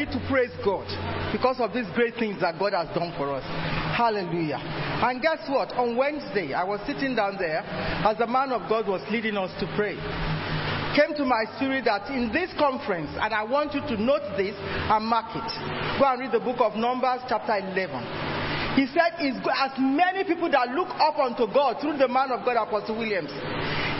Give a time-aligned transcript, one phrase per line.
[0.00, 0.88] need to praise God
[1.28, 3.44] because of these great things that God has done for us.
[3.92, 4.56] Hallelujah.
[4.56, 5.76] And guess what?
[5.76, 9.52] On Wednesday, I was sitting down there as the man of God was leading us
[9.60, 10.00] to pray.
[10.96, 14.56] Came to my spirit that in this conference, and I want you to note this
[14.56, 15.50] and mark it.
[16.00, 18.40] Go and read the book of Numbers, chapter 11.
[18.80, 22.56] He said, as many people that look up unto God through the man of God,
[22.56, 23.30] Apostle Williams,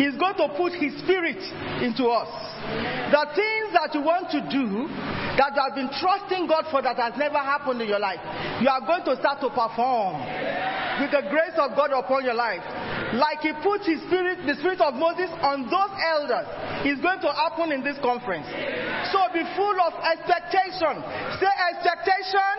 [0.00, 1.42] He's going to put His Spirit
[1.84, 2.30] into us.
[3.12, 4.88] The things that you want to do
[5.38, 8.20] that you have been trusting God for that has never happened in your life,
[8.60, 10.20] you are going to start to perform
[11.00, 12.64] with the grace of God upon your life.
[13.14, 16.46] Like He put His Spirit, the Spirit of Moses on those elders,
[16.86, 18.46] is going to happen in this conference.
[19.10, 20.94] So be full of expectation.
[21.42, 22.54] Say expectation,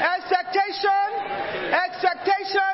[0.00, 1.08] expectation,
[1.70, 2.72] expectation.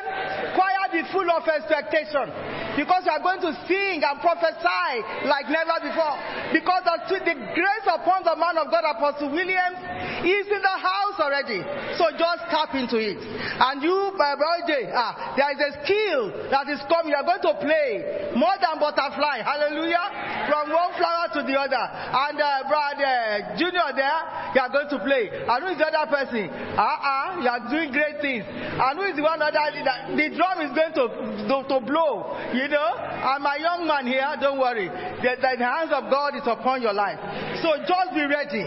[0.55, 2.31] Choir be full of expectation
[2.77, 4.93] because you are going to sing and prophesy
[5.25, 6.15] like never before.
[6.53, 9.81] Because the, the grace upon the man of God, Apostle Williams,
[10.23, 11.65] is in the house already.
[11.97, 13.17] So just tap into it.
[13.17, 17.13] And you, by birthday, ah, there is a skill that is coming.
[17.13, 19.41] You are going to play more than butterfly.
[19.41, 20.47] Hallelujah.
[20.49, 21.81] From one flower to the other.
[21.81, 24.21] And uh, brother Junior there,
[24.55, 25.33] you are going to play.
[25.33, 26.49] And who is the other person?
[26.77, 28.45] Ah, uh ah, you are doing great things.
[28.47, 29.61] And who is the one other?
[29.73, 31.05] The drum is going to,
[31.49, 32.37] to, to blow.
[32.53, 32.91] You know?
[32.99, 34.89] And my young man here, don't worry.
[34.89, 37.19] The, the hands of God is upon your life.
[37.63, 38.65] So just be ready.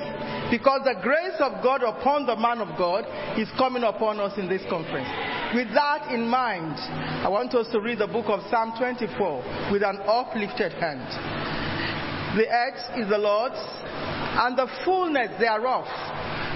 [0.50, 3.06] Because the grace of God upon the man of God
[3.38, 5.08] is coming upon us in this conference.
[5.54, 6.74] With that in mind,
[7.22, 11.04] I want us to read the book of Psalm 24 with an uplifted hand.
[12.40, 15.84] The earth is the Lord's, and the fullness thereof,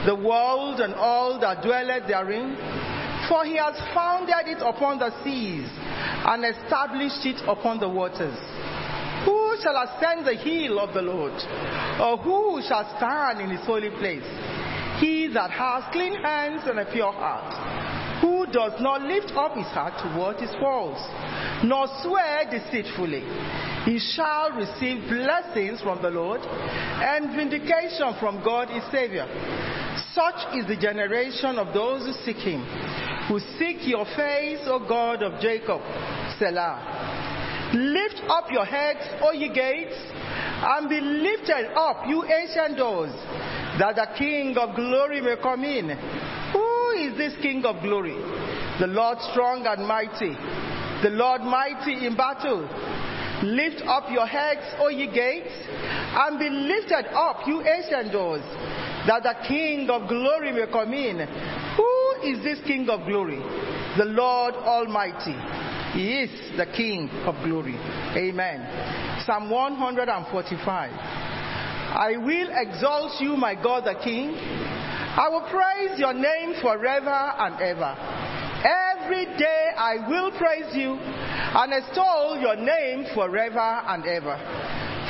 [0.06, 2.56] the world and all that dwelleth therein.
[3.28, 8.40] For he has founded it upon the seas and established it upon the waters.
[9.28, 11.36] Who shall ascend the hill of the Lord?
[12.00, 14.24] Or who shall stand in his holy place?
[15.04, 17.52] He that has clean hands and a pure heart,
[18.22, 21.02] who does not lift up his heart toward his faults,
[21.64, 23.24] nor swear deceitfully.
[23.86, 29.28] He shall receive blessings from the Lord and vindication from God his Savior.
[30.14, 32.64] Such is the generation of those who seek him,
[33.28, 35.82] who seek your face, O God of Jacob.
[36.40, 37.72] Selah.
[37.74, 43.12] Lift up your heads, O ye gates, and be lifted up, you ancient doors,
[43.80, 45.90] that the King of glory may come in.
[46.54, 48.16] Who is this King of glory?
[48.80, 50.34] The Lord strong and mighty,
[51.04, 52.68] the Lord mighty in battle.
[53.44, 58.44] Lift up your heads, O ye gates, and be lifted up, you ancient doors,
[59.06, 61.20] that the King of glory may come in.
[61.76, 61.94] Who
[62.24, 63.40] is this King of glory?
[63.98, 65.36] The Lord Almighty.
[65.94, 67.76] He is the King of glory.
[68.16, 69.24] Amen.
[69.26, 70.92] Psalm 145.
[71.94, 74.34] I will exalt you, my God the King.
[75.16, 77.94] I will praise your name forever and ever.
[78.66, 84.34] Every day I will praise you and extol your name forever and ever.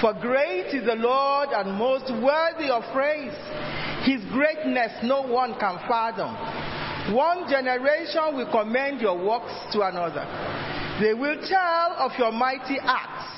[0.01, 3.31] For great is the Lord and most worthy of praise.
[4.03, 6.35] His greatness no one can fathom.
[7.15, 10.27] One generation will commend your works to another.
[10.99, 13.32] They will tell of your mighty acts.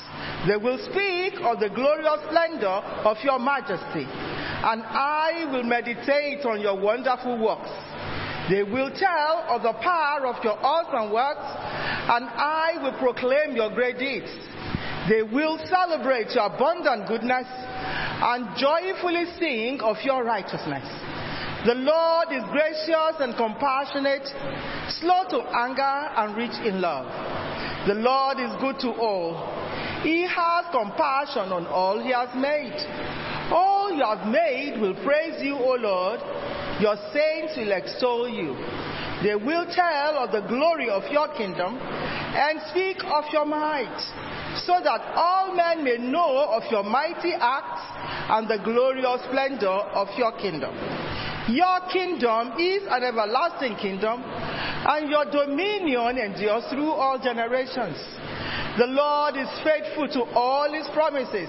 [0.47, 4.05] They will speak of the glorious splendor of your majesty.
[4.05, 7.69] And I will meditate on your wonderful works.
[8.49, 13.73] They will tell of the power of your awesome works, and I will proclaim your
[13.73, 14.29] great deeds.
[15.09, 20.85] They will celebrate your abundant goodness and joyfully sing of your righteousness.
[21.65, 24.29] The Lord is gracious and compassionate,
[25.01, 27.09] slow to anger and rich in love.
[27.87, 29.49] The Lord is good to all.
[30.05, 32.77] He has compassion on all he has made.
[33.51, 36.19] All you have made will praise you, O Lord.
[36.81, 38.55] Your saints will extol you.
[39.23, 43.95] They will tell of the glory of your kingdom and speak of your might,
[44.65, 47.81] so that all men may know of your mighty acts
[48.29, 50.75] and the glorious splendor of your kingdom.
[51.47, 57.95] Your kingdom is an everlasting kingdom, and your dominion endures through all generations.
[58.77, 61.47] The Lord is faithful to all his promises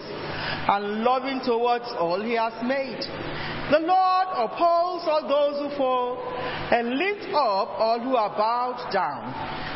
[0.68, 3.00] and loving towards all he has made.
[3.70, 6.18] The Lord upholds all those who fall
[6.72, 9.32] and lifts up all who are bowed down.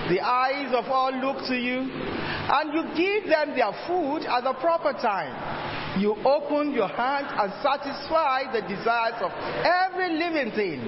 [0.08, 4.54] The eyes of all look to you, and you give them their food at the
[4.54, 6.00] proper time.
[6.00, 9.32] You open your hand and satisfy the desires of
[9.66, 10.80] every living thing.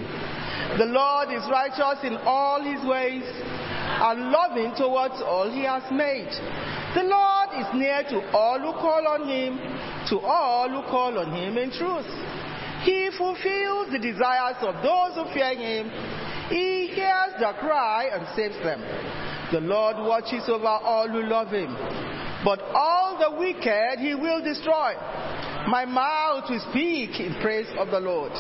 [0.79, 3.25] The Lord is righteous in all his ways
[4.01, 6.31] and loving towards all he has made.
[6.95, 9.59] The Lord is near to all who call on him,
[10.09, 12.09] to all who call on him in truth.
[12.85, 15.89] He fulfills the desires of those who fear him.
[16.49, 18.81] He hears their cry and saves them.
[19.53, 21.77] The Lord watches over all who love him,
[22.45, 24.95] but all the wicked he will destroy.
[25.69, 28.33] My mouth will speak in praise of the Lord.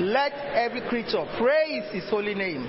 [0.00, 2.68] Let every creature praise his holy name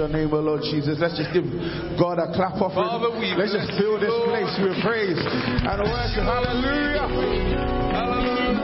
[0.00, 0.96] Your name, O Lord Jesus.
[0.96, 1.44] Let's just give
[2.00, 3.36] God a clap offering.
[3.36, 6.24] Let's just fill this place with praise and worship.
[6.24, 7.04] Hallelujah.
[7.92, 8.56] Hallelujah.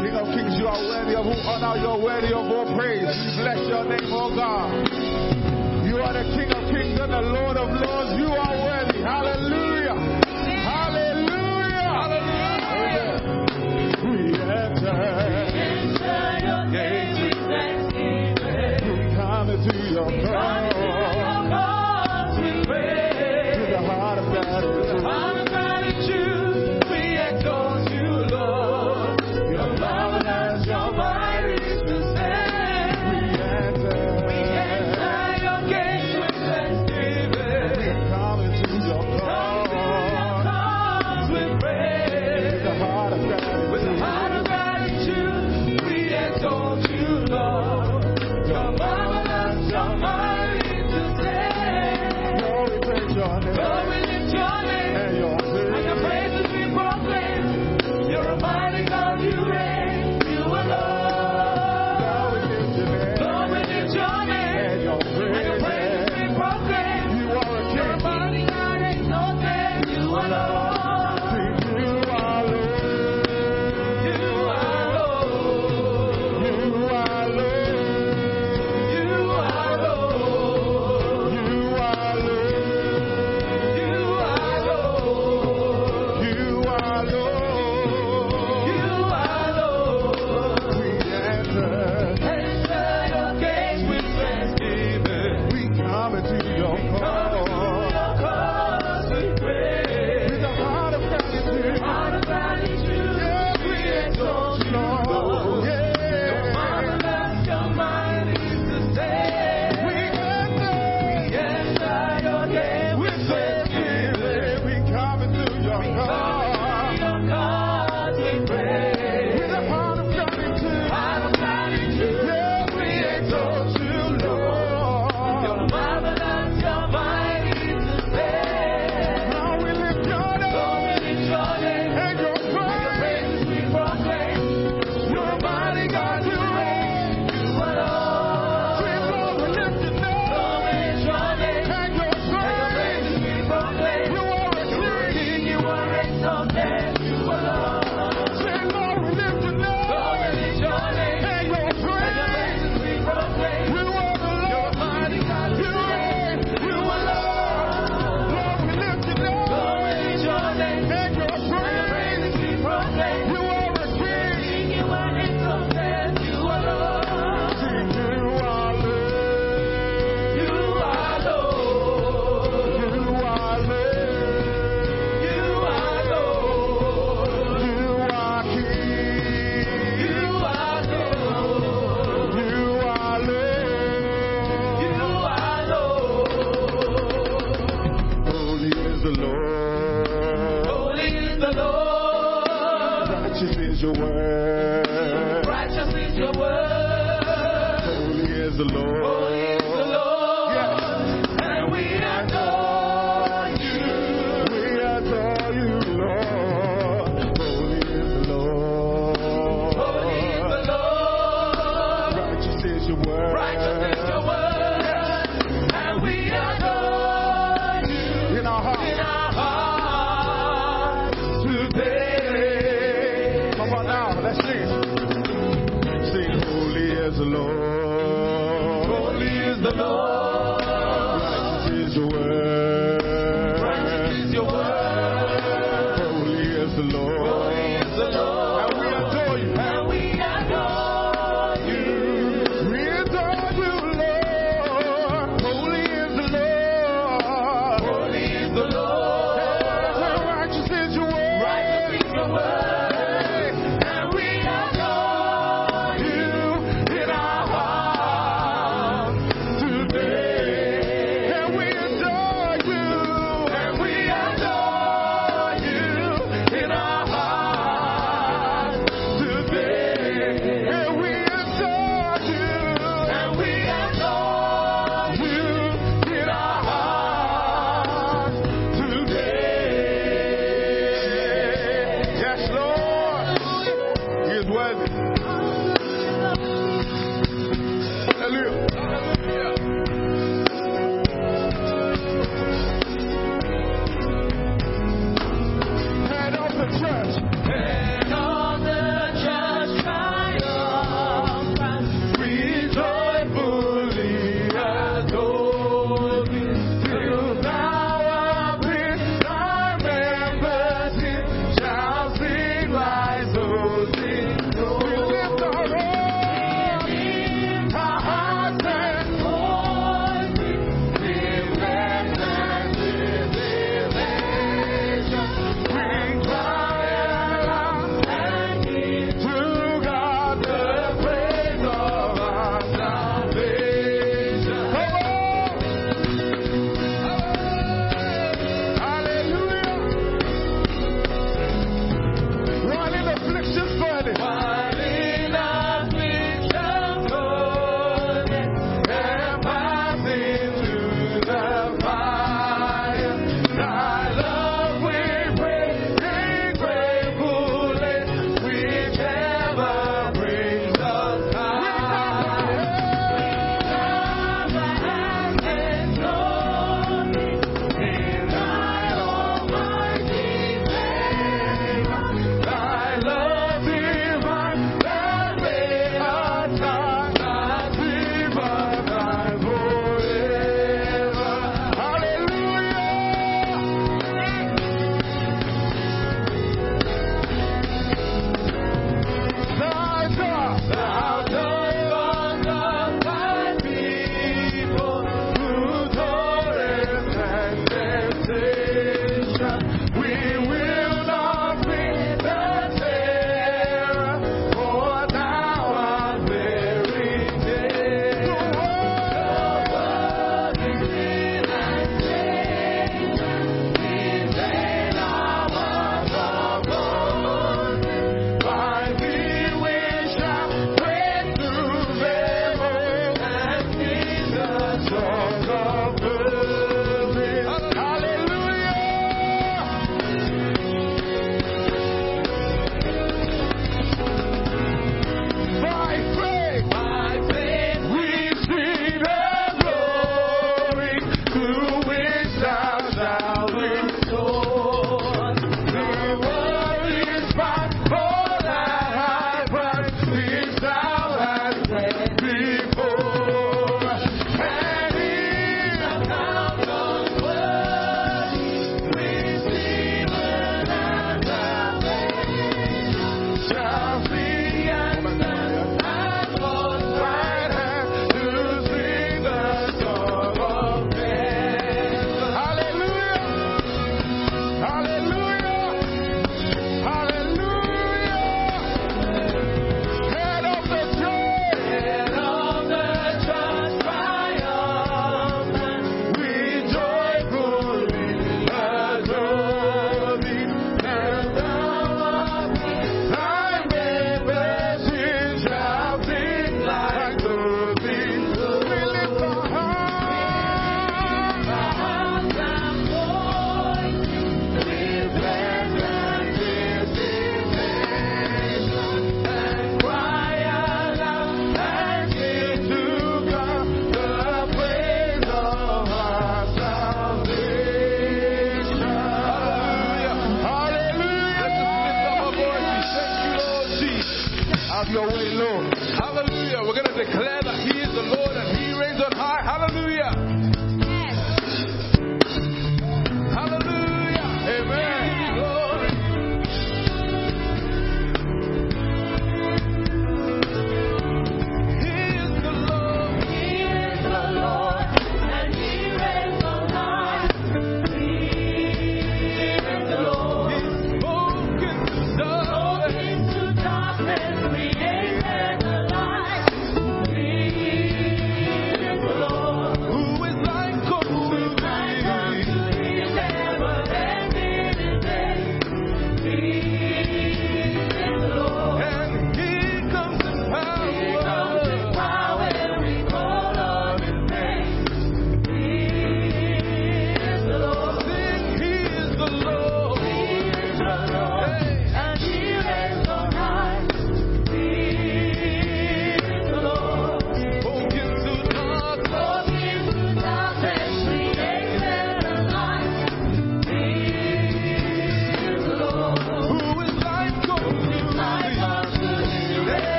[0.00, 3.12] King of kings, you are worthy of who honor your worthy of all praise.
[3.36, 4.72] Bless your name, oh God.
[5.84, 6.57] You are the King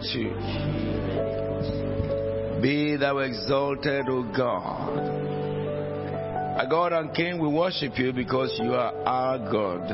[0.00, 0.30] exalt you.
[2.62, 4.98] Be thou exalted, O God.
[6.58, 9.90] Our God and King, we worship you because you are our God.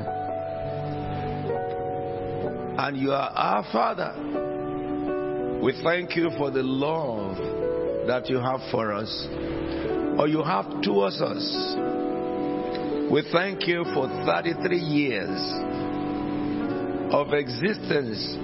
[2.79, 4.15] And you are our Father.
[5.63, 7.37] We thank you for the love
[8.07, 9.29] that you have for us,
[10.19, 11.77] or you have towards us.
[13.11, 15.41] We thank you for 33 years
[17.13, 18.37] of existence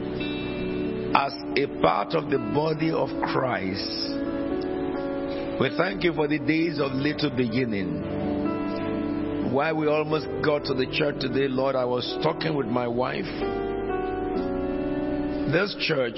[1.14, 4.18] as a part of the body of Christ.
[5.60, 8.00] We thank you for the days of little beginning.
[9.52, 13.28] Why we almost got to the church today, Lord, I was talking with my wife.
[15.52, 16.16] This church,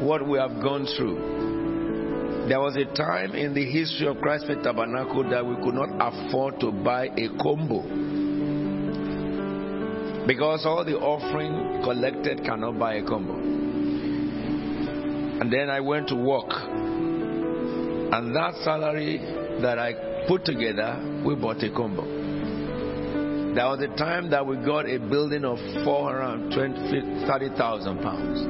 [0.00, 4.62] what we have gone through, there was a time in the history of Christ Faith
[4.62, 7.82] Tabernacle that we could not afford to buy a combo.
[10.28, 13.59] Because all the offering collected cannot buy a combo.
[15.40, 16.50] And then I went to work.
[16.52, 19.18] And that salary
[19.62, 19.94] that I
[20.28, 22.04] put together, we bought a combo.
[23.54, 28.42] There was a time that we got a building of 430,000 pounds.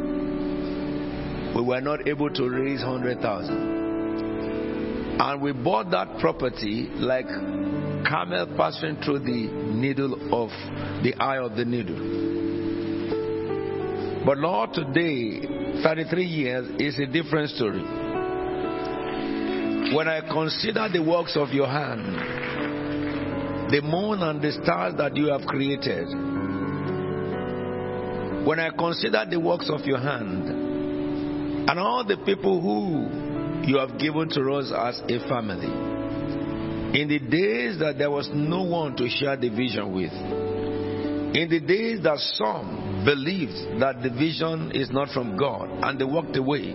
[1.56, 5.20] We were not able to raise 100,000.
[5.20, 7.28] And we bought that property like
[8.04, 10.50] camel passing through the needle of
[11.02, 11.96] the eye of the needle.
[14.26, 15.40] But Lord, today,
[15.82, 17.82] 33 years is a different story.
[19.94, 22.04] When I consider the works of your hand,
[23.72, 26.06] the moon and the stars that you have created,
[28.46, 30.48] when I consider the works of your hand,
[31.68, 35.70] and all the people who you have given to us as a family,
[37.00, 40.12] in the days that there was no one to share the vision with,
[41.32, 46.04] in the days that some believed that the vision is not from God and they
[46.04, 46.74] walked away,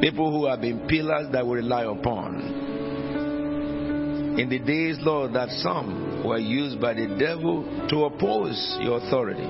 [0.00, 2.66] people who have been pillars that we rely upon.
[4.38, 9.42] In the days, Lord, that some were used by the devil to oppose your authority.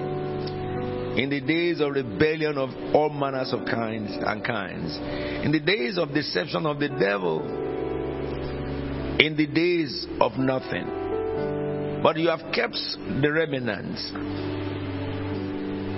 [1.23, 4.97] In the days of rebellion of all manners of kinds and kinds.
[5.45, 7.41] In the days of deception of the devil.
[9.19, 11.08] In the days of nothing.
[12.03, 12.79] But you have kept
[13.21, 14.13] the remnants.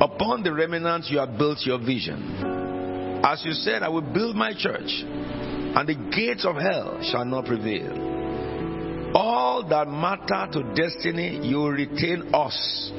[0.02, 3.20] Upon the remnants, you have built your vision.
[3.22, 7.44] As you said, I will build my church, and the gates of hell shall not
[7.44, 9.12] prevail.
[9.14, 12.90] All that matter to destiny, you retain us.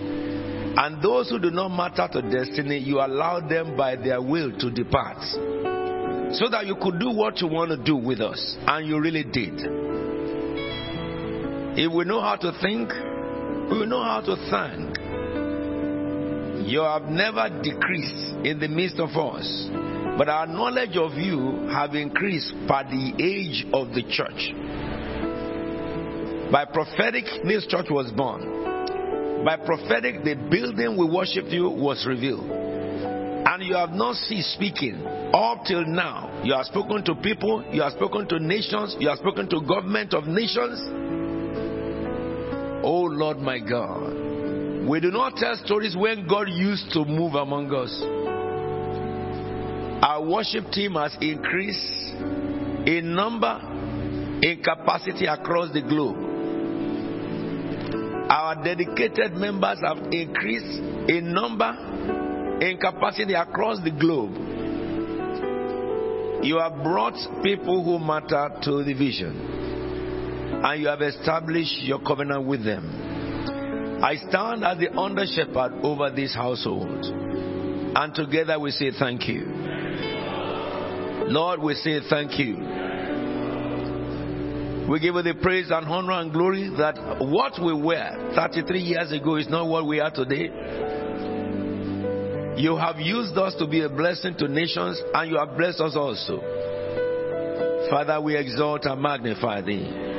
[0.77, 4.69] And those who do not matter to destiny, you allow them by their will to
[4.69, 5.21] depart.
[6.33, 8.55] So that you could do what you want to do with us.
[8.67, 9.59] And you really did.
[11.73, 12.89] If we know how to think,
[13.71, 14.97] we will know how to thank.
[16.67, 19.69] You have never decreased in the midst of us,
[20.17, 24.51] but our knowledge of you have increased by the age of the church.
[26.51, 29.45] By prophetic, this church was born.
[29.45, 32.51] By prophetic, the building we worship you was revealed.
[32.51, 36.41] And you have not ceased speaking up till now.
[36.43, 40.13] You have spoken to people, you have spoken to nations, you have spoken to government
[40.13, 41.20] of nations.
[42.83, 44.87] Oh Lord my God.
[44.87, 48.01] We do not tell stories when God used to move among us.
[50.03, 51.77] Our worship team has increased
[52.87, 53.59] in number,
[54.41, 56.17] in capacity across the globe.
[58.31, 61.69] Our dedicated members have increased in number,
[62.61, 64.33] in capacity across the globe.
[66.43, 67.13] You have brought
[67.43, 69.80] people who matter to the vision,
[70.63, 73.99] and you have established your covenant with them.
[74.03, 77.05] I stand as the under shepherd over this household.
[77.95, 79.45] And together we say thank you.
[81.27, 82.55] Lord, we say thank you.
[84.89, 89.11] We give you the praise and honor and glory that what we were 33 years
[89.11, 90.49] ago is not what we are today.
[92.57, 95.95] You have used us to be a blessing to nations and you have blessed us
[95.95, 96.41] also.
[97.89, 100.10] Father, we exalt and magnify thee.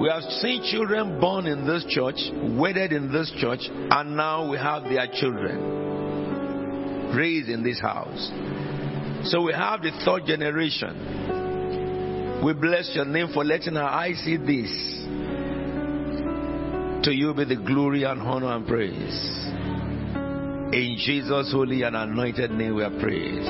[0.00, 2.16] We have seen children born in this church,
[2.58, 8.32] wedded in this church, and now we have their children raised in this house.
[9.30, 12.42] So we have the third generation.
[12.44, 14.72] We bless your name for letting our eyes see this.
[17.04, 19.44] To you be the glory and honor and praise.
[20.74, 23.46] In Jesus' holy and anointed name we are praised.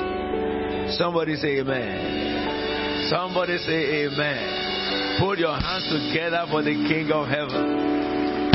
[0.97, 3.07] Somebody say amen.
[3.09, 4.64] Somebody say amen.
[5.19, 8.51] Put your hands together for the King of heaven.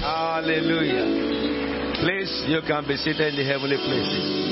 [0.00, 1.94] Hallelujah.
[2.02, 4.42] Please, you can be seated in the heavenly places.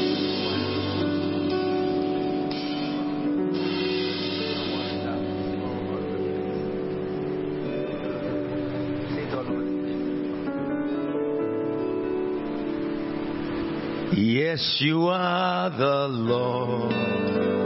[14.16, 17.59] Yes, you are the Lord.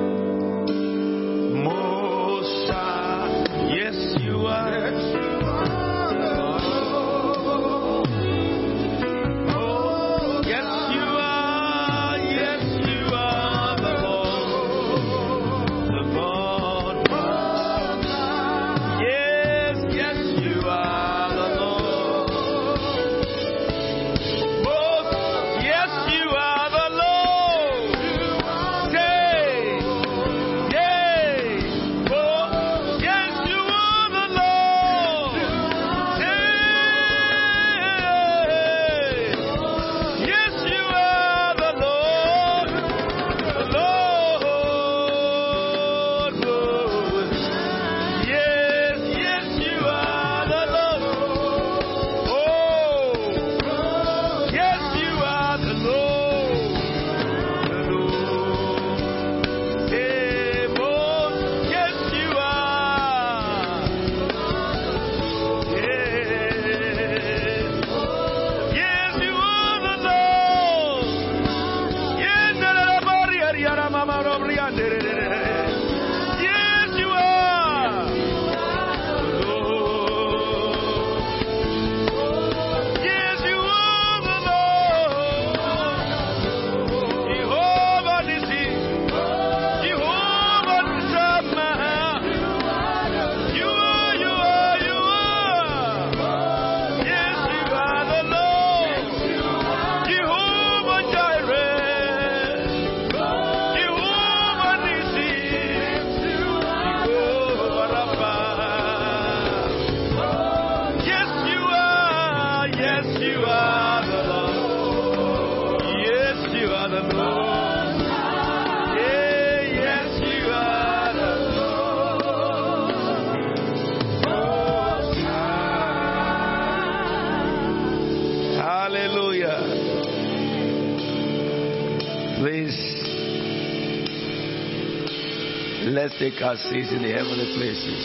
[136.30, 138.00] Take our seats in the heavenly places.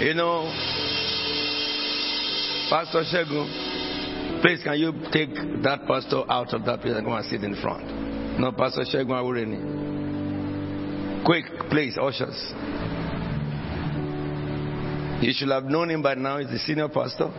[0.00, 0.46] You know,
[2.70, 7.26] Pastor Shegun, please can you take that pastor out of that place and go and
[7.26, 8.38] sit in front?
[8.38, 9.58] No, Pastor Shegun Awureni.
[11.24, 12.54] Quick, please, ushers.
[15.20, 16.38] You should have known him by now.
[16.38, 17.30] He's the senior pastor.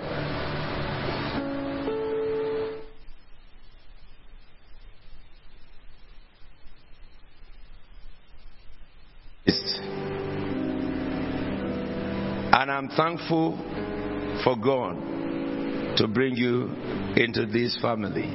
[12.82, 13.60] I'm thankful
[14.44, 14.96] for God
[15.98, 16.64] to bring you
[17.16, 18.26] into this family.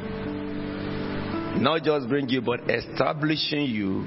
[1.60, 4.06] Not just bring you, but establishing you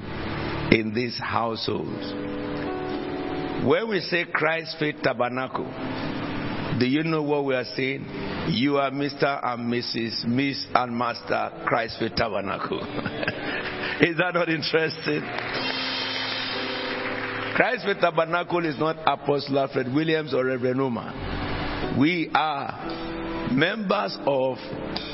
[0.74, 1.88] in this household.
[3.68, 5.70] When we say Christ Faith Tabernacle,
[6.80, 8.06] do you know what we are saying?
[8.48, 9.44] You are Mr.
[9.44, 10.24] and Mrs.
[10.24, 12.80] Miss and Master Christ Faith Tabernacle.
[14.00, 15.20] Is that not interesting?
[17.60, 21.94] Christ Faith Tabernacle is not Apostle Alfred Williams or Reverend Numa.
[22.00, 24.56] We are members of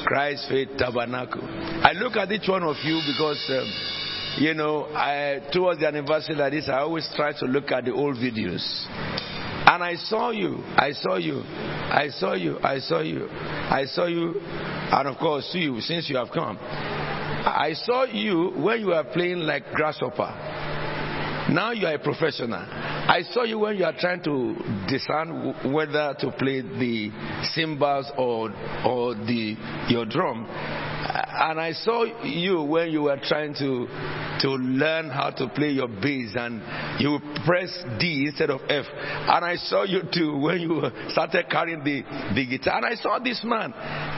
[0.05, 1.43] Christ Faith Tabernacle.
[1.43, 6.37] I look at each one of you because, um, you know, I, towards the anniversary
[6.37, 8.63] like this, I always try to look at the old videos.
[9.67, 14.07] And I saw you, I saw you, I saw you, I saw you, I saw
[14.07, 16.57] you, and of course, see you, since you have come.
[16.61, 20.66] I saw you when you were playing like grasshopper.
[21.49, 22.59] Now you are a professional.
[22.59, 24.57] I saw you when you are trying to
[24.89, 27.11] discern whether to play the
[27.55, 28.51] cymbals or
[28.85, 29.57] or the
[29.89, 30.45] your drum.
[30.99, 33.87] And I saw you when you were trying to
[34.41, 36.61] to learn how to play your bass and
[37.01, 38.85] you press D instead of F.
[38.95, 42.03] And I saw you too when you started carrying the,
[42.35, 42.77] the guitar.
[42.77, 43.73] And I saw this man,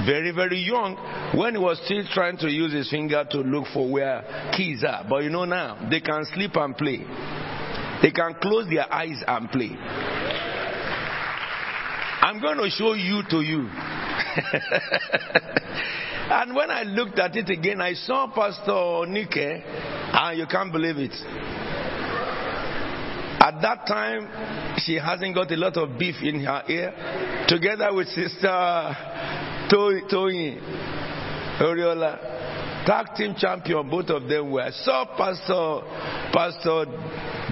[0.06, 0.96] very, very young,
[1.36, 5.04] when he was still trying to use his finger to look for where keys are.
[5.08, 7.04] But you know now, they can sleep and play.
[8.02, 9.70] They can close their eyes and play.
[12.20, 13.68] I'm going to show you to you.
[16.30, 20.98] and when I looked at it again, I saw Pastor Nike, and you can't believe
[20.98, 21.14] it.
[23.40, 28.08] At that time, she hasn't got a lot of beef in her ear, together with
[28.08, 28.96] Sister
[29.70, 30.58] Tony
[31.60, 32.36] Oriola.
[32.84, 34.62] Tag team champion, both of them were.
[34.62, 35.80] I Saw Pastor,
[36.32, 36.86] Pastor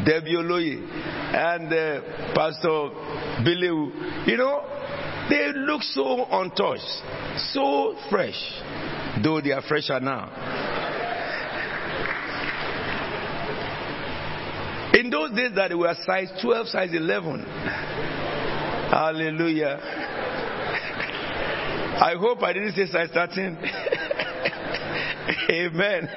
[0.05, 0.81] Debbie Oloye
[1.35, 2.91] and uh, Pastor
[3.45, 4.27] Bileu.
[4.27, 4.65] You know,
[5.29, 7.03] they look so untouched,
[7.53, 8.39] so fresh,
[9.23, 10.31] though they are fresher now.
[14.95, 17.45] In those days that they were size 12, size 11.
[18.91, 19.79] Hallelujah.
[21.99, 23.59] I hope I didn't say size 13.
[25.51, 26.09] Amen.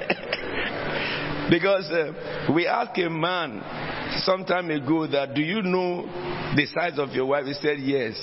[1.49, 3.61] because uh, we asked a man
[4.23, 6.03] some time ago that do you know
[6.55, 7.45] the size of your wife?
[7.45, 8.15] He said yes.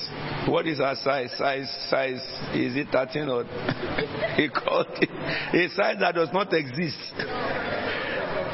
[0.51, 1.33] What is her size?
[1.37, 2.23] Size size
[2.55, 3.45] is it 13 or
[4.37, 6.97] he called it a size that does not exist.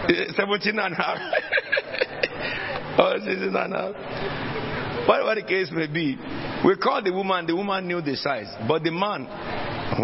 [0.09, 1.19] Eh, 17 and a half.
[2.99, 5.09] or 16 and a half.
[5.09, 6.17] Whatever the case may be,
[6.65, 8.47] we called the woman, the woman knew the size.
[8.67, 9.27] But the man,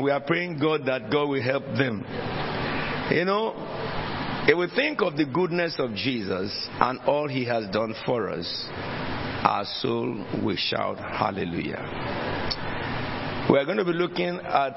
[0.02, 2.04] we are praying God that God will help them.
[3.10, 3.54] You know,
[4.46, 8.46] if we think of the goodness of Jesus and all he has done for us,
[9.44, 11.82] our soul will shout hallelujah.
[13.50, 14.76] We are going to be looking at.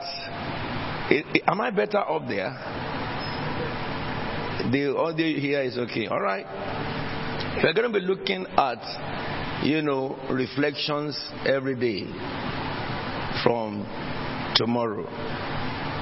[1.48, 2.52] Am I better up there?
[4.72, 6.08] The audio here is okay.
[6.08, 6.46] All right.
[7.64, 12.06] We're going to be looking at, you know, reflections every day
[13.44, 13.86] from
[14.56, 15.06] tomorrow.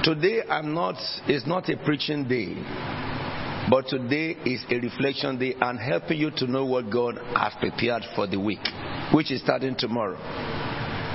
[0.04, 0.96] Today I'm not
[1.26, 2.54] it's not a preaching day,
[3.68, 8.04] but today is a reflection day and helping you to know what God has prepared
[8.14, 8.66] for the week,
[9.12, 10.18] which is starting tomorrow.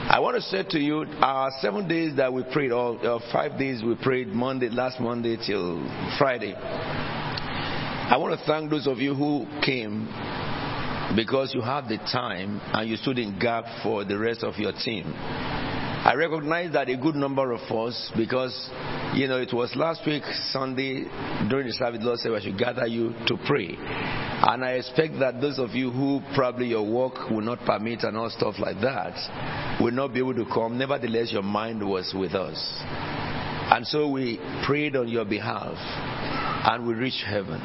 [0.08, 3.58] I want to say to you, our seven days that we prayed, or uh, five
[3.58, 5.84] days we prayed, Monday, last Monday till
[6.20, 6.54] Friday.
[6.54, 10.06] I want to thank those of you who came
[11.16, 14.74] because you have the time and you stood in gap for the rest of your
[14.74, 15.06] team.
[16.06, 18.70] I recognize that a good number of us, because
[19.16, 21.06] you know it was last week Sunday
[21.50, 25.42] during the service, Lord said I should gather you to pray, and I expect that
[25.42, 29.82] those of you who probably your work will not permit and all stuff like that
[29.82, 30.78] will not be able to come.
[30.78, 32.60] Nevertheless, your mind was with us,
[33.74, 35.74] and so we prayed on your behalf,
[36.70, 37.60] and we reached heaven.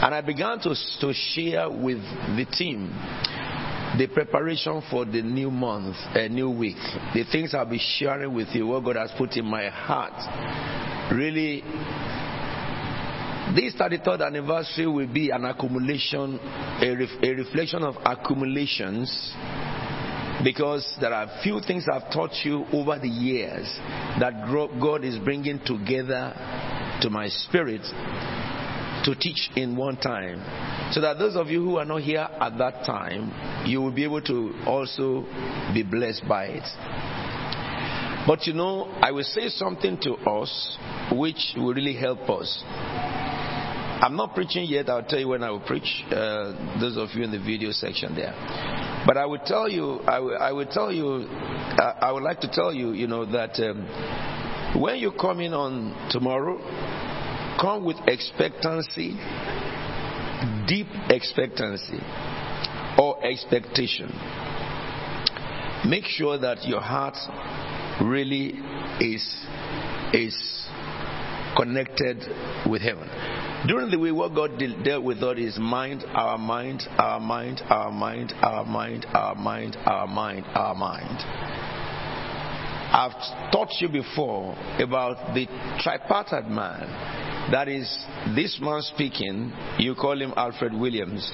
[0.00, 2.88] And I began to, to share with the team
[3.98, 6.76] the preparation for the new month, a new week,
[7.14, 11.12] the things I'll be sharing with you, what God has put in my heart.
[11.12, 11.62] Really,
[13.56, 19.34] this 33rd anniversary will be an accumulation, a, ref, a reflection of accumulations
[20.44, 23.66] because there are few things I've taught you over the years
[24.20, 24.46] that
[24.80, 26.32] God is bringing together
[27.02, 27.82] to my spirit
[29.04, 30.42] to teach in one time.
[30.92, 34.04] So that those of you who are not here at that time, you will be
[34.04, 35.24] able to also
[35.72, 36.64] be blessed by it.
[38.26, 40.78] But you know, I will say something to us
[41.12, 42.62] which will really help us.
[44.00, 44.88] I'm not preaching yet.
[44.88, 46.04] I'll tell you when I will preach.
[46.06, 48.32] Uh, those of you in the video section there.
[49.06, 52.92] But I would tell you, I will, tell you, I would like to tell you,
[52.92, 56.58] you know, that um, when you come in on tomorrow,
[57.60, 59.16] come with expectancy,
[60.66, 61.98] deep expectancy,
[62.98, 64.08] or expectation.
[65.86, 67.16] Make sure that your heart
[68.02, 68.54] really
[69.00, 69.46] is
[70.12, 70.36] is
[71.56, 72.18] connected
[72.68, 73.08] with heaven.
[73.66, 77.90] During the week, what God dealt with us is mind, our mind, our mind, our
[77.90, 81.57] mind, our mind, our mind, our mind, our mind, our mind.
[82.90, 85.46] I've taught you before about the
[85.80, 87.50] tripartite man.
[87.52, 87.86] That is,
[88.34, 91.30] this man speaking, you call him Alfred Williams.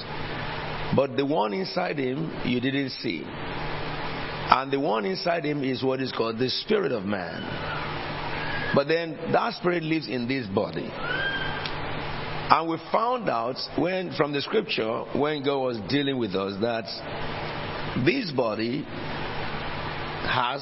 [0.95, 3.23] But the one inside him, you didn't see.
[3.25, 7.41] And the one inside him is what is called the spirit of man.
[8.75, 10.89] But then that spirit lives in this body.
[10.91, 16.83] And we found out when from the scripture, when God was dealing with us, that
[18.05, 18.83] this body
[20.27, 20.61] has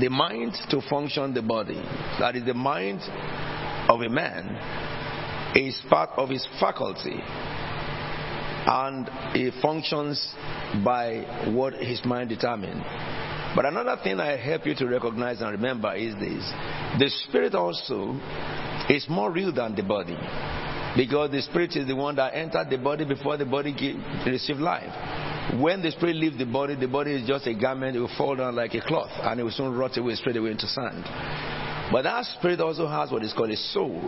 [0.00, 1.80] the mind to function the body.
[2.18, 3.00] That is the mind
[3.88, 7.16] of a man is part of his faculty.
[8.66, 10.34] And it functions
[10.84, 12.82] by what his mind determines.
[13.54, 16.52] But another thing I help you to recognize and remember is this
[16.98, 18.18] the spirit also
[18.88, 20.16] is more real than the body.
[20.96, 23.74] Because the spirit is the one that entered the body before the body
[24.26, 24.92] received life.
[25.52, 28.34] When the spirit leaves the body, the body is just a garment, it will fall
[28.34, 31.04] down like a cloth and it will soon rot away straight away into sand.
[31.92, 34.00] But that spirit also has what is called a soul.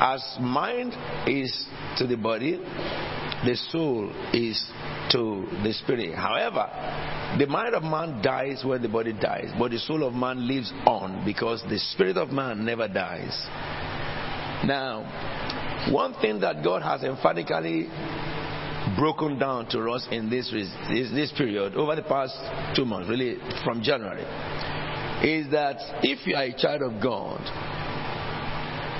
[0.00, 0.94] As mind
[1.28, 1.66] is
[1.98, 2.58] to the body,
[3.44, 4.58] the soul is
[5.10, 6.14] to the spirit.
[6.14, 6.66] However,
[7.38, 10.72] the mind of man dies when the body dies, but the soul of man lives
[10.86, 13.46] on because the spirit of man never dies.
[14.64, 17.88] Now, one thing that God has emphatically
[18.96, 22.34] broken down to us in this, this, this period over the past
[22.76, 24.22] two months, really from January,
[25.22, 27.40] is that if you are a child of God,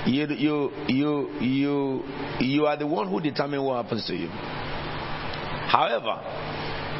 [0.07, 2.03] you, you, you, you,
[2.39, 4.27] you are the one who determines what happens to you.
[4.27, 6.21] However,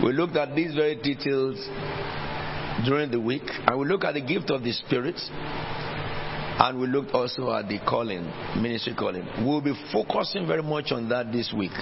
[0.04, 1.58] we looked at these very details
[2.86, 5.20] during the week, and we look at the gift of the Spirit,
[6.60, 8.24] and we looked also at the calling,
[8.62, 9.28] ministry calling.
[9.46, 11.74] We'll be focusing very much on that this week,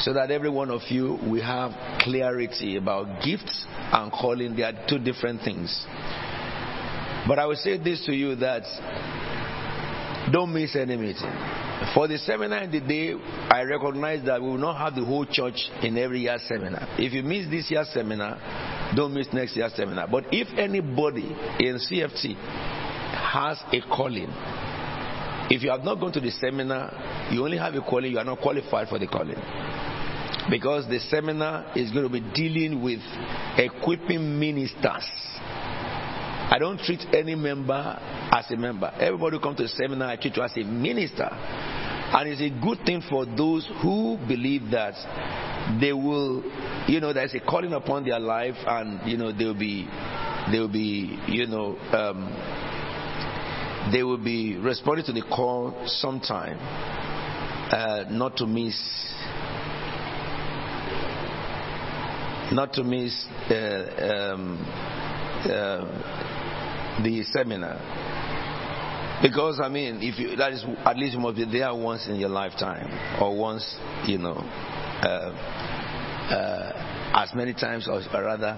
[0.00, 4.56] so that every one of you will have clarity about gifts and calling.
[4.56, 5.86] They are two different things.
[7.28, 8.62] But I will say this to you that
[10.32, 11.32] don't miss any meeting.
[11.94, 13.14] For the seminar in the day,
[13.50, 16.88] I recognize that we will not have the whole church in every year's seminar.
[16.98, 20.08] If you miss this year's seminar, don't miss next year's seminar.
[20.10, 21.24] But if anybody
[21.60, 22.77] in CFT
[23.18, 24.28] has a calling,
[25.50, 28.24] if you have not gone to the seminar, you only have a calling, you are
[28.24, 29.36] not qualified for the calling.
[30.50, 33.00] Because the seminar is going to be dealing with
[33.58, 35.08] equipping ministers.
[36.50, 37.98] I don't treat any member
[38.32, 38.90] as a member.
[38.98, 41.28] Everybody who comes to the seminar, I treat you as a minister.
[41.30, 44.94] And it's a good thing for those who believe that
[45.78, 46.42] they will,
[46.86, 49.86] you know, there's a calling upon their life and, you know, they'll be,
[50.50, 52.32] they'll be, you know, um,
[53.92, 56.58] they will be responding to the call sometime.
[57.70, 58.74] Uh, not to miss
[62.52, 64.58] not to miss uh, um,
[65.44, 67.76] uh, the seminar.
[69.20, 72.16] Because I mean, if you that is at least you must be there once in
[72.16, 73.76] your lifetime, or once
[74.06, 74.36] you know,
[75.02, 75.32] uh,
[76.30, 76.77] uh,
[77.18, 78.54] as many times or rather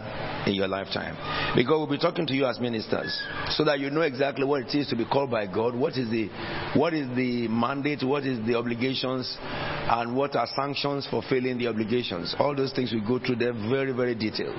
[0.46, 1.16] in your lifetime.
[1.56, 4.74] Because we'll be talking to you as ministers, so that you know exactly what it
[4.76, 5.74] is to be called by God.
[5.74, 6.28] What is the
[6.76, 8.02] what is the mandate?
[8.04, 9.34] What is the obligations?
[9.40, 12.34] And what are sanctions for failing the obligations?
[12.38, 14.56] All those things we go through them very very detailed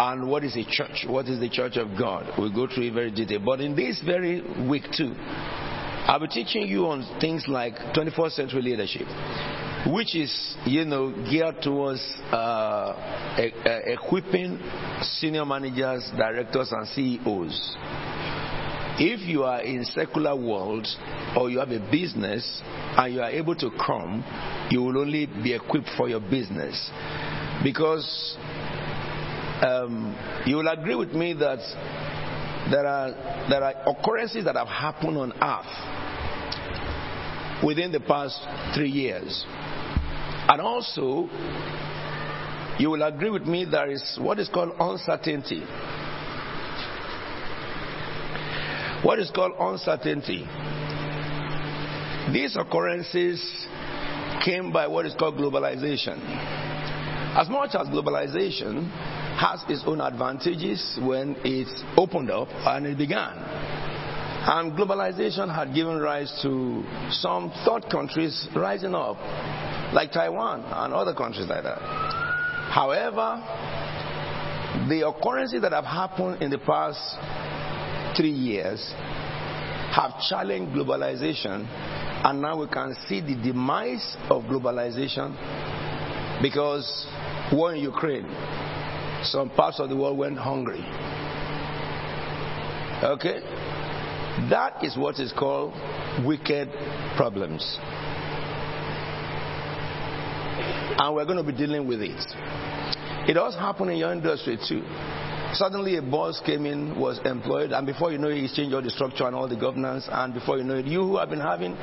[0.00, 1.06] and what is a church?
[1.08, 2.32] What is the church of God?
[2.38, 3.44] We'll go through it very detailed.
[3.44, 8.62] But in this very week too, I'll be teaching you on things like 21st century
[8.62, 9.08] leadership,
[9.86, 12.00] which is, you know, geared towards
[12.32, 13.52] uh, e-
[13.92, 14.58] equipping
[15.02, 17.76] senior managers, directors, and CEOs.
[19.00, 20.86] If you are in secular world
[21.36, 22.60] or you have a business
[22.96, 24.24] and you are able to come,
[24.70, 26.90] you will only be equipped for your business.
[27.62, 28.36] Because
[29.62, 30.16] um,
[30.46, 31.58] you will agree with me that
[32.70, 33.10] there are
[33.48, 35.98] there are occurrences that have happened on earth
[37.64, 38.38] within the past
[38.74, 39.44] three years,
[40.48, 41.28] and also
[42.78, 45.60] you will agree with me there is what is called uncertainty.
[49.02, 50.46] What is called uncertainty?
[52.32, 53.40] These occurrences
[54.44, 56.18] came by what is called globalization.
[57.36, 58.90] As much as globalization
[59.38, 63.87] has its own advantages when it opened up and it began.
[64.50, 69.18] And globalization had given rise to some third countries rising up,
[69.92, 71.78] like Taiwan and other countries like that.
[72.70, 73.44] However,
[74.88, 76.98] the occurrences that have happened in the past
[78.16, 78.80] three years
[79.92, 81.68] have challenged globalization,
[82.24, 85.36] and now we can see the demise of globalization
[86.40, 87.06] because
[87.52, 88.24] war in Ukraine,
[89.24, 90.80] some parts of the world went hungry.
[93.04, 93.40] Okay?
[94.50, 95.74] That is what is called
[96.24, 96.68] wicked
[97.16, 97.78] problems.
[101.00, 102.24] And we're going to be dealing with it.
[103.28, 104.82] It does happen in your industry too.
[105.52, 108.82] Suddenly a boss came in, was employed, and before you know it, he's changed all
[108.82, 111.40] the structure and all the governance, and before you know it, you who have been
[111.40, 111.74] having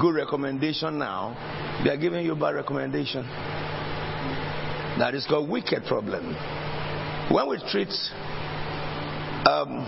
[0.00, 1.34] good recommendation now,
[1.82, 3.22] they are giving you bad recommendation.
[4.98, 6.34] That is called wicked problem.
[7.32, 7.92] When we treat,
[9.48, 9.84] um,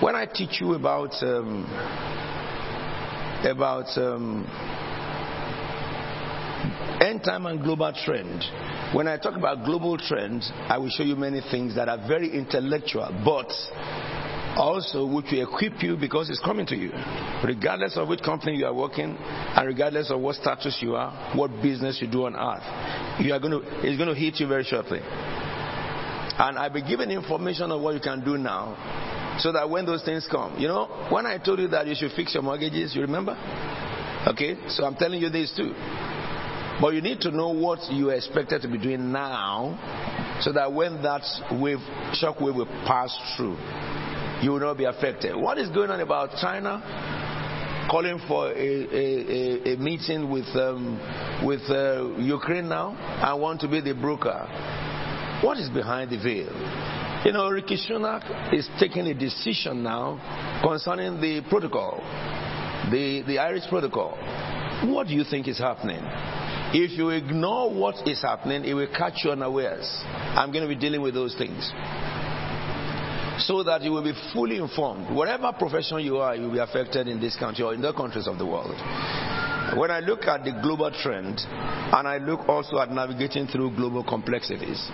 [0.00, 1.66] when I teach you about um,
[3.44, 4.46] about um,
[7.02, 8.42] end time and global trend,
[8.94, 12.32] when I talk about global trend, I will show you many things that are very
[12.32, 13.52] intellectual, but
[14.56, 16.92] also which will equip you because it's coming to you.
[17.44, 21.50] Regardless of which company you are working and regardless of what status you are, what
[21.62, 24.64] business you do on earth, you are going to, it's going to hit you very
[24.64, 25.00] shortly.
[25.02, 28.76] And I've been given information on what you can do now
[29.40, 32.12] so that when those things come, you know, when I told you that you should
[32.12, 33.32] fix your mortgages, you remember?
[34.26, 35.72] Okay, so I'm telling you this too.
[36.80, 39.78] But you need to know what you are expected to be doing now
[40.40, 41.22] so that when that
[41.52, 41.78] wave,
[42.14, 43.56] shock wave will pass through,
[44.42, 45.36] you will not be affected.
[45.36, 46.80] What is going on about China
[47.90, 50.98] calling for a, a, a, a meeting with, um,
[51.44, 54.46] with uh, Ukraine now and want to be the broker?
[55.42, 56.99] What is behind the veil?
[57.22, 60.18] You know, Rishi Sunak is taking a decision now
[60.64, 61.98] concerning the protocol,
[62.90, 64.16] the, the Irish protocol.
[64.86, 66.00] What do you think is happening?
[66.72, 69.86] If you ignore what is happening, it will catch you unawares.
[70.06, 71.70] I'm going to be dealing with those things.
[73.44, 75.14] So that you will be fully informed.
[75.14, 78.26] Whatever profession you are, you will be affected in this country or in the countries
[78.26, 78.76] of the world.
[79.76, 84.02] When I look at the global trend and I look also at navigating through global
[84.02, 84.84] complexities,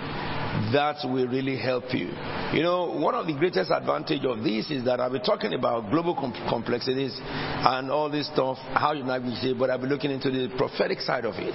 [0.73, 2.13] that will really help you.
[2.53, 5.91] You know, one of the greatest advantage of this is that I'll be talking about
[5.91, 10.31] global com- complexities and all this stuff, how you navigate, but I'll be looking into
[10.31, 11.55] the prophetic side of it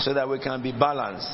[0.00, 1.28] so that we can be balanced.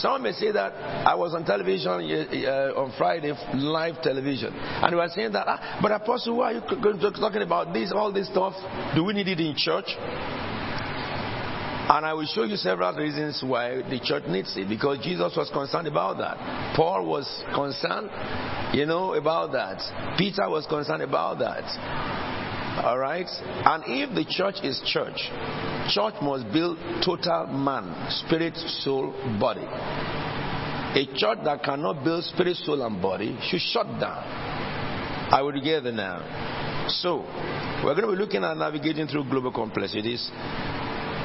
[0.00, 0.72] Some may say that
[1.06, 5.78] I was on television uh, on Friday, live television, and they were saying that, ah,
[5.82, 8.54] but Apostle, why are you talking about this, all this stuff?
[8.94, 9.96] Do we need it in church?
[11.84, 14.68] And I will show you several reasons why the church needs it.
[14.68, 16.76] Because Jesus was concerned about that.
[16.76, 18.08] Paul was concerned,
[18.72, 20.16] you know, about that.
[20.16, 21.66] Peter was concerned about that.
[22.78, 23.26] Alright?
[23.64, 25.16] And if the church is church,
[25.92, 29.66] church must build total man, spirit, soul, body.
[30.94, 34.24] A church that cannot build spirit, soul, and body should shut down.
[35.32, 36.88] Will get there now.
[36.88, 37.24] So,
[37.84, 40.30] we're going to be looking at navigating through global complexities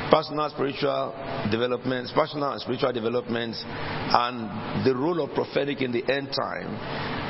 [0.10, 1.14] personal spiritual
[1.52, 6.68] developments, personal and spiritual developments, and the role of prophetic in the end time,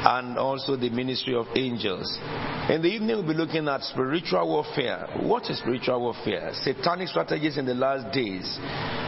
[0.06, 2.18] and also the ministry of angels.
[2.70, 5.08] In the evening, we'll be looking at spiritual warfare.
[5.22, 6.52] What is spiritual warfare?
[6.54, 8.46] Satanic strategies in the last days,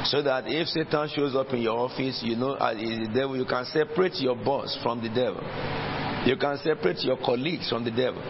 [0.10, 3.46] so that if Satan shows up in your office, you know, uh, the devil, you
[3.46, 5.44] can separate your boss from the devil.
[6.26, 8.22] You can separate your colleagues from the devil.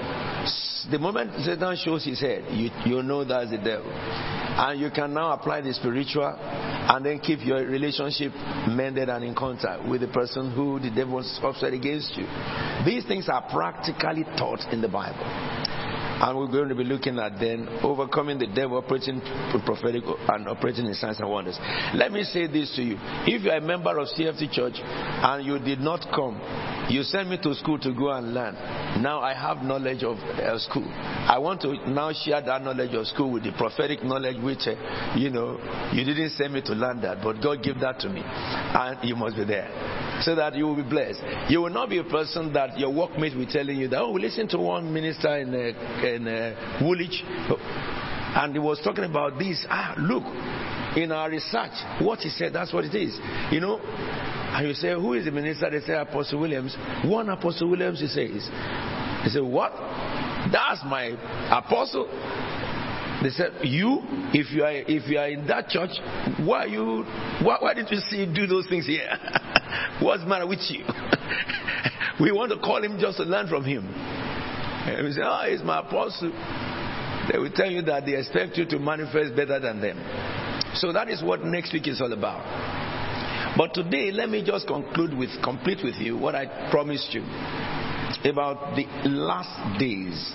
[0.90, 3.92] The moment Satan shows his head, you, you know that's the devil.
[3.92, 8.32] And you can now apply the spiritual and then keep your relationship
[8.68, 12.26] mended and in contact with the person who the devil was upset against you.
[12.86, 15.26] These things are practically taught in the Bible.
[16.22, 19.22] And we're going to be looking at then overcoming the devil operating
[19.66, 21.58] prophetic and operating in signs and wonders.
[21.96, 22.98] Let me say this to you.
[23.26, 26.36] If you're a member of CFT Church and you did not come,
[26.90, 28.56] you sent me to school to go and learn.
[29.02, 30.88] Now I have knowledge of uh, school.
[30.90, 35.16] I want to now share that knowledge of school with the prophetic knowledge which, uh,
[35.16, 35.60] you know,
[35.94, 38.22] you didn't send me to learn that, but God gave that to me.
[38.26, 39.70] And you must be there
[40.24, 41.22] so that you will be blessed.
[41.50, 44.22] You will not be a person that your workmates will telling you that, oh, we
[44.22, 47.24] listen to one minister in, uh, in uh, Woolwich
[48.36, 49.66] and he was talking about this.
[49.70, 50.24] Ah, look,
[50.96, 53.18] in our research, what he said, that's what it is.
[53.52, 53.80] You know,
[54.52, 55.70] and you say, who is the minister?
[55.70, 56.76] They say Apostle Williams.
[57.06, 58.50] One Apostle Williams, he says.
[59.24, 59.72] He said, what?
[60.52, 61.14] That's my
[61.52, 62.08] apostle.
[63.22, 64.00] They said, you,
[64.34, 65.91] if you are, if you are in that church,
[66.39, 67.04] why you,
[67.43, 69.10] why, why didn't you see do those things here?
[70.02, 70.86] What's the matter with you?
[72.22, 73.86] we want to call him just to learn from him.
[73.86, 76.32] And we say, oh, he's my apostle.
[77.32, 79.97] They will tell you that they expect you to manifest better than them.
[80.76, 82.89] So that is what next week is all about.
[83.60, 87.24] But today, let me just conclude with, complete with you what I promised you
[88.24, 90.32] about the last days.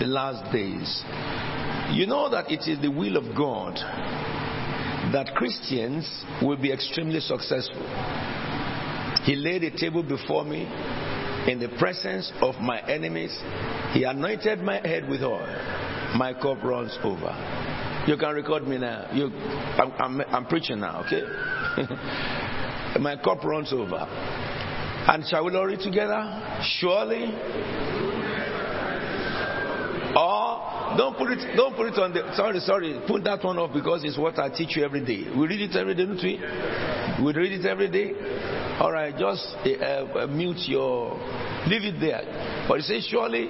[0.00, 1.04] The last days.
[1.94, 3.74] You know that it is the will of God
[5.12, 6.08] that Christians
[6.40, 7.84] will be extremely successful.
[9.24, 10.62] He laid a table before me
[11.52, 13.38] in the presence of my enemies.
[13.92, 15.46] He anointed my head with oil.
[16.16, 17.71] My cup runs over.
[18.06, 19.08] You can record me now.
[19.12, 21.22] You, I'm, I'm, I'm preaching now, okay?
[23.00, 24.06] my cup runs over.
[25.06, 26.60] And shall we all read together?
[26.78, 27.24] Surely.
[30.14, 33.72] Or don't put it don't put it on the sorry, sorry, put that one off
[33.72, 35.30] because it's what I teach you every day.
[35.34, 37.24] We read it every day, don't we?
[37.24, 38.12] We read it every day.
[38.78, 41.14] All right, just uh, uh, mute your
[41.66, 42.66] leave it there.
[42.68, 43.48] But it says surely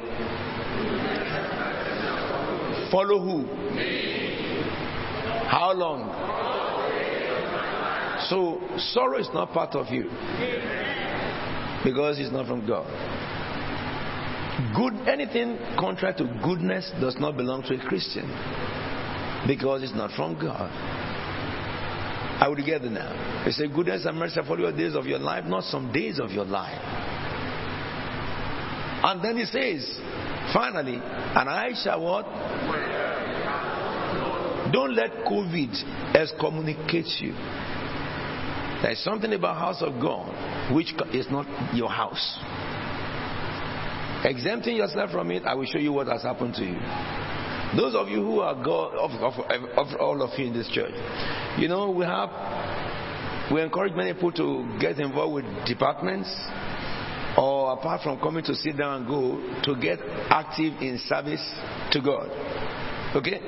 [2.92, 4.31] follow who?
[5.52, 6.08] How long?
[8.30, 8.58] So
[8.94, 10.04] sorrow is not part of you.
[11.84, 12.88] because it's not from God.
[14.74, 18.24] Good anything contrary to goodness does not belong to a Christian
[19.46, 20.70] because it's not from God.
[22.40, 23.44] Are we together now?
[23.44, 26.30] They say goodness and mercy follow your days of your life, not some days of
[26.30, 26.80] your life.
[29.04, 30.00] And then he says,
[30.54, 32.24] finally, and I shall what?
[34.72, 37.32] Don't let COVID excommunicate you.
[38.82, 42.38] There is something about house of God which is not your house.
[44.24, 46.78] Exempting yourself from it, I will show you what has happened to you.
[47.76, 49.34] Those of you who are God, of, of,
[49.76, 50.92] of all of you in this church,
[51.58, 52.30] you know, we have,
[53.52, 56.28] we encourage many people to get involved with departments
[57.36, 59.98] or apart from coming to sit down and go, to get
[60.28, 61.42] active in service
[61.92, 62.28] to God.
[63.16, 63.40] Okay?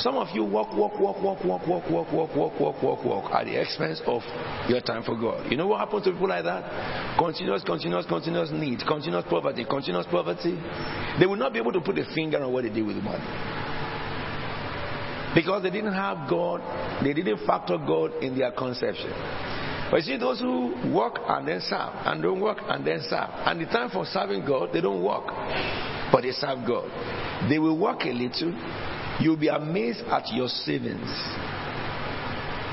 [0.00, 3.32] Some of you walk, walk, walk, walk, walk, walk, walk, walk, walk, walk, walk, walk
[3.32, 4.22] at the expense of
[4.66, 5.50] your time for God.
[5.50, 7.18] You know what happens to people like that?
[7.18, 10.56] Continuous, continuous, continuous need, continuous poverty, continuous poverty.
[11.20, 13.24] They will not be able to put a finger on what they did with money.
[15.34, 16.60] Because they didn't have God,
[17.04, 19.12] they didn't factor God in their conception.
[19.90, 23.28] But you see, those who work and then serve, and don't work and then serve,
[23.44, 25.26] and the time for serving God, they don't work,
[26.10, 26.88] but they serve God.
[27.50, 28.54] They will work a little,
[29.20, 31.10] You'll be amazed at your savings.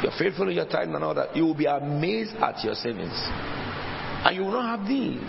[0.01, 1.35] You're faithful in your time and all that.
[1.35, 3.15] You will be amazed at your savings.
[4.23, 5.27] And you will not have need.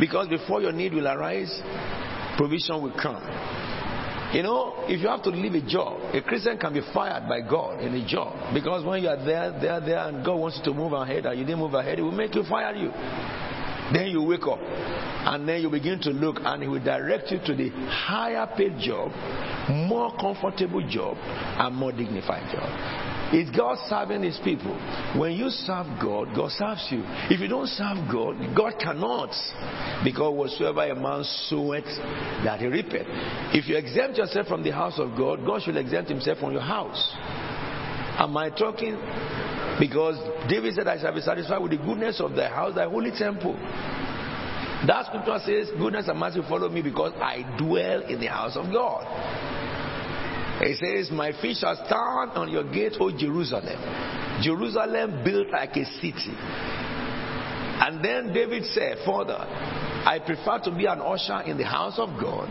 [0.00, 1.60] Because before your need will arise,
[2.36, 3.22] provision will come.
[4.34, 7.40] You know, if you have to leave a job, a Christian can be fired by
[7.40, 8.52] God in a job.
[8.52, 11.38] Because when you are there, there, there, and God wants you to move ahead and
[11.38, 12.90] you didn't move ahead, He will make you fire you.
[13.92, 17.38] Then you wake up and then you begin to look and he will direct you
[17.46, 19.10] to the higher paid job,
[19.88, 22.68] more comfortable job, and more dignified job.
[23.32, 24.76] It's God serving his people.
[25.18, 27.02] When you serve God, God serves you.
[27.30, 29.34] If you don't serve God, God cannot.
[30.04, 31.84] Because whatsoever a man soweth,
[32.44, 33.06] that he reapeth.
[33.52, 36.60] If you exempt yourself from the house of God, God should exempt himself from your
[36.60, 37.12] house.
[38.18, 38.96] Am I talking?
[39.80, 40.16] Because
[40.48, 43.54] David said, I shall be satisfied with the goodness of thy house, thy holy temple.
[44.86, 48.70] That scripture says, Goodness and mercy follow me because I dwell in the house of
[48.72, 49.04] God.
[50.60, 53.80] It says, My feet shall stand on your gate, O Jerusalem.
[54.42, 56.36] Jerusalem built like a city.
[57.80, 62.08] And then David said, Further, I prefer to be an usher in the house of
[62.20, 62.48] God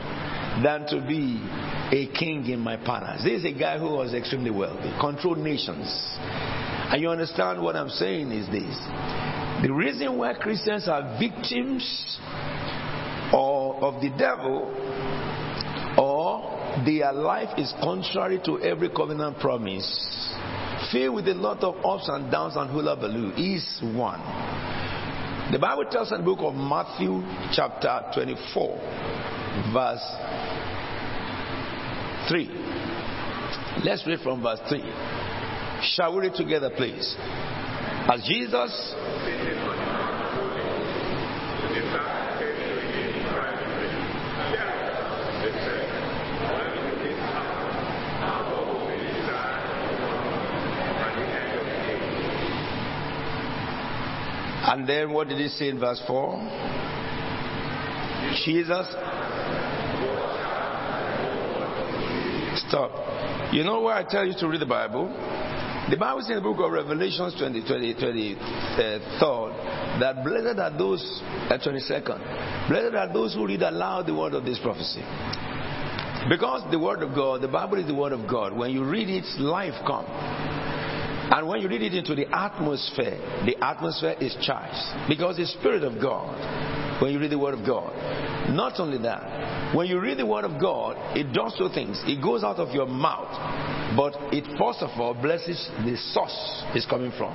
[0.63, 1.39] than to be
[1.91, 3.23] a king in my palace.
[3.23, 5.87] This is a guy who was extremely wealthy, controlled nations.
[6.19, 8.77] And you understand what I'm saying is this.
[9.63, 12.19] The reason why Christians are victims
[13.33, 14.69] or of the devil
[15.97, 16.53] or
[16.85, 19.87] their life is contrary to every covenant promise,
[20.91, 24.19] filled with a lot of ups and downs and hula baloo, is one.
[25.53, 27.21] The Bible tells in the book of Matthew,
[27.53, 28.73] chapter 24,
[29.71, 30.01] verse
[32.27, 32.49] 3.
[33.85, 34.81] Let's read from verse 3.
[35.93, 37.15] Shall we read together, please?
[37.19, 38.95] As Jesus
[54.73, 56.33] And then what did he say in verse 4?
[58.43, 58.87] Jesus.
[62.67, 63.53] Stop.
[63.53, 65.09] You know why I tell you to read the Bible?
[65.91, 68.39] The Bible says in the book of Revelations 20, 20, 20 uh,
[69.99, 71.21] that blessed are those,
[71.51, 75.03] uh, 22nd, blessed are those who read aloud the word of this prophecy.
[76.27, 78.57] Because the word of God, the Bible is the word of God.
[78.57, 80.09] When you read it, life comes.
[81.31, 85.07] And when you read it into the atmosphere, the atmosphere is charged.
[85.07, 87.91] Because the Spirit of God, when you read the Word of God.
[88.55, 92.01] Not only that, when you read the Word of God, it does two things.
[92.05, 93.31] It goes out of your mouth,
[93.97, 97.33] but it first of all blesses the source it's coming from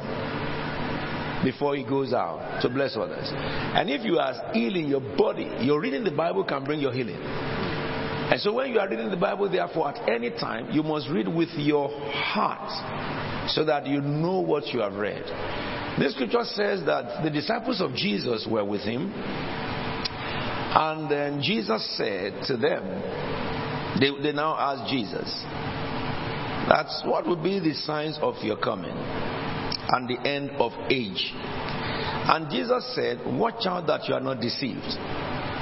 [1.45, 3.31] before it goes out to bless others.
[3.31, 7.19] And if you are healing your body, your reading the Bible can bring your healing.
[8.31, 11.27] And so when you are reading the Bible, therefore, at any time, you must read
[11.27, 15.25] with your heart so that you know what you have read.
[15.99, 19.11] This scripture says that the disciples of Jesus were with him,
[20.71, 22.85] and then Jesus said to them,
[23.99, 25.45] they, they now asked Jesus,
[26.69, 31.33] that's what will be the signs of your coming and the end of age.
[31.35, 34.85] And Jesus said, Watch out that you are not deceived.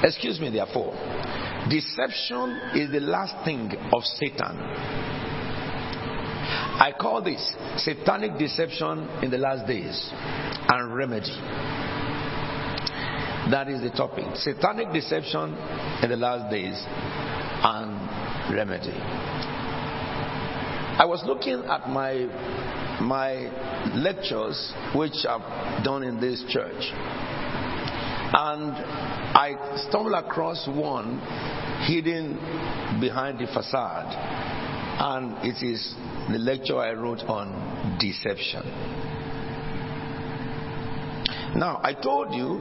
[0.03, 0.91] Excuse me, therefore.
[1.69, 4.57] Deception is the last thing of Satan.
[6.79, 7.41] I call this
[7.77, 10.09] satanic deception in the last days
[10.69, 11.35] and remedy.
[13.51, 14.25] That is the topic.
[14.35, 15.55] Satanic deception
[16.03, 16.81] in the last days
[17.63, 18.93] and remedy.
[20.99, 22.27] I was looking at my
[23.01, 23.49] my
[23.93, 26.91] lectures which I've done in this church.
[28.33, 31.19] And I stumbled across one
[31.87, 32.33] hidden
[32.99, 34.13] behind the facade.
[34.99, 35.95] And it is
[36.29, 38.63] the lecture I wrote on deception.
[41.55, 42.59] Now, I told you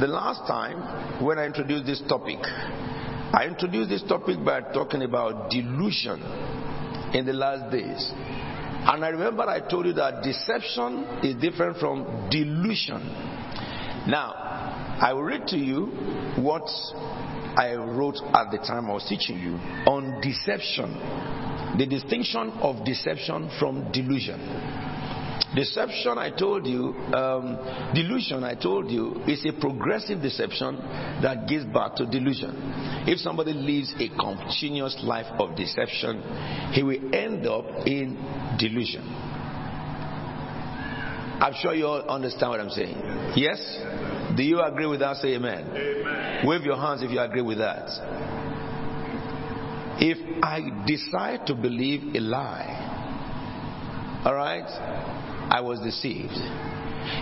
[0.00, 5.50] the last time when I introduced this topic, I introduced this topic by talking about
[5.50, 6.20] delusion
[7.14, 8.10] in the last days.
[8.82, 13.00] And I remember I told you that deception is different from delusion.
[14.10, 14.34] Now,
[15.00, 15.86] I will read to you
[16.42, 16.68] what
[17.56, 19.54] I wrote at the time I was teaching you
[19.86, 21.78] on deception.
[21.78, 24.40] The distinction of deception from delusion.
[25.54, 30.76] Deception, I told you, um, delusion, I told you, is a progressive deception
[31.22, 32.50] that gives birth to delusion.
[33.06, 36.20] If somebody lives a continuous life of deception,
[36.72, 38.16] he will end up in
[38.58, 39.29] delusion.
[41.40, 42.96] I'm sure you all understand what I'm saying.
[43.34, 43.78] Yes?
[44.36, 45.16] Do you agree with that?
[45.16, 45.70] Say amen.
[45.70, 46.46] amen.
[46.46, 47.88] Wave your hands if you agree with that.
[50.02, 54.64] If I decide to believe a lie, all right,
[55.50, 56.32] I was deceived.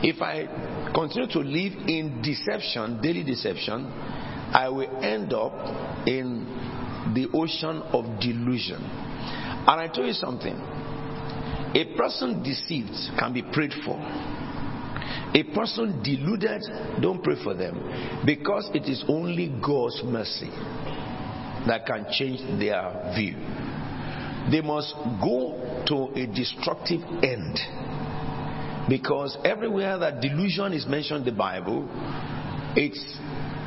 [0.02, 0.46] If I
[0.92, 3.86] continue to live in deception, daily deception,
[4.52, 5.52] I will end up
[6.08, 6.44] in
[7.14, 8.82] the ocean of delusion.
[8.82, 10.56] And I tell you something
[11.74, 13.98] a person deceived can be prayed for.
[15.34, 16.62] A person deluded,
[17.02, 20.50] don't pray for them because it is only God's mercy
[21.66, 23.34] that can change their view.
[24.50, 27.58] They must go to a destructive end
[28.88, 31.86] because everywhere that delusion is mentioned in the Bible,
[32.74, 33.18] it's,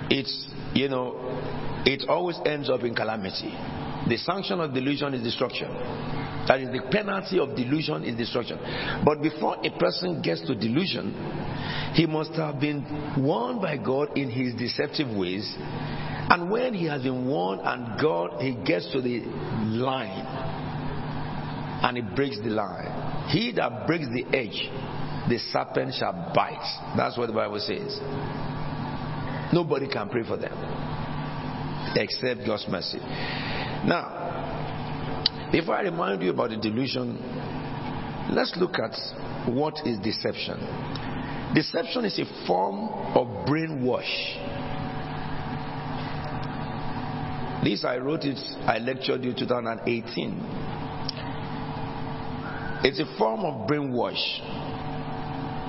[0.10, 1.14] it's, you know,
[1.86, 3.54] it always ends up in calamity.
[4.10, 5.70] The sanction of delusion is destruction.
[6.48, 8.58] That is, the penalty of delusion is destruction.
[9.06, 11.14] But before a person gets to delusion,
[11.94, 12.84] he must have been
[13.18, 15.56] warned by God in his deceptive ways.
[15.58, 19.20] And when he has been warned and God, he gets to the
[19.66, 20.26] line
[21.84, 23.30] and he breaks the line.
[23.30, 24.70] He that breaks the edge
[25.30, 26.96] the serpent shall bite.
[26.98, 28.00] That's what the Bible says.
[29.54, 30.52] Nobody can pray for them
[31.96, 33.00] except God's mercy.
[33.86, 37.18] Now, before I remind you about the delusion,
[38.32, 38.96] let's look at
[39.48, 40.60] what is deception.
[41.56, 44.38] Deception is a form of brainwash.
[47.64, 50.40] This I wrote it, I lectured you 2018.
[52.84, 54.40] It's a form of brainwash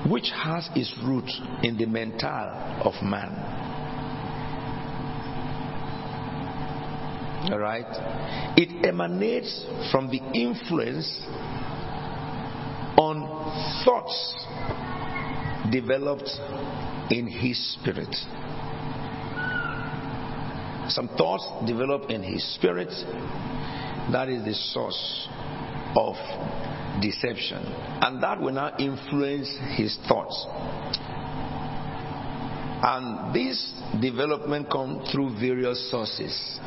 [0.09, 1.29] which has its root
[1.63, 3.62] in the mental of man.
[7.51, 7.85] All right?
[8.57, 11.19] It emanates from the influence
[12.97, 14.45] on thoughts
[15.71, 16.29] developed
[17.09, 18.13] in his spirit.
[20.89, 22.89] Some thoughts developed in his spirit,
[24.11, 25.27] that is the source
[25.95, 26.15] of
[27.01, 27.63] deception.
[28.01, 30.45] And that will now influence his thoughts.
[32.85, 33.71] And this
[34.01, 36.59] development comes through various sources.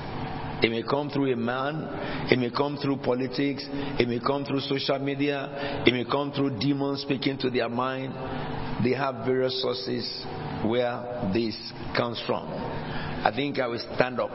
[0.63, 1.87] It may come through a man,
[2.31, 3.65] it may come through politics,
[3.99, 8.15] it may come through social media, it may come through demons speaking to their mind.
[8.83, 10.25] They have various sources
[10.65, 11.57] where this
[11.95, 12.49] comes from.
[12.49, 14.31] I think I will stand up,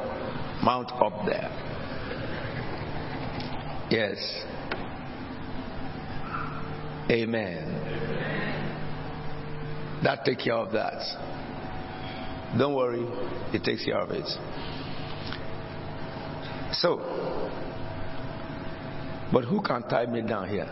[0.64, 1.50] mount up there.
[3.90, 4.18] Yes.
[7.10, 8.02] Amen.
[10.04, 11.02] That take care of that.
[12.58, 13.06] Don't worry,
[13.54, 14.28] it takes care of it.
[16.74, 16.98] So,
[19.32, 20.68] but who can tie me down here?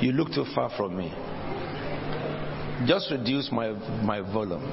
[0.00, 1.12] You look too far from me.
[2.86, 3.70] Just reduce my
[4.02, 4.64] my volume.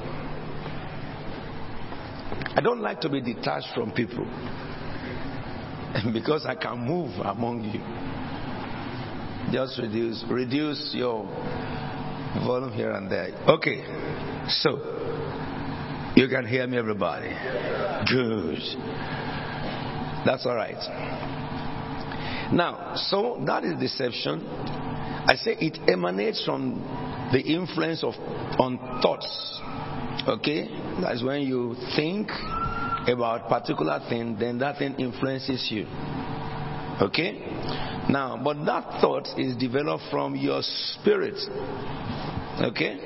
[2.56, 4.24] I don't like to be detached from people
[6.12, 7.80] because I can move among you.
[9.52, 11.24] Just reduce reduce your
[12.46, 13.28] volume here and there.
[13.48, 13.84] Okay.
[14.48, 15.23] So
[16.16, 17.28] you can hear me everybody.
[18.10, 18.60] Good.
[20.24, 20.78] That's all right.
[22.52, 24.46] Now, so that is deception.
[25.26, 26.80] I say it emanates from
[27.32, 28.14] the influence of
[28.60, 29.60] on thoughts.
[30.28, 30.68] Okay?
[31.00, 32.30] That's when you think
[33.08, 35.86] about particular thing, then that thing influences you.
[37.00, 37.40] Okay?
[38.08, 41.38] Now, but that thought is developed from your spirit.
[42.60, 42.98] Okay?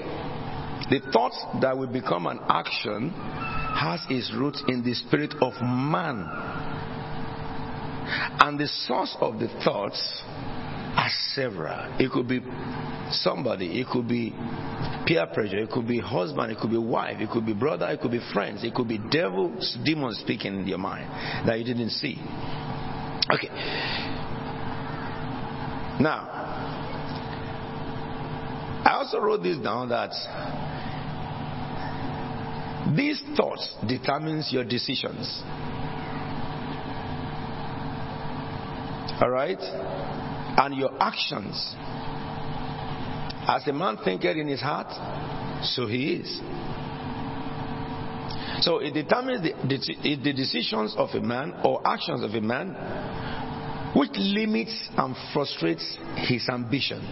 [0.91, 6.25] The thought that will become an action has its roots in the spirit of man.
[8.41, 10.23] And the source of the thoughts
[10.97, 11.95] are several.
[12.01, 12.41] It could be
[13.11, 14.35] somebody, it could be
[15.07, 18.01] peer pressure, it could be husband, it could be wife, it could be brother, it
[18.01, 21.07] could be friends, it could be devils, demons speaking in your mind
[21.47, 22.17] that you didn't see.
[23.31, 23.49] Okay.
[26.01, 26.38] Now,
[28.89, 30.13] I also wrote this down that
[32.97, 35.43] these thoughts determines your decisions.
[39.21, 39.59] All right?
[39.61, 41.75] And your actions.
[43.47, 44.89] As a man thinketh in his heart,
[45.67, 46.41] so he is.
[48.65, 52.73] So it determines the, the, the decisions of a man or actions of a man
[53.95, 57.07] which limits and frustrates his ambition.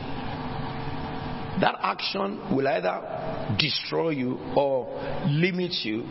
[1.61, 6.05] That action will either destroy you or limit you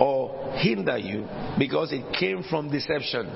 [0.00, 1.28] or hinder you
[1.58, 3.26] because it came from deception.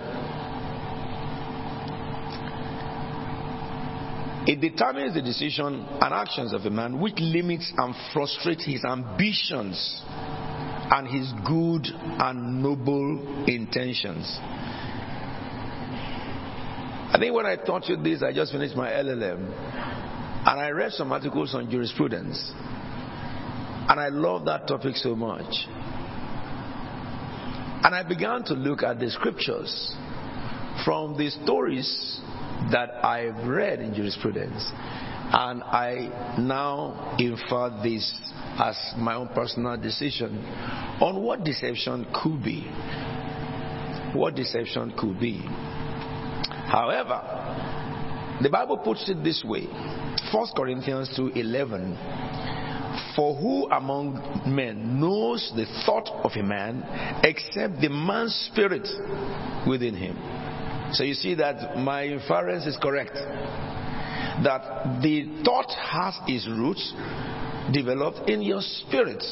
[4.47, 10.03] It determines the decision and actions of a man which limits and frustrates his ambitions
[10.07, 11.87] and his good
[12.19, 14.39] and noble intentions.
[17.13, 20.00] I think when I taught you this, I just finished my LLM
[20.47, 22.53] and I read some articles on jurisprudence.
[23.89, 25.67] And I love that topic so much.
[27.83, 29.95] And I began to look at the scriptures
[30.85, 32.21] from the stories
[32.71, 34.71] that I've read in jurisprudence.
[35.33, 38.19] And I now infer this
[38.59, 40.45] as my own personal decision
[41.01, 42.63] on what deception could be.
[44.15, 45.39] What deception could be.
[46.67, 47.80] However,
[48.43, 49.67] the Bible puts it this way
[50.33, 51.97] 1 Corinthians 2:11
[53.15, 56.85] For who among men knows the thought of a man
[57.23, 58.89] except the man's spirit
[59.67, 60.17] within him?
[60.93, 63.15] So you see that my inference is correct.
[63.15, 66.95] That the thought has its roots
[67.73, 69.23] developed in your spirit.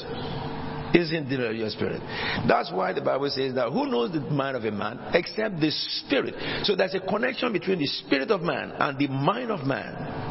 [0.94, 2.00] Is in your spirit.
[2.48, 5.70] That's why the Bible says that who knows the mind of a man except the
[5.70, 6.34] spirit.
[6.64, 10.28] So there's a connection between the spirit of man and the mind of man.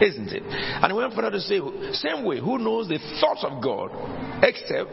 [0.00, 0.42] Isn't it?
[0.44, 1.60] And we went further to say,
[1.92, 3.90] same way, who knows the thoughts of God
[4.42, 4.90] except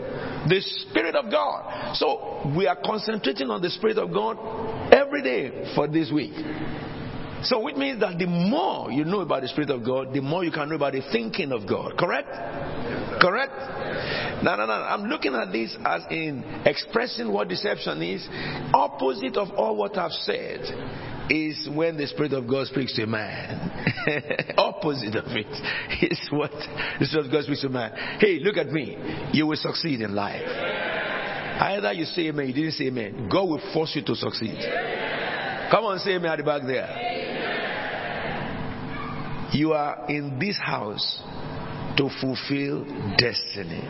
[0.50, 1.96] the Spirit of God?
[1.96, 4.38] So we are concentrating on the Spirit of God
[4.94, 6.34] every day for this week.
[7.42, 10.44] So which means that the more you know about the Spirit of God, the more
[10.44, 11.98] you can know about the thinking of God.
[11.98, 12.30] Correct?
[13.22, 13.54] Correct?
[14.44, 14.74] No, no, no.
[14.74, 18.28] I'm looking at this as in expressing what deception is.
[18.74, 20.62] Opposite of all what I've said
[21.30, 23.70] is when the Spirit of God speaks to a man.
[24.58, 27.92] Opposite of it is what the Spirit of God speaks to a man.
[28.20, 28.98] Hey, look at me.
[29.34, 30.42] You will succeed in life.
[31.62, 33.28] Either you say amen, you didn't say amen.
[33.30, 34.58] God will force you to succeed.
[35.70, 36.88] Come on, say amen at the back there.
[39.52, 41.22] You are in this house
[42.00, 42.86] to fulfill
[43.18, 43.84] destiny.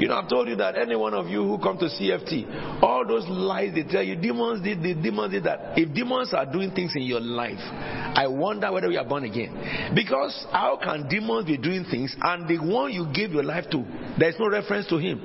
[0.00, 3.06] You know, I've told you that any one of you who come to CFT, all
[3.06, 5.78] those lies they tell you, demons did this, demons did that.
[5.78, 9.92] If demons are doing things in your life, I wonder whether you are born again.
[9.94, 13.84] Because how can demons be doing things and the one you gave your life to,
[14.18, 15.20] there is no reference to him?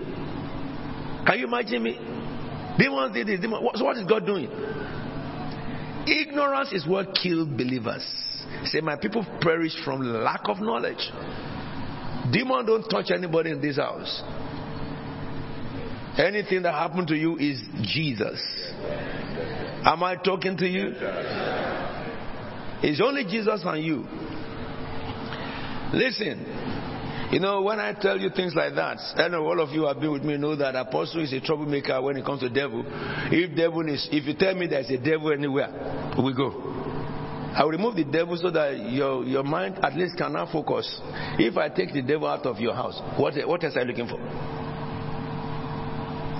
[1.26, 1.98] Can you imagine me?
[2.78, 3.66] Demons did this, demons.
[3.74, 4.50] So what is God doing?
[6.06, 8.06] Ignorance is what killed believers.
[8.66, 11.10] Say, my people perish from lack of knowledge.
[12.32, 14.22] Demon don't touch anybody in this house.
[16.18, 18.42] Anything that happened to you is Jesus.
[19.86, 20.92] Am I talking to you?
[22.82, 24.06] It's only Jesus and you.
[25.94, 29.86] Listen, you know, when I tell you things like that, I know all of you
[29.86, 32.84] have been with me know that apostle is a troublemaker when it comes to devil.
[33.32, 36.52] If devil is, if you tell me there's a devil anywhere, we go.
[37.56, 41.02] I will remove the devil so that your, your mind at least can now focus.
[41.40, 44.08] If I take the devil out of your house, what, what else are you looking
[44.08, 44.20] for?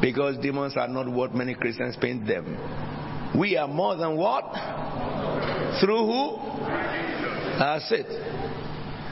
[0.02, 2.58] Because demons are not what many Christians paint them.
[3.38, 4.46] We are more than what?
[5.82, 6.38] Through who?
[7.60, 8.08] That's it.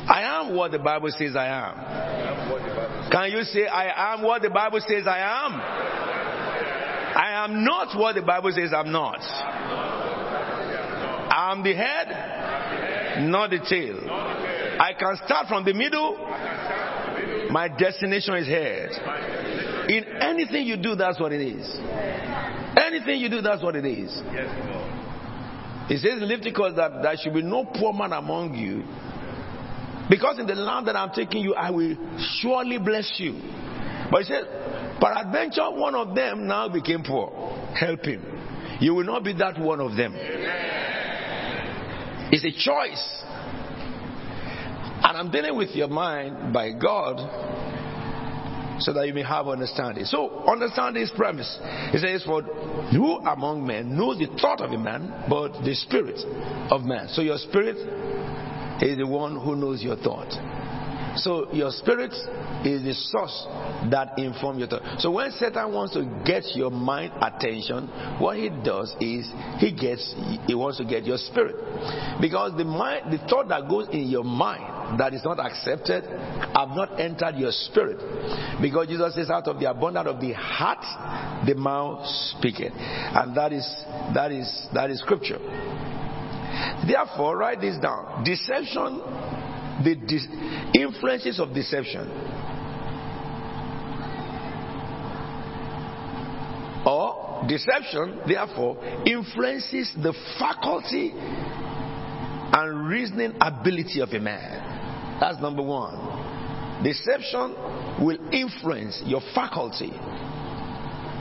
[0.09, 3.11] I am what the Bible says I am.
[3.11, 5.53] Can you say, I am what the Bible says I am?
[7.17, 9.19] I am not what the Bible says I'm not.
[11.37, 13.99] I'm the head, not the tail.
[14.79, 16.17] I can start from the middle.
[17.51, 18.89] My destination is head.
[19.87, 21.77] In anything you do, that's what it is.
[22.75, 24.11] Anything you do, that's what it is.
[25.89, 28.83] It says in Leviticus that there should be no poor man among you
[30.09, 31.95] Because in the land that I'm taking you, I will
[32.41, 33.33] surely bless you.
[34.09, 37.29] But he said, peradventure, one of them now became poor.
[37.77, 38.23] Help him.
[38.79, 40.13] You will not be that one of them.
[42.31, 43.23] It's a choice.
[45.03, 47.17] And I'm dealing with your mind by God
[48.79, 50.05] so that you may have understanding.
[50.05, 51.57] So, understand this premise.
[51.91, 56.19] He says, For who among men knows the thought of a man, but the spirit
[56.71, 57.07] of man?
[57.09, 57.77] So, your spirit
[58.81, 60.31] is the one who knows your thought.
[61.17, 62.13] So your spirit
[62.65, 63.45] is the source
[63.91, 64.99] that informs your thought.
[64.99, 67.87] So when Satan wants to get your mind attention,
[68.19, 69.29] what he does is
[69.59, 70.13] he gets
[70.45, 71.55] he wants to get your spirit.
[72.21, 76.69] Because the mind the thought that goes in your mind that is not accepted have
[76.69, 77.97] not entered your spirit.
[78.61, 80.83] Because Jesus says out of the abundance of the heart
[81.45, 82.05] the mouth
[82.37, 82.73] speaketh.
[82.73, 83.65] And that is
[84.13, 85.39] that is that is scripture.
[86.87, 88.23] Therefore, write this down.
[88.23, 89.01] Deception,
[89.83, 90.27] the dis-
[90.73, 92.09] influences of deception,
[96.85, 105.19] or deception, therefore, influences the faculty and reasoning ability of a man.
[105.19, 106.83] That's number one.
[106.83, 107.55] Deception
[107.99, 109.91] will influence your faculty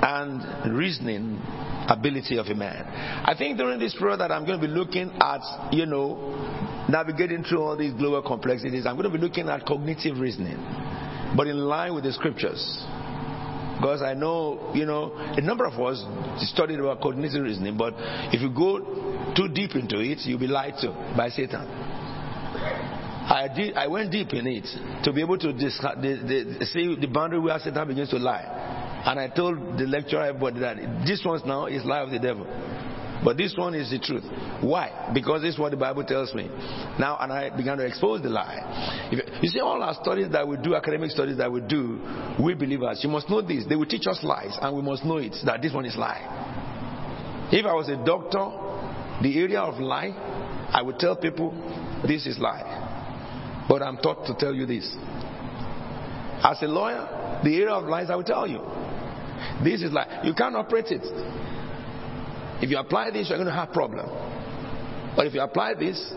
[0.06, 1.40] and reasoning
[1.88, 2.84] ability of a man.
[3.26, 7.42] I think during this period that I'm going to be looking at, you know, navigating
[7.42, 10.58] through all these global complexities, I'm going to be looking at cognitive reasoning,
[11.36, 12.62] but in line with the scriptures.
[13.76, 16.02] Because I know, you know, a number of us
[16.50, 17.94] studied about cognitive reasoning, but
[18.32, 21.66] if you go too deep into it, you'll be lied to by Satan.
[23.26, 23.76] I did.
[23.76, 27.40] I went deep in it to be able to dis- the, the, see the boundary
[27.40, 28.85] where Satan begins to lie.
[29.06, 30.76] And I told the lecturer everybody that
[31.06, 32.44] this one now is lie of the devil.
[33.24, 34.24] But this one is the truth.
[34.60, 35.10] Why?
[35.14, 36.48] Because this is what the Bible tells me.
[36.98, 39.08] Now, and I began to expose the lie.
[39.10, 42.00] If, you see, all our studies that we do, academic studies that we do,
[42.42, 43.64] we believers, you must know this.
[43.68, 47.48] They will teach us lies, and we must know it, that this one is lie.
[47.52, 50.10] If I was a doctor, the area of lie,
[50.72, 51.52] I would tell people,
[52.06, 53.64] this is lie.
[53.68, 54.84] But I'm taught to tell you this.
[56.42, 58.60] As a lawyer, the area of lies, I will tell you.
[59.62, 61.02] This is like you can't operate it.
[62.62, 64.06] If you apply this, you're going to have problem.
[65.14, 66.12] But if you apply this,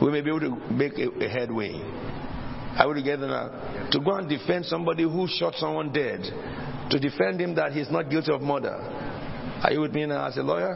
[0.00, 1.72] we may be able to make a, a headway.
[2.76, 6.20] I would get uh, to go and defend somebody who shot someone dead,
[6.90, 8.76] to defend him that he's not guilty of murder.
[9.62, 10.74] Are you with me now as a lawyer?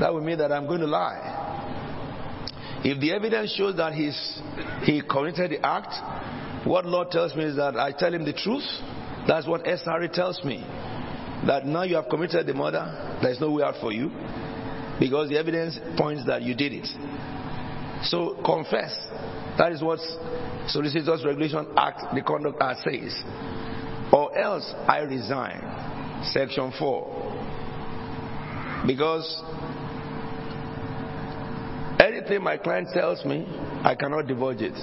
[0.00, 1.42] That would mean that I'm going to lie.
[2.84, 4.40] If the evidence shows that he's,
[4.82, 8.64] he committed the act, what law tells me is that I tell him the truth.
[9.26, 10.64] That's what SRA tells me
[11.46, 14.10] that now you have committed the murder, there is no way out for you
[14.98, 16.86] because the evidence points that you did it.
[18.04, 18.94] So confess.
[19.58, 20.00] That is what
[20.68, 23.22] Solicitors Regulation Act, the Conduct Act says.
[24.12, 26.22] Or else I resign.
[26.24, 28.84] Section 4.
[28.86, 29.42] Because
[31.98, 33.46] anything my client tells me,
[33.82, 34.74] I cannot divulge it.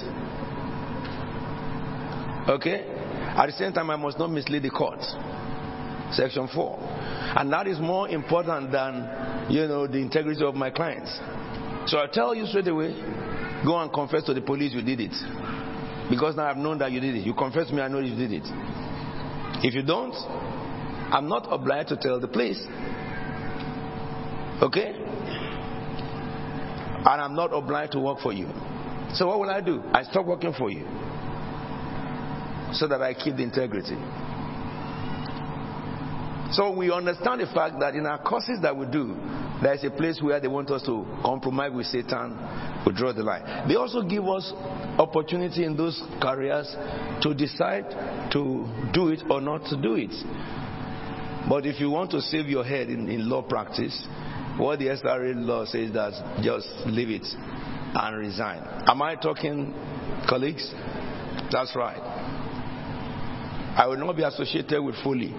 [2.48, 2.91] Okay?
[3.36, 5.00] At the same time, I must not mislead the court.
[6.12, 6.78] Section 4.
[7.38, 11.10] And that is more important than, you know, the integrity of my clients.
[11.86, 12.92] So I tell you straight away,
[13.64, 15.14] go and confess to the police you did it.
[16.10, 17.24] Because now I've known that you did it.
[17.24, 18.44] You confess to me, I know you did it.
[19.64, 20.14] If you don't,
[21.12, 22.60] I'm not obliged to tell the police.
[24.62, 24.94] Okay?
[27.04, 28.46] And I'm not obliged to work for you.
[29.14, 29.82] So what will I do?
[29.92, 30.84] I stop working for you.
[32.72, 33.96] So that I keep the integrity.
[36.52, 39.16] So we understand the fact that in our courses that we do,
[39.62, 42.36] there is a place where they want us to compromise with Satan,
[42.84, 43.68] we draw the line.
[43.68, 44.52] They also give us
[44.98, 46.74] opportunity in those careers
[47.22, 47.88] to decide
[48.32, 50.12] to do it or not to do it.
[51.48, 54.06] But if you want to save your head in, in law practice,
[54.58, 57.26] what the SRA law says that just leave it
[57.94, 58.62] and resign.
[58.86, 59.72] Am I talking,
[60.28, 60.70] colleagues?
[61.50, 62.41] That's right.
[63.74, 65.32] I will not be associated with folly,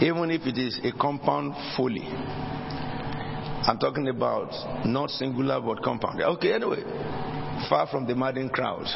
[0.00, 2.06] even if it is a compound folly.
[3.66, 6.22] I'm talking about not singular but compound.
[6.22, 6.82] Okay, anyway,
[7.68, 8.86] far from the madding crowd.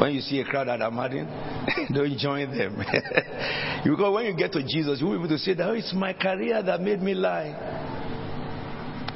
[0.00, 1.26] When you see a crowd that are madding,
[1.92, 2.76] don't join them.
[3.84, 5.92] because when you get to Jesus, you will be able to say that oh, it's
[5.92, 7.98] my career that made me lie.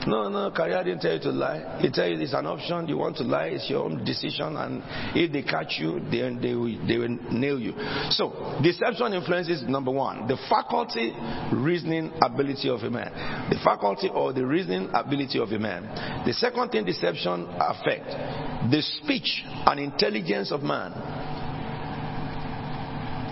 [0.06, 1.78] No, no, career didn't tell you to lie.
[1.80, 2.88] He tell you it's an option.
[2.88, 4.56] You want to lie, it's your own decision.
[4.56, 4.82] And
[5.14, 7.72] if they catch you, then they will, they will nail you.
[8.10, 11.12] So, deception influences number one, the faculty,
[11.52, 13.48] reasoning ability of a man.
[13.50, 16.24] The faculty or the reasoning ability of a man.
[16.26, 18.06] The second thing deception affect
[18.70, 20.92] the speech and intelligence of man.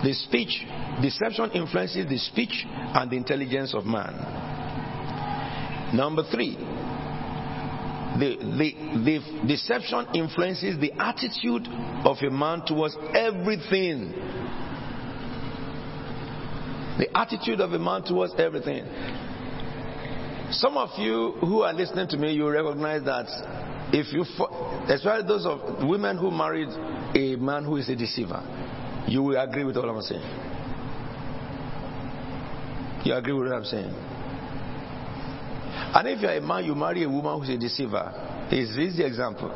[0.02, 0.66] The speech,
[1.00, 4.61] deception influences the speech and the intelligence of man.
[5.92, 6.56] Number three,
[8.18, 8.74] the, the,
[9.04, 11.66] the deception influences the attitude
[12.04, 14.12] of a man towards everything.
[16.98, 18.84] The attitude of a man towards everything.
[20.50, 23.26] Some of you who are listening to me, you recognize that
[23.92, 24.22] if you,
[24.88, 26.68] especially those of women who married
[27.14, 28.42] a man who is a deceiver,
[29.08, 30.22] you will agree with all I'm saying.
[33.04, 34.11] You agree with what I'm saying?
[35.94, 38.48] And if you're a man, you marry a woman who's a deceiver.
[38.50, 39.50] Is this the example?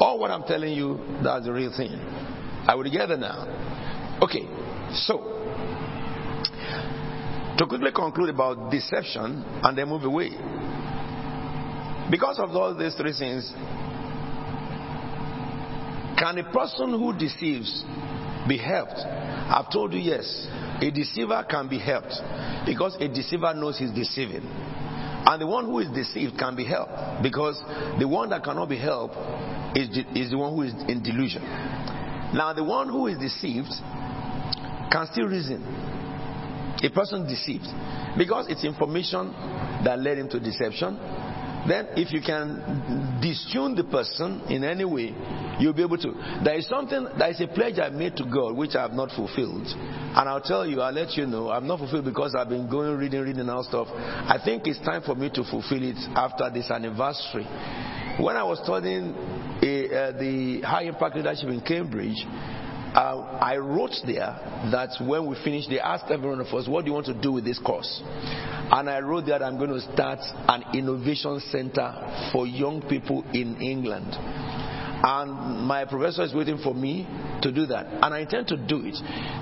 [0.00, 1.92] All what I'm telling you, that's the real thing.
[2.66, 4.18] Are we together now?
[4.22, 4.48] Okay,
[4.92, 5.34] so
[7.58, 10.30] to quickly conclude about deception and then move away.
[12.10, 13.52] Because of all these three things,
[16.18, 17.84] can a person who deceives
[18.48, 18.98] be helped?
[18.98, 20.46] I've told you yes.
[20.80, 22.14] A deceiver can be helped
[22.66, 24.42] because a deceiver knows he's deceiving.
[25.26, 27.60] And the one who is deceived can be helped because
[27.98, 29.14] the one that cannot be helped
[29.76, 31.42] is the, is the one who is in delusion.
[32.34, 33.70] Now, the one who is deceived
[34.92, 35.62] can still reason.
[36.82, 37.66] A person deceived
[38.18, 39.32] because it's information
[39.84, 40.98] that led him to deception.
[41.66, 42.60] Then, if you can
[43.22, 45.14] distune the person in any way,
[45.58, 46.12] you'll be able to.
[46.44, 49.10] There is something, there is a pledge I made to God which I have not
[49.12, 49.66] fulfilled.
[49.66, 52.96] And I'll tell you, I'll let you know, I'm not fulfilled because I've been going,
[52.98, 53.88] reading, reading and stuff.
[53.90, 57.46] I think it's time for me to fulfill it after this anniversary.
[58.20, 62.24] When I was studying uh, uh, the high impact leadership in Cambridge,
[62.94, 64.38] uh, I wrote there
[64.70, 67.20] that when we finished, they asked every one of us, What do you want to
[67.20, 68.00] do with this course?
[68.04, 73.60] And I wrote that I'm going to start an innovation center for young people in
[73.60, 74.06] England.
[75.06, 77.06] And my professor is waiting for me
[77.42, 77.86] to do that.
[77.86, 78.94] And I intend to do it.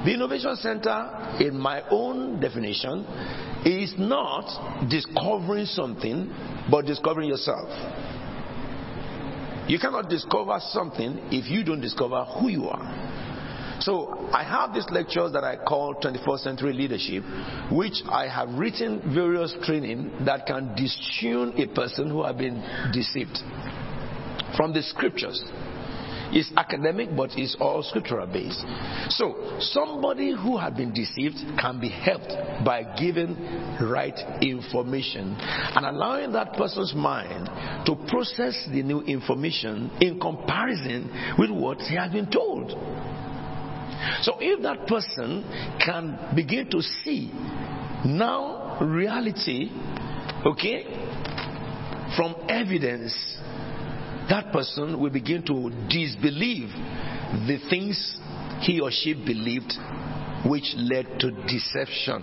[0.05, 3.05] The Innovation Center, in my own definition,
[3.65, 6.35] is not discovering something,
[6.69, 7.69] but discovering yourself.
[9.69, 13.12] You cannot discover something if you don't discover who you are.
[13.81, 17.25] So I have these lectures that I call 21st century leadership,
[17.71, 22.63] which I have written various training that can distune a person who has been
[22.93, 23.39] deceived
[24.57, 25.43] from the scriptures.
[26.35, 28.65] It's academic, but it's all scriptural based.
[29.11, 32.33] So, somebody who had been deceived can be helped
[32.65, 33.37] by giving
[33.83, 37.51] right information and allowing that person's mind
[37.85, 42.71] to process the new information in comparison with what he has been told.
[44.23, 45.45] So, if that person
[45.85, 47.31] can begin to see
[48.05, 49.71] now reality,
[50.45, 50.85] okay,
[52.17, 53.15] from evidence
[54.29, 56.69] that person will begin to disbelieve
[57.47, 58.17] the things
[58.61, 59.73] he or she believed
[60.47, 62.23] which led to deception.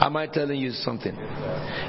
[0.00, 1.14] Am I telling you something?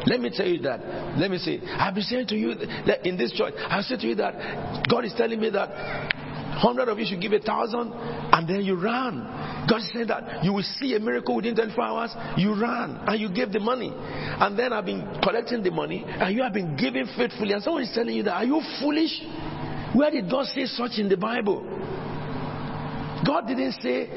[0.06, 1.18] Let me tell you that.
[1.18, 2.54] Let me say, I've been saying to you
[2.86, 6.14] that in this church, I've said to you that God is telling me that
[6.56, 9.68] hundred of you should give a thousand and then you ran.
[9.70, 12.12] God said that you will see a miracle within 24 hours.
[12.38, 13.92] You ran and you gave the money.
[13.94, 17.54] And then I've been collecting the money and you have been giving faithfully.
[17.54, 19.22] And someone is telling you that, are you foolish?
[19.94, 21.64] Where did God say such in the Bible?
[23.26, 24.08] God didn't say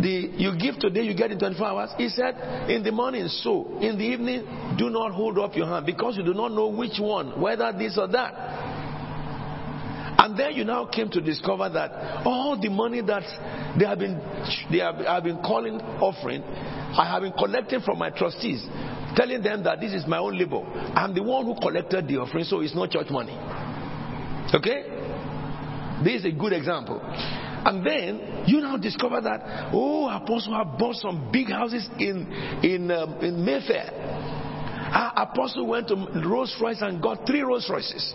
[0.00, 1.90] the you give today, you get in 24 hours.
[1.96, 5.86] He said, in the morning, so in the evening, do not hold up your hand
[5.86, 8.77] because you do not know which one, whether this or that.
[10.20, 13.22] And then you now came to discover that all the money that
[13.78, 14.18] they have been
[14.70, 18.66] they have, have been calling offering, I have been collecting from my trustees,
[19.14, 20.62] telling them that this is my own labor.
[20.94, 23.38] I'm the one who collected the offering, so it's not church money.
[24.52, 24.82] Okay?
[26.02, 27.00] This is a good example.
[27.02, 32.26] And then you now discover that oh, Apostle have bought some big houses in
[32.62, 34.47] in um, in Mayfair.
[34.90, 35.94] Our Apostle went to
[36.26, 38.14] Rolls Royce and got three Rolls Royces.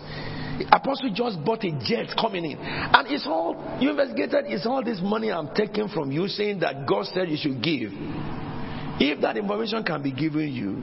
[0.72, 2.58] Apostle just bought a jet coming in.
[2.58, 6.86] And it's all, you investigated, it's all this money I'm taking from you saying that
[6.86, 7.90] God said you should give.
[9.00, 10.82] If that information can be given you,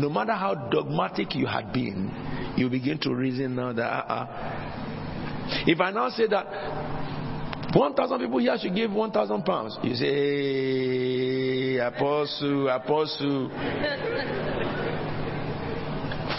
[0.00, 2.10] no matter how dogmatic you had been,
[2.56, 5.64] you begin to reason now that, uh-uh.
[5.66, 6.46] if I now say that
[7.76, 13.50] 1,000 people here should give 1,000 pounds, you say, hey, Apostle, Apostle.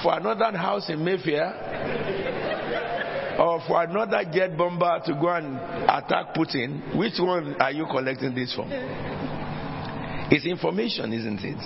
[0.05, 1.49] for another house in Mayfair
[3.39, 5.57] or for another jet bomber to go and
[5.89, 8.69] attack Putin, which one are you collecting this from?
[10.29, 11.57] It's information, isn't it?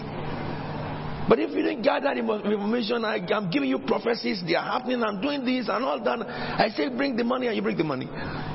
[1.27, 5.03] But if you didn't gather the information, I, am giving you prophecies, they are happening,
[5.03, 6.25] I'm doing this and all that.
[6.25, 8.07] I say, bring the money, and you bring the money.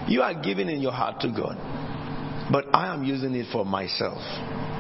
[0.09, 1.59] You are giving in your heart to God.
[2.51, 4.19] But I am using it for myself.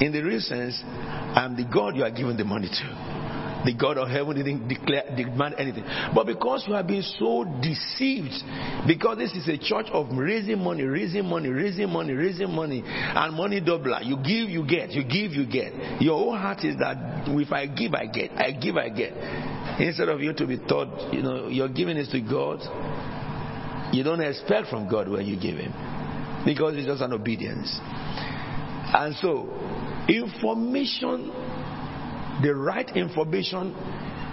[0.00, 3.33] In the real sense, I am the God you are giving the money to.
[3.64, 5.84] The God of heaven didn't declare, demand anything.
[6.14, 8.34] But because you have been so deceived,
[8.86, 13.34] because this is a church of raising money, raising money, raising money, raising money, and
[13.34, 14.04] money doubler.
[14.04, 14.90] You give, you get.
[14.90, 16.02] You give, you get.
[16.02, 18.32] Your whole heart is that if I give, I get.
[18.32, 19.12] I give, I get.
[19.80, 22.60] Instead of you to be taught, you know, you're giving is to God,
[23.94, 25.72] you don't expect from God when you give Him.
[26.44, 27.78] Because it's just an obedience.
[27.80, 29.48] And so,
[30.08, 31.32] information
[32.44, 33.74] the right information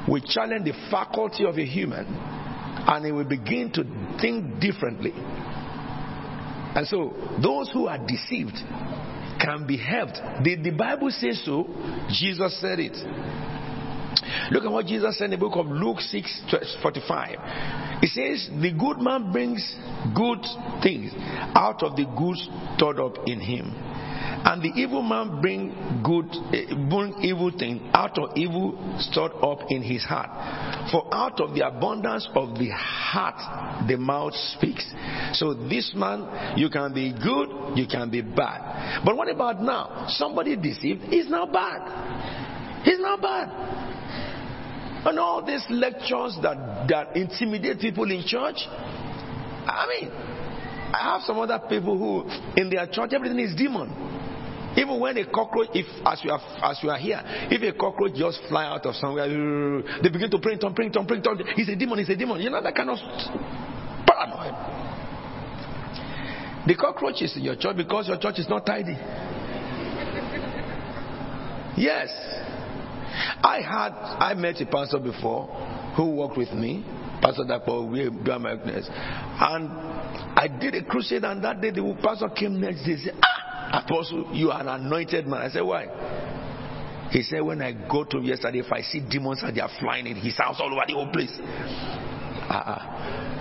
[0.07, 3.83] will challenge the faculty of a human and he will begin to
[4.19, 5.13] think differently.
[5.15, 8.55] And so, those who are deceived
[9.39, 10.19] can be helped.
[10.43, 11.67] Did the Bible say so?
[12.09, 12.97] Jesus said it.
[14.51, 16.41] Look at what Jesus said in the book of Luke 6
[16.81, 17.35] 45.
[18.01, 19.75] It says, The good man brings
[20.13, 20.45] good
[20.83, 21.11] things
[21.55, 22.38] out of the good
[22.75, 23.90] stored up in him.
[24.43, 25.69] And the evil man bring
[26.03, 30.30] good, uh, bring evil thing out of evil stored up in his heart.
[30.91, 34.85] For out of the abundance of the heart, the mouth speaks.
[35.34, 39.03] So this man, you can be good, you can be bad.
[39.05, 40.07] But what about now?
[40.09, 42.84] Somebody deceived is not bad.
[42.84, 43.49] He's not bad.
[45.05, 51.39] And all these lectures that, that intimidate people in church, I mean, I have some
[51.39, 53.89] other people who, in their church, everything is demon.
[54.77, 58.15] Even when a cockroach, if as you are as you are here, if a cockroach
[58.15, 59.27] just fly out of somewhere,
[60.02, 61.23] they begin to pray in tongue, pray in tongue, pray in.
[61.56, 62.39] He's a demon, he's a demon.
[62.39, 62.98] You know that kind of
[64.07, 64.56] paranoid.
[66.68, 68.95] The cockroach is in your church because your church is not tidy.
[71.76, 72.10] Yes.
[73.43, 75.48] I had I met a pastor before
[75.98, 76.85] who worked with me,
[77.22, 79.69] Pastor Dapo, we and
[80.38, 84.30] I did a crusade and that day the pastor came next day said, Ah Apostle,
[84.34, 85.41] you are an anointed man.
[85.41, 85.88] I said, Why?
[87.11, 90.07] He said, When I go to yesterday, if I see demons and they are flying
[90.07, 91.31] in his house all over the whole place.
[91.39, 92.88] Uh-uh.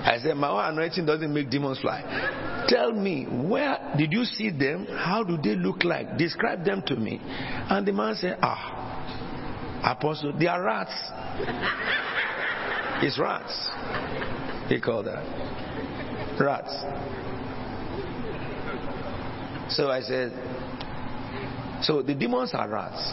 [0.02, 2.64] I said, My own anointing doesn't make demons fly.
[2.68, 4.86] Tell me, where did you see them?
[4.86, 6.16] How do they look like?
[6.16, 7.20] Describe them to me.
[7.22, 10.92] And the man said, Ah, Apostle, they are rats.
[13.02, 13.70] it's rats.
[14.68, 15.24] He called that.
[16.38, 16.70] Rats.
[19.70, 20.32] So I said,
[21.82, 23.12] so the demons are rats.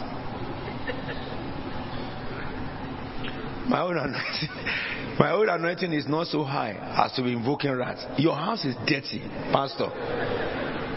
[3.68, 4.48] My own anointing,
[5.18, 6.72] my own anointing is not so high
[7.04, 8.04] as to be invoking rats.
[8.16, 9.20] Your house is dirty,
[9.52, 9.90] Pastor.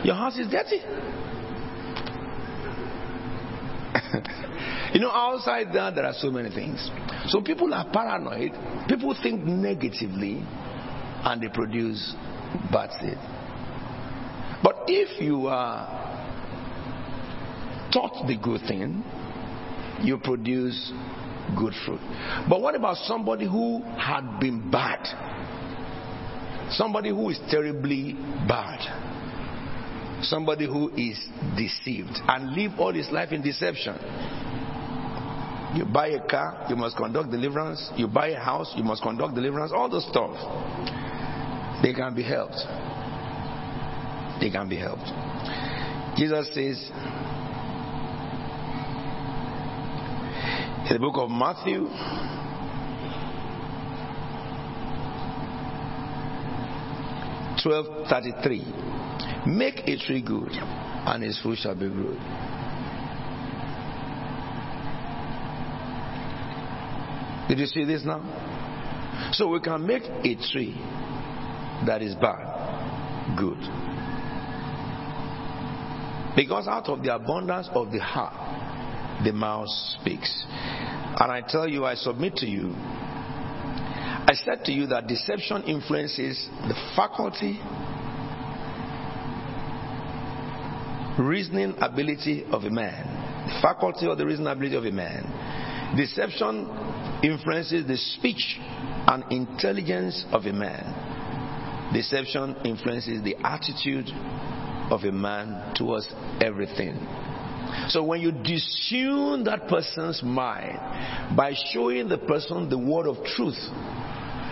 [0.03, 0.77] Your house is dirty.
[4.93, 6.89] you know, outside there, there are so many things.
[7.27, 8.51] So people are paranoid.
[8.87, 10.41] People think negatively,
[11.23, 12.15] and they produce
[12.71, 13.17] bad seed.
[14.87, 15.87] If you are
[17.93, 19.03] taught the good thing,
[20.01, 20.91] you produce
[21.57, 21.99] good fruit.
[22.49, 25.05] But what about somebody who had been bad?
[26.71, 28.13] Somebody who is terribly
[28.47, 30.23] bad.
[30.23, 31.19] Somebody who is
[31.57, 33.95] deceived and live all his life in deception.
[35.75, 37.91] You buy a car, you must conduct deliverance.
[37.95, 39.71] You buy a house, you must conduct deliverance.
[39.73, 40.35] All the stuff.
[41.83, 42.65] They can be helped
[44.41, 45.05] they can be helped.
[46.17, 46.91] Jesus says
[50.89, 51.87] in the book of Matthew,
[57.63, 58.65] twelve thirty three,
[59.45, 62.17] make a tree good, and its fruit shall be good.
[67.47, 68.21] Did you see this now?
[69.33, 70.75] So we can make a tree
[71.85, 73.90] that is bad good.
[76.35, 78.33] Because out of the abundance of the heart,
[79.23, 79.67] the mouth
[79.99, 80.45] speaks.
[80.49, 86.47] And I tell you, I submit to you, I said to you that deception influences
[86.67, 87.59] the faculty,
[91.19, 93.05] reasoning ability of a man.
[93.47, 95.97] The faculty or the reasoning ability of a man.
[95.97, 96.69] Deception
[97.23, 98.57] influences the speech
[99.07, 101.91] and intelligence of a man.
[101.93, 104.07] Deception influences the attitude
[104.91, 106.07] of a man towards
[106.41, 106.95] everything.
[107.87, 113.57] So when you disunity that person's mind by showing the person the word of truth,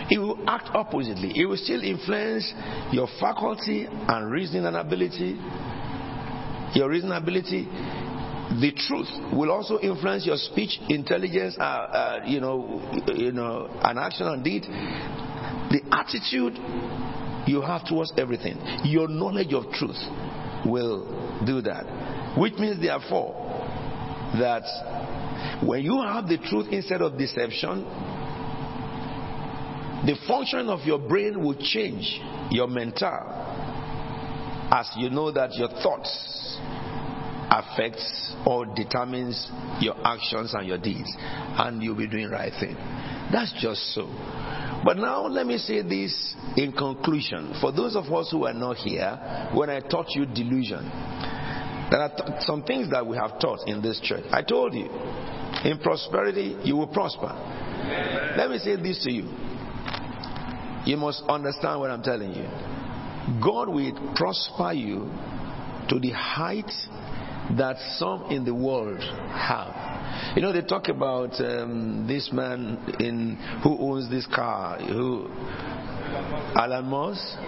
[0.09, 1.31] it will act oppositely.
[1.35, 2.51] It will still influence
[2.91, 5.37] your faculty and reasoning and ability,
[6.73, 7.67] your reasoning ability.
[8.49, 12.81] The truth will also influence your speech, intelligence, uh, uh, you know,
[13.15, 14.63] you know, an action and deed.
[14.63, 16.57] The attitude
[17.49, 19.97] you have towards everything, your knowledge of truth
[20.65, 22.37] will do that.
[22.37, 23.33] Which means, therefore,
[24.39, 24.63] that
[25.65, 27.83] when you have the truth instead of deception,
[30.05, 32.21] the function of your brain will change,
[32.51, 33.09] your mental,
[34.71, 36.57] as you know that your thoughts
[37.51, 39.49] affects or determines
[39.81, 42.75] your actions and your deeds, and you'll be doing right thing.
[43.31, 44.07] That's just so.
[44.83, 47.53] But now let me say this in conclusion.
[47.59, 50.83] For those of us who are not here, when I taught you delusion,
[51.91, 54.23] there are th- some things that we have taught in this church.
[54.31, 54.89] I told you,
[55.65, 57.33] in prosperity, you will prosper.
[58.37, 59.23] Let me say this to you.
[60.85, 62.47] You must understand what I'm telling you.
[63.43, 65.11] God will prosper you
[65.89, 66.71] to the height
[67.57, 69.98] that some in the world have.
[70.35, 75.27] You know, they talk about um, this man in who owns this car, who
[76.55, 77.39] Elon Musk.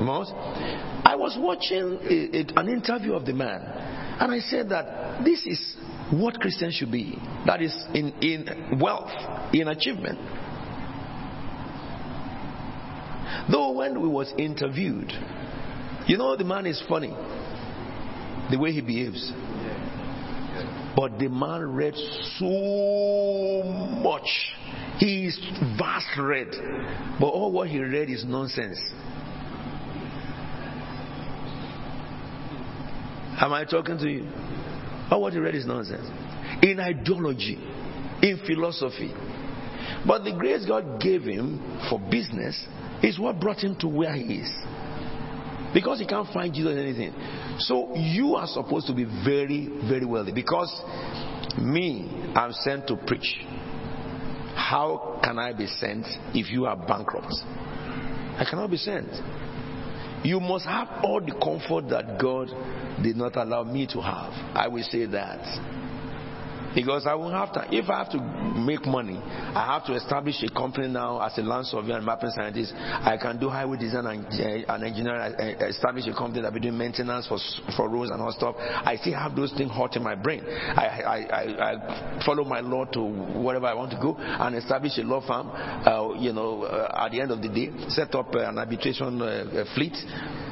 [0.00, 0.32] Musk.
[1.04, 5.44] I was watching a, a, an interview of the man, and I said that this
[5.46, 5.76] is
[6.10, 7.18] what Christians should be.
[7.46, 9.10] That is in, in wealth,
[9.52, 10.18] in achievement.
[13.50, 15.10] Though when we was interviewed,
[16.06, 17.14] you know the man is funny,
[18.50, 19.32] the way he behaves.
[20.96, 21.94] But the man read
[22.38, 23.62] so
[24.02, 24.28] much.
[24.98, 25.38] He is
[25.78, 26.48] vast read.
[27.20, 28.80] But all what he read is nonsense.
[33.40, 34.28] Am I talking to you?
[35.10, 36.08] All what he read is nonsense.
[36.62, 37.56] In ideology,
[38.22, 39.12] in philosophy.
[40.06, 42.66] But the grace God gave him for business
[43.02, 44.50] is what brought him to where he is.
[45.74, 47.12] Because he can't find Jesus in anything.
[47.58, 50.32] So you are supposed to be very, very wealthy.
[50.32, 50.72] Because
[51.58, 53.44] me, I'm sent to preach.
[54.54, 57.34] How can I be sent if you are bankrupt?
[58.38, 59.08] I cannot be sent.
[60.24, 62.48] You must have all the comfort that God
[63.02, 64.32] did not allow me to have.
[64.54, 65.87] I will say that.
[66.74, 70.42] Because I will have to, if I have to make money, I have to establish
[70.42, 72.72] a company now as a land surveyor and mapping scientist.
[72.76, 76.60] I can do highway design and, uh, and engineering, I, establish a company that will
[76.60, 77.38] do maintenance for,
[77.76, 78.56] for roads and all stuff.
[78.58, 80.44] I still have those things hot in my brain.
[80.46, 83.00] I, I, I, I follow my law to
[83.40, 87.12] wherever I want to go and establish a law firm, uh, you know, uh, at
[87.12, 89.96] the end of the day, set up an arbitration uh, fleet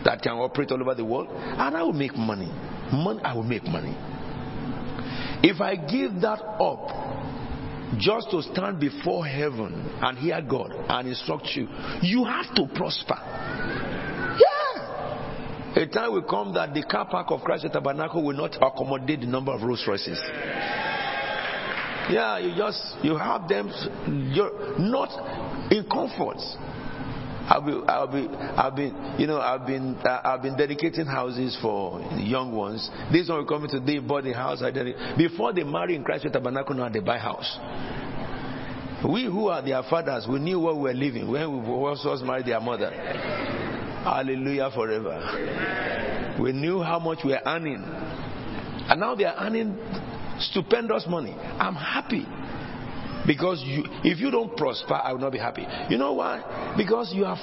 [0.04, 2.50] that can operate all over the world, and I will make money.
[2.92, 3.96] Money, I will make money.
[5.48, 11.50] If I give that up just to stand before heaven and hear God and instruct
[11.54, 11.68] you,
[12.02, 13.14] you have to prosper.
[14.42, 15.82] Yeah.
[15.82, 19.26] A time will come that the car park of Christ Tabernacle will not accommodate the
[19.28, 20.20] number of Rolls Royces.
[22.10, 23.70] Yeah, you just you have them
[24.34, 26.42] you're not in comfort.
[27.48, 28.10] I've been, I've
[28.58, 32.90] I've you know, I've been, uh, I've been dedicating houses for young ones.
[33.12, 34.62] This one will come into they bought the house.
[34.62, 35.16] I dedicated.
[35.16, 37.58] Before they marry in Christ Faith Tabernacle, now they buy house.
[39.08, 42.46] We who are their fathers, we knew where we were living when we was married
[42.46, 42.90] their mother.
[42.90, 46.34] Hallelujah forever.
[46.40, 47.82] We knew how much we are earning.
[48.88, 49.78] And now they are earning
[50.38, 51.32] stupendous money.
[51.32, 52.26] I'm happy.
[53.26, 55.66] Because you, if you don't prosper, I will not be happy.
[55.88, 56.74] You know why?
[56.76, 57.38] Because you are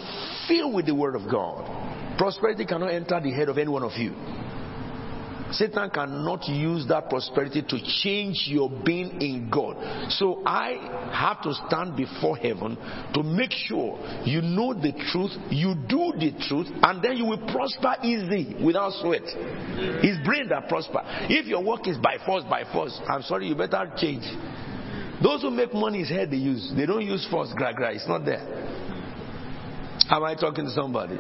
[0.47, 2.17] filled with the Word of God.
[2.17, 4.13] Prosperity cannot enter the head of any one of you.
[5.53, 9.77] Satan cannot use that prosperity to change your being in God.
[10.11, 12.75] So I have to stand before heaven
[13.13, 17.45] to make sure you know the truth, you do the truth, and then you will
[17.51, 19.23] prosper easy without sweat.
[20.01, 21.01] His brain that prosper.
[21.29, 24.23] If your work is by force, by force, I'm sorry, you better change.
[25.21, 26.71] Those who make money is head they use.
[26.75, 27.93] They don't use force, gra gra.
[27.93, 28.41] It's not there.
[30.09, 31.17] Am I talking to somebody?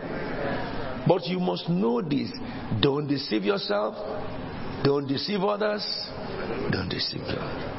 [1.07, 2.31] But you must know this.
[2.81, 3.95] Don't deceive yourself.
[4.83, 5.83] Don't deceive others.
[6.71, 7.73] Don't deceive God.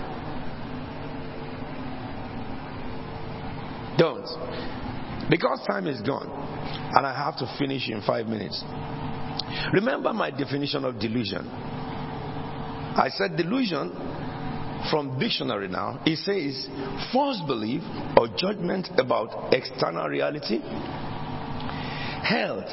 [3.99, 5.31] Don't.
[5.31, 6.29] Because time is gone.
[6.95, 8.63] And I have to finish in five minutes.
[9.73, 11.47] Remember my definition of delusion.
[12.97, 13.91] I said delusion
[14.91, 16.01] from dictionary now.
[16.07, 16.69] It says
[17.13, 17.83] false belief
[18.17, 20.61] or judgment about external reality
[22.25, 22.65] held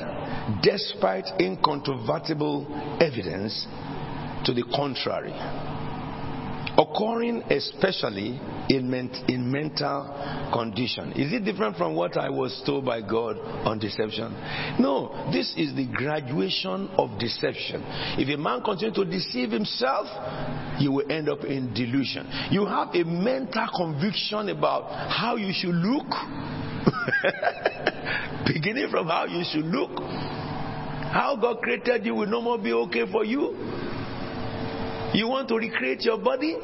[0.64, 2.66] despite incontrovertible
[3.02, 3.68] evidence
[4.46, 5.34] to the contrary,
[6.78, 8.40] occurring especially
[8.70, 11.12] in, ment- in mental condition.
[11.14, 14.34] Is it different from what I was told by God on deception?
[14.80, 17.84] No, this is the graduation of deception.
[18.18, 20.08] If a man continues to deceive himself,
[20.78, 22.28] he will end up in delusion.
[22.50, 26.08] You have a mental conviction about how you should look,
[28.48, 29.92] beginning from how you should look.
[31.12, 33.91] How God created you will no more be okay for you.
[35.14, 36.58] You want to recreate your body?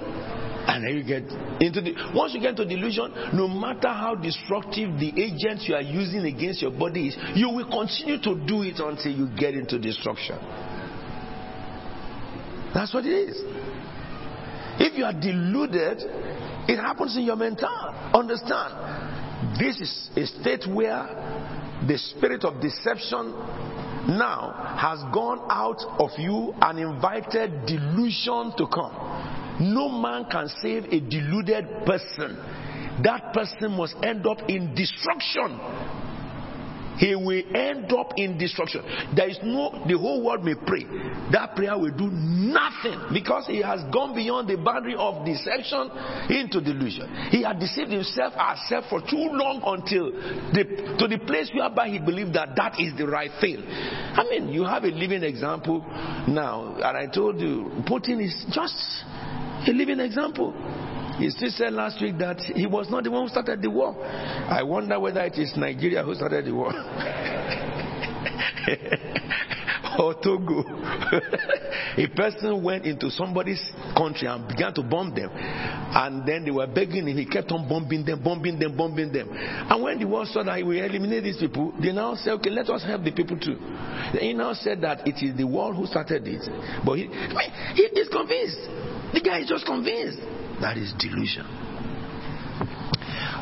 [0.68, 1.24] And then you get
[1.62, 5.82] into the once you get into delusion, no matter how destructive the agents you are
[5.82, 9.80] using against your body is, you will continue to do it until you get into
[9.80, 10.38] destruction.
[12.74, 13.42] That's what it is.
[14.80, 16.04] If you are deluded,
[16.68, 17.70] it happens in your mental.
[18.14, 19.58] Understand?
[19.58, 21.08] This is a state where
[21.88, 23.34] the spirit of deception
[24.08, 28.94] now has gone out of you and invited delusion to come.
[29.60, 32.38] No man can save a deluded person.
[33.04, 35.60] That person must end up in destruction.
[36.98, 38.82] He will end up in destruction.
[39.16, 40.84] There is no, the whole world may pray.
[41.32, 45.92] That prayer will do nothing because he has gone beyond the boundary of deception
[46.30, 47.08] into delusion.
[47.30, 50.12] He had deceived himself ourselves for too long until
[50.54, 53.64] the, to the place whereby he believed that that is the right thing.
[53.68, 55.82] I mean, you have a living example
[56.28, 58.76] now, and I told you, Putin is just
[59.68, 60.54] a living example.
[61.18, 63.96] He still said last week that he was not the one who started the war.
[64.06, 66.72] I wonder whether it is Nigeria who started the war.
[70.00, 70.64] or Togo.
[71.98, 75.30] a person went into somebody's country and began to bomb them.
[75.34, 77.18] And then they were begging him.
[77.18, 79.30] He kept on bombing them, bombing them, bombing them.
[79.32, 82.50] And when the world saw that he will eliminate these people, they now said, okay,
[82.50, 83.58] let us help the people too.
[84.20, 86.48] He now said that it is the world who started it.
[86.86, 87.08] But he,
[87.76, 88.62] he is convinced.
[89.14, 90.20] The guy is just convinced.
[90.62, 91.46] That is delusion.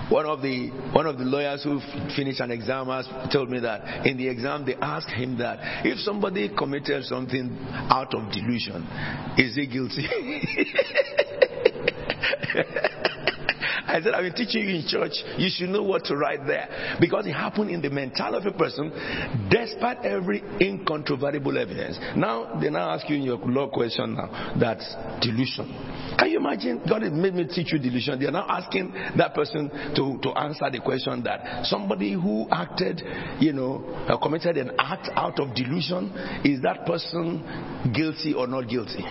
[0.10, 1.82] One of the one of the lawyers who
[2.16, 6.00] finished an exam has told me that in the exam they asked him that if
[6.00, 7.58] somebody committed something
[7.90, 8.88] out of delusion,
[9.38, 10.08] is he guilty?
[13.88, 15.14] I said, I've been teaching you in church.
[15.38, 16.98] You should know what to write there.
[17.00, 18.92] Because it happened in the mentality of a person
[19.50, 21.98] despite every incontrovertible evidence.
[22.16, 25.68] Now, they now ask you in your law question now, that's delusion.
[26.18, 26.82] Can you imagine?
[26.88, 28.20] God has made me teach you delusion.
[28.20, 33.02] They are now asking that person to, to answer the question that somebody who acted,
[33.40, 36.12] you know, uh, committed an act out of delusion,
[36.44, 39.04] is that person guilty or not guilty?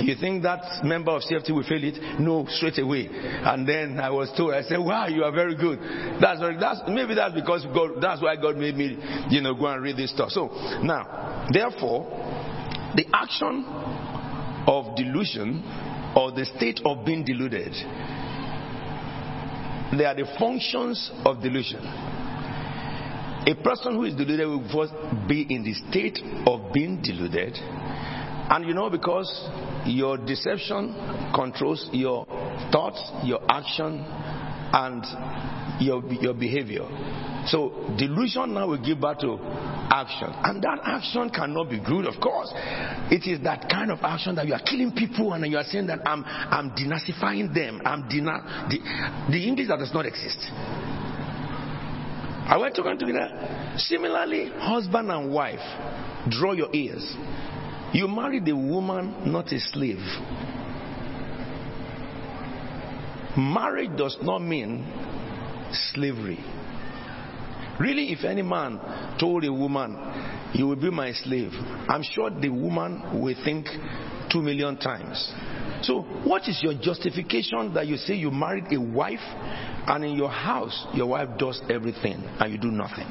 [0.00, 2.20] You think that member of CFT will fail it?
[2.20, 3.08] No, straight away.
[3.10, 5.78] And then I was told, I said, wow, you are very good.
[6.20, 8.98] That's, that's maybe that's because God, that's why God made me,
[9.30, 10.30] you know, go and read this stuff.
[10.30, 10.48] So
[10.82, 12.06] now, therefore,
[12.94, 13.64] the action
[14.66, 15.62] of delusion
[16.16, 17.72] or the state of being deluded,
[19.96, 21.80] they are the functions of delusion.
[23.48, 24.92] A person who is deluded will first
[25.28, 27.54] be in the state of being deluded.
[28.48, 29.28] And you know, because
[29.86, 30.94] your deception
[31.34, 32.26] controls your
[32.70, 34.04] thoughts, your action,
[34.72, 35.04] and
[35.80, 36.86] your, your behavior.
[37.46, 39.38] So delusion now will give birth to
[39.90, 40.28] action.
[40.44, 42.50] And that action cannot be good, of course.
[43.10, 45.86] It is that kind of action that you are killing people and you are saying
[45.86, 47.80] that I'm, I'm denazifying them.
[47.84, 48.78] I'm dena- the,
[49.30, 50.50] the English that does not exist.
[52.58, 53.74] Went to come together.
[53.76, 55.60] Similarly, husband and wife,
[56.28, 57.14] draw your ears.
[57.92, 60.02] You married a woman, not a slave.
[63.36, 64.84] Marriage does not mean
[65.92, 66.38] slavery.
[67.78, 68.80] Really, if any man
[69.18, 69.96] told a woman,
[70.54, 71.50] You will be my slave,
[71.88, 73.66] I'm sure the woman will think
[74.32, 75.32] two million times.
[75.82, 80.30] So, what is your justification that you say you married a wife and in your
[80.30, 83.06] house your wife does everything and you do nothing?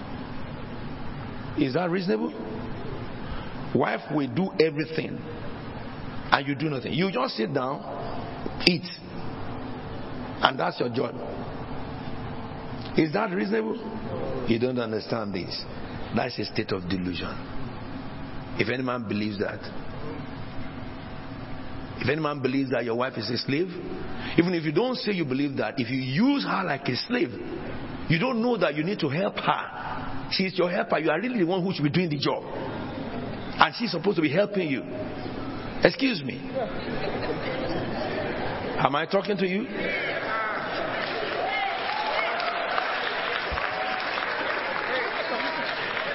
[1.57, 2.33] Is that reasonable?
[3.75, 5.19] Wife will do everything
[6.31, 6.93] and you do nothing.
[6.93, 7.81] You just sit down,
[8.65, 8.85] eat,
[10.41, 11.15] and that's your job.
[12.97, 13.75] Is that reasonable?
[14.47, 15.63] You don't understand this.
[16.15, 17.33] That's a state of delusion.
[18.57, 19.59] If any man believes that,
[21.99, 23.67] if any man believes that your wife is a slave,
[24.37, 27.31] even if you don't say you believe that, if you use her like a slave,
[28.09, 30.29] you don't know that you need to help her.
[30.31, 30.99] She's your helper.
[30.99, 32.43] You are really the one who should be doing the job
[33.65, 34.83] and she's supposed to be helping you.
[35.83, 36.39] Excuse me.
[38.77, 39.63] Am I talking to you?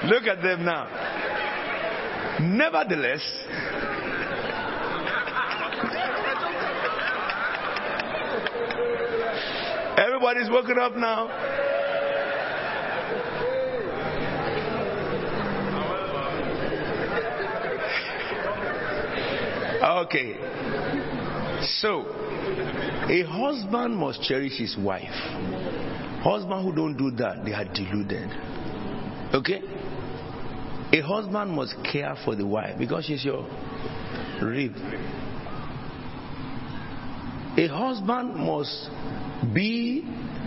[0.08, 0.86] Look at them now.
[2.40, 3.20] Nevertheless,
[9.98, 11.49] everybody's woken up now.
[19.82, 20.36] Okay.
[21.80, 22.06] So,
[23.08, 25.08] a husband must cherish his wife.
[26.22, 28.30] Husband who don't do that, they are deluded.
[29.34, 29.62] Okay?
[30.92, 33.44] A husband must care for the wife because she's your
[34.42, 34.72] rib.
[37.56, 38.90] A husband must
[39.54, 40.02] be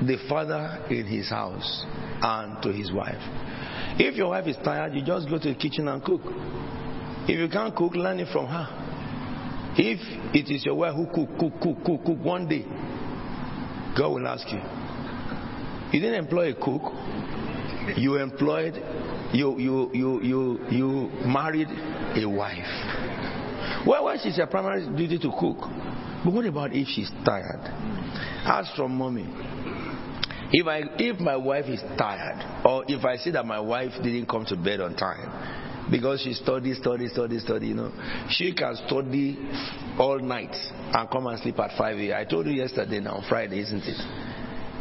[0.06, 1.86] the father in his house
[2.22, 3.22] and to his wife.
[4.00, 6.22] If your wife is tired, you just go to the kitchen and cook.
[7.26, 8.83] If you can't cook, learn it from her.
[9.76, 12.64] If it is your wife who cook, cook, cook, cook, cook one day,
[13.98, 14.60] God will ask you.
[15.92, 16.94] You didn't employ a cook.
[17.98, 18.76] You employed,
[19.34, 23.86] you, you, you, you, you married a wife.
[23.86, 25.58] Well, well, she's your primary duty to cook.
[26.24, 27.60] But what about if she's tired?
[28.46, 29.28] Ask from mommy.
[30.52, 34.28] If I, if my wife is tired, or if I see that my wife didn't
[34.28, 37.92] come to bed on time, because she study, study, study, study, you know,
[38.30, 39.38] she can study
[39.98, 40.56] all night
[40.94, 42.18] and come and sleep at 5 a.m.
[42.18, 43.98] I told you yesterday now, Friday, isn't it?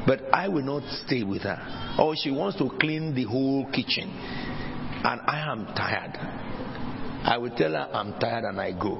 [0.07, 1.97] But I will not stay with her.
[1.99, 6.17] Or she wants to clean the whole kitchen, and I am tired.
[7.25, 8.99] I will tell her I'm tired and I go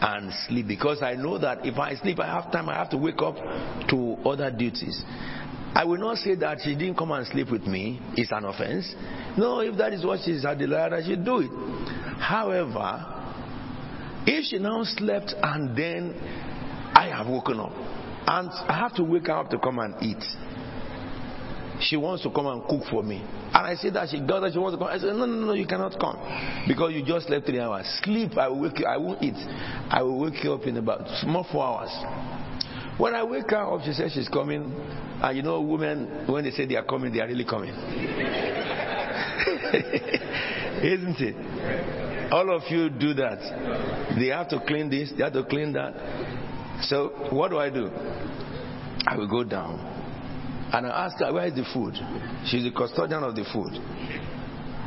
[0.00, 2.98] and sleep because I know that if I sleep, I have time, I have to
[2.98, 3.36] wake up
[3.88, 5.02] to other duties.
[5.74, 8.00] I will not say that she didn't come and sleep with me.
[8.16, 8.94] It's an offense.
[9.36, 11.50] No, if that is what she's had desire, I should do it.
[12.20, 13.04] However,
[14.26, 16.14] if she now slept and then
[16.94, 20.22] I have woken up and I have to wake up to come and eat,
[21.80, 23.16] she wants to come and cook for me.
[23.18, 24.88] And I say that she does that she wants to come.
[24.88, 26.16] I say, no, no, no, you cannot come.
[26.68, 27.86] Because you just slept three hours.
[28.04, 29.34] Sleep, I will wake you, I won't eat.
[29.90, 31.08] I will wake you up in about
[31.50, 31.90] four hours.
[32.98, 34.72] When I wake her up, she says she's coming.
[35.22, 37.70] And you know, women, when they say they are coming, they are really coming.
[40.82, 42.32] Isn't it?
[42.32, 43.38] All of you do that.
[44.18, 45.94] They have to clean this, they have to clean that.
[46.82, 47.90] So, what do I do?
[49.06, 49.78] I will go down
[50.72, 51.94] and I ask her, Where is the food?
[52.46, 53.72] She's the custodian of the food,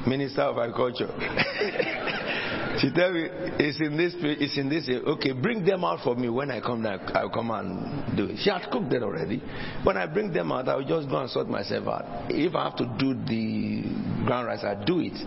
[0.07, 1.07] Minister of Agriculture.
[2.79, 3.27] she tell me,
[3.59, 4.89] It's in this, it's in this.
[4.89, 6.29] Okay, bring them out for me.
[6.29, 8.37] When I come down, I'll come and do it.
[8.39, 9.41] She had cooked it already.
[9.83, 12.31] When I bring them out, I'll just go and sort myself out.
[12.31, 13.83] If I have to do the
[14.25, 15.17] ground rice, I do it.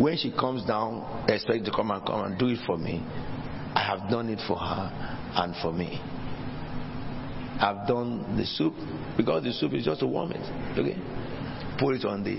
[0.00, 3.02] When she comes down, expect to come and come and do it for me.
[3.74, 6.00] I have done it for her and for me.
[7.60, 8.74] I've done the soup
[9.16, 10.78] because the soup is just to warm it.
[10.78, 10.96] Okay?
[11.78, 12.38] Put it on the.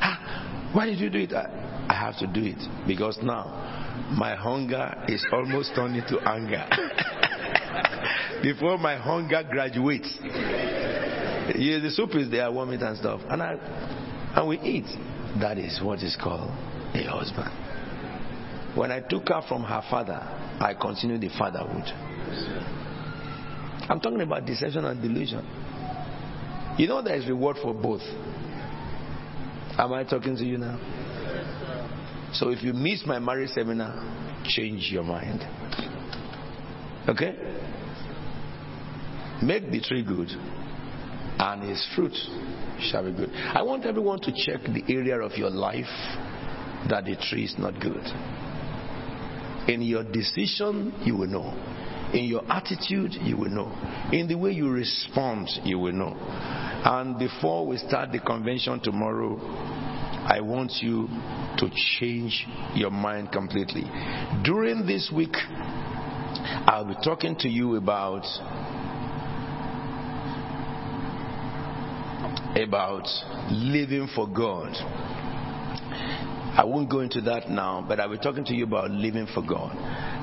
[0.00, 1.32] Ah, why did you do it?
[1.32, 6.64] I, I have to do it because now my hunger is almost turned into anger.
[8.42, 13.56] Before my hunger graduates, yeah, the soup is there, warm it and stuff, and I
[14.36, 14.86] and we eat.
[15.40, 16.50] That is what is called
[16.94, 17.50] a husband.
[18.76, 20.20] When I took her from her father,
[20.60, 21.84] I continued the fatherhood.
[23.88, 25.44] I'm talking about deception and delusion.
[26.78, 28.02] You know there is reward for both.
[29.76, 30.78] Am I talking to you now?
[32.34, 33.94] So if you miss my marriage seminar,
[34.44, 35.40] change your mind.
[37.08, 37.36] Okay?
[39.42, 40.30] Make the tree good,
[41.38, 42.14] and its fruit
[42.80, 43.30] shall be good.
[43.32, 45.84] I want everyone to check the area of your life
[46.88, 48.02] that the tree is not good.
[49.68, 51.52] In your decision, you will know.
[52.12, 53.72] In your attitude, you will know.
[54.12, 56.14] In the way you respond, you will know.
[56.84, 59.36] And before we start the convention tomorrow,
[60.26, 61.06] I want you
[61.58, 63.84] to change your mind completely.
[64.42, 65.36] During this week,
[66.66, 68.24] I'll be talking to you about
[72.56, 73.06] about
[73.50, 74.72] living for God.
[76.56, 79.42] I won't go into that now, but I'll be talking to you about living for
[79.42, 79.76] God.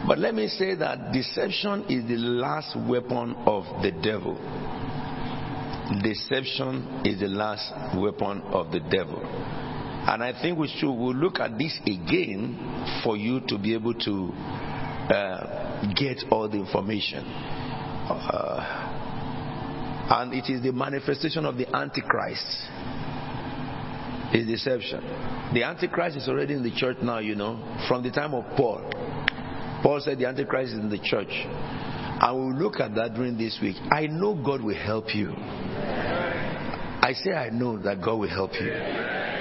[0.08, 4.36] But let me say that deception is the last weapon of the devil.
[6.02, 9.22] Deception is the last weapon of the devil.
[10.08, 13.94] And I think we should we'll look at this again for you to be able
[13.94, 14.32] to
[15.14, 17.24] uh, get all the information.
[18.10, 18.98] Uh,
[20.10, 22.46] and it is the manifestation of the Antichrist.
[24.34, 25.04] Is deception.
[25.54, 28.82] The Antichrist is already in the church now, you know, from the time of Paul.
[29.84, 31.32] Paul said the Antichrist is in the church.
[32.24, 33.76] And we'll look at that during this week.
[33.92, 35.34] I know God will help you.
[37.02, 38.68] I say I know that God will help you.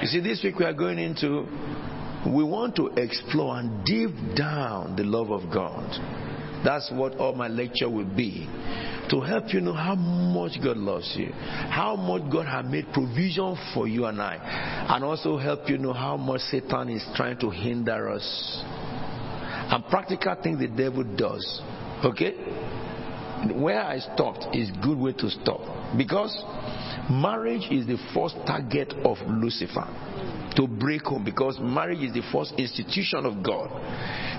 [0.01, 1.45] You see, this week we are going into,
[2.25, 5.89] we want to explore and deep down the love of God.
[6.65, 8.47] That's what all my lecture will be.
[9.11, 13.57] to help you know how much God loves you, how much God has made provision
[13.73, 14.35] for you and I,
[14.89, 18.63] and also help you know how much Satan is trying to hinder us.
[18.63, 21.61] And practical things the devil does.
[22.05, 22.35] Okay?
[23.53, 25.59] Where I stopped is good way to stop.
[25.97, 26.33] Because
[27.11, 29.87] marriage is the first target of Lucifer
[30.55, 33.69] to break home because marriage is the first institution of God.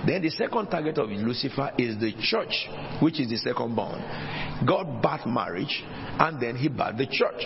[0.05, 2.67] Then the second target of Lucifer is the church,
[3.01, 3.99] which is the second born.
[4.67, 5.83] God birthed marriage
[6.19, 7.41] and then he birthed the church.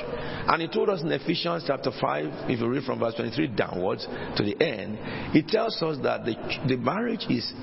[0.48, 4.06] And he told us in Ephesians chapter 5, if you read from verse 23 downwards
[4.36, 4.98] to the end,
[5.34, 6.36] he tells us that the,
[6.68, 7.54] the marriage is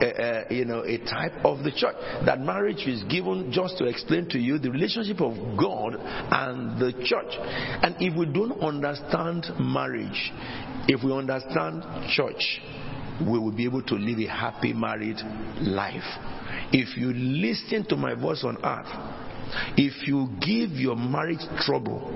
[0.00, 1.96] uh, you know, a type of the church.
[2.26, 6.92] That marriage is given just to explain to you the relationship of God and the
[7.04, 7.34] church.
[7.82, 10.32] And if we don't understand marriage,
[10.88, 12.60] if we understand church,
[13.20, 15.16] we will be able to live a happy married
[15.60, 16.02] life.
[16.72, 18.88] If you listen to my voice on earth,
[19.76, 22.10] if you give your marriage trouble,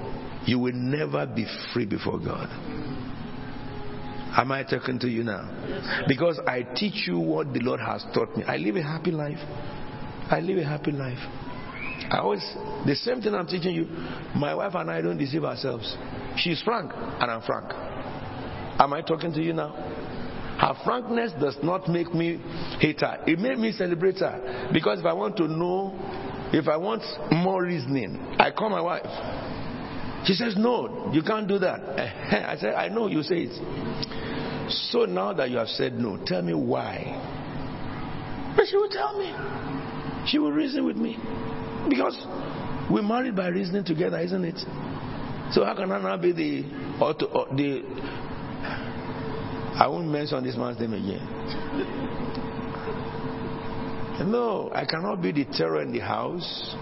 [0.47, 2.49] you will never be free before God.
[4.37, 6.05] Am I talking to you now?
[6.07, 8.45] Because I teach you what the Lord has taught me.
[8.45, 9.39] I live a happy life.
[10.31, 11.19] I live a happy life.
[12.11, 12.45] I always,
[12.87, 13.87] the same thing I'm teaching you,
[14.35, 15.97] my wife and I don't deceive ourselves.
[16.37, 17.73] She's frank, and I'm frank.
[18.79, 19.73] Am I talking to you now?
[20.59, 22.41] Her frankness does not make me
[22.81, 23.23] hate her.
[23.27, 24.71] It made me celebrate her.
[24.73, 25.95] Because if I want to know,
[26.53, 29.07] if I want more reasoning, I call my wife.
[30.25, 31.81] She says, No, you can't do that.
[32.49, 34.18] I said, I know you say it.
[34.69, 37.15] So now that you have said no, tell me why.
[38.57, 39.35] But she will tell me.
[40.27, 41.17] She will reason with me.
[41.89, 42.17] Because
[42.91, 44.59] we're married by reasoning together, isn't it?
[45.53, 46.65] So how can I now be the,
[47.01, 47.83] auto, uh, the
[49.79, 51.23] I won't mention this man's name again.
[54.31, 56.75] No, I cannot be the terror in the house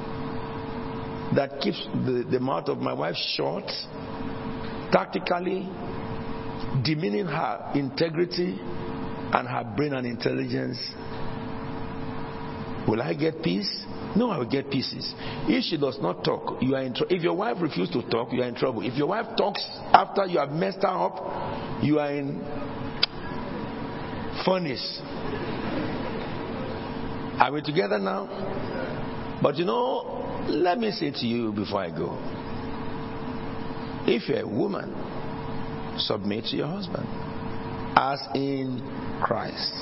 [1.34, 3.70] that keeps the, the mouth of my wife shut,
[4.90, 5.68] tactically
[6.84, 10.78] demeaning her integrity and her brain and intelligence.
[12.88, 13.84] Will I get peace?
[14.14, 15.12] No, I will get pieces.
[15.48, 17.14] If she does not talk, you are in trouble.
[17.14, 18.82] If your wife refuses to talk, you are in trouble.
[18.82, 19.62] If your wife talks
[19.92, 22.40] after you have messed her up, you are in
[24.44, 25.00] furnace.
[27.38, 29.40] Are we together now?
[29.42, 32.16] But you know, let me say to you before I go
[34.06, 34.94] if you're a woman,
[35.98, 37.06] submit to your husband
[37.96, 38.80] as in
[39.22, 39.72] Christ.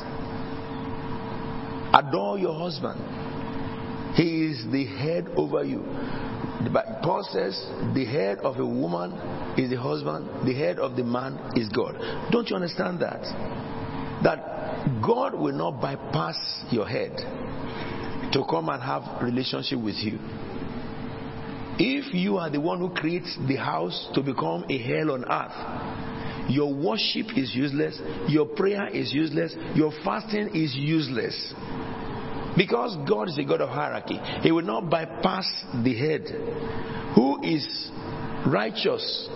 [1.93, 3.01] Adore your husband.
[4.17, 5.83] He is the head over you.
[6.73, 7.61] But Paul says
[7.95, 9.13] the head of a woman
[9.59, 11.95] is the husband, the head of the man is God.
[12.31, 13.23] Don't you understand that?
[14.23, 16.37] That God will not bypass
[16.71, 17.13] your head
[18.33, 20.19] to come and have relationship with you.
[21.79, 26.51] If you are the one who creates the house to become a hell on earth,
[26.51, 31.55] your worship is useless, your prayer is useless, your fasting is useless.
[32.57, 35.47] Because God is a God of hierarchy, He will not bypass
[35.83, 36.23] the head.
[37.17, 37.91] Who is
[38.47, 39.29] righteous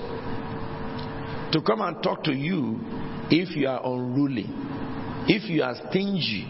[1.53, 2.79] to come and talk to you
[3.31, 4.47] if you are unruly,
[5.27, 6.47] if you are stingy,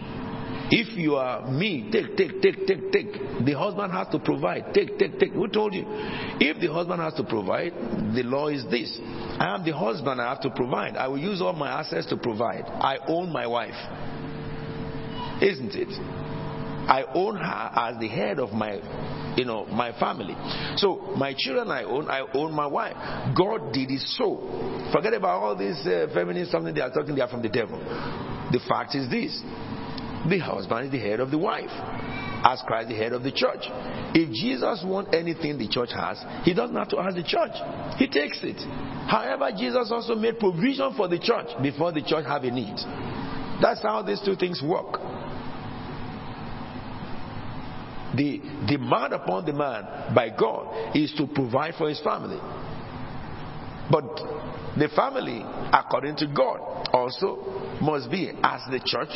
[0.70, 3.12] if you are me, take, take, take, take, take.
[3.44, 4.74] The husband has to provide.
[4.74, 5.32] Take, take, take.
[5.32, 5.84] Who told you?
[5.86, 7.72] If the husband has to provide,
[8.14, 8.98] the law is this.
[9.02, 10.96] I am the husband, I have to provide.
[10.96, 12.64] I will use all my assets to provide.
[12.66, 13.76] I own my wife.
[15.40, 15.88] Isn't it?
[16.88, 18.80] I own her as the head of my
[19.36, 20.34] you know my family.
[20.76, 22.96] So my children I own, I own my wife.
[23.36, 24.90] God did it so.
[24.92, 27.78] Forget about all this uh, feminist something they are talking they are from the devil.
[28.50, 29.40] The fact is this.
[30.28, 31.70] The husband is the head of the wife.
[32.44, 33.66] As Christ the head of the church.
[34.14, 37.54] If Jesus wants anything the church has, he doesn't have to ask the church.
[37.98, 38.58] He takes it.
[39.08, 42.76] However, Jesus also made provision for the church before the church have a need.
[43.60, 45.00] That's how these two things work.
[48.16, 52.38] The demand upon the man by God is to provide for his family.
[53.90, 54.06] But
[54.78, 55.42] the family,
[55.72, 59.10] according to God, also must be as the church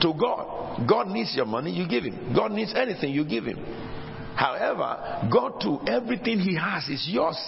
[0.00, 0.86] to God.
[0.88, 2.34] God needs your money, you give him.
[2.34, 3.58] God needs anything, you give him.
[4.34, 7.38] However, God to everything he has is yours.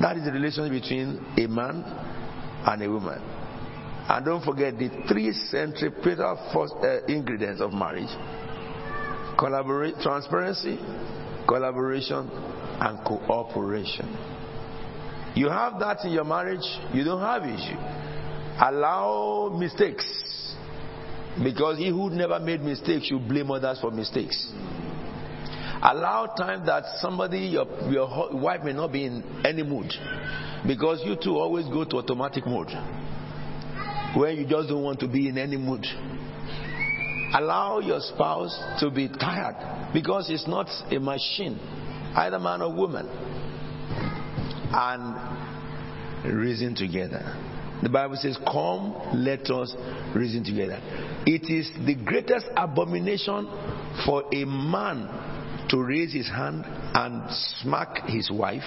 [0.00, 1.84] That is the relationship between a man
[2.66, 3.20] and a woman.
[4.08, 8.10] And don't forget the three centripetal first, uh, ingredients of marriage
[9.38, 10.78] collaborate, transparency,
[11.48, 12.28] collaboration,
[12.80, 14.29] and cooperation.
[15.34, 17.78] You have that in your marriage, you don't have issue.
[18.60, 20.06] Allow mistakes.
[21.42, 24.52] Because he who never made mistakes should blame others for mistakes.
[25.82, 29.90] Allow time that somebody, your, your wife may not be in any mood.
[30.66, 32.68] Because you two always go to automatic mode.
[34.14, 35.86] Where you just don't want to be in any mood.
[37.32, 39.92] Allow your spouse to be tired.
[39.94, 41.58] Because it's not a machine,
[42.14, 43.06] either man or woman.
[44.72, 45.14] And
[46.24, 47.36] reason together.
[47.82, 49.74] The Bible says, Come, let us
[50.14, 50.80] reason together.
[51.26, 53.48] It is the greatest abomination
[54.04, 57.22] for a man to raise his hand and
[57.62, 58.64] smack his wife.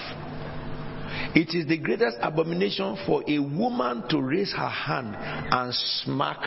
[1.35, 6.39] It is the greatest abomination for a woman to raise her hand and smack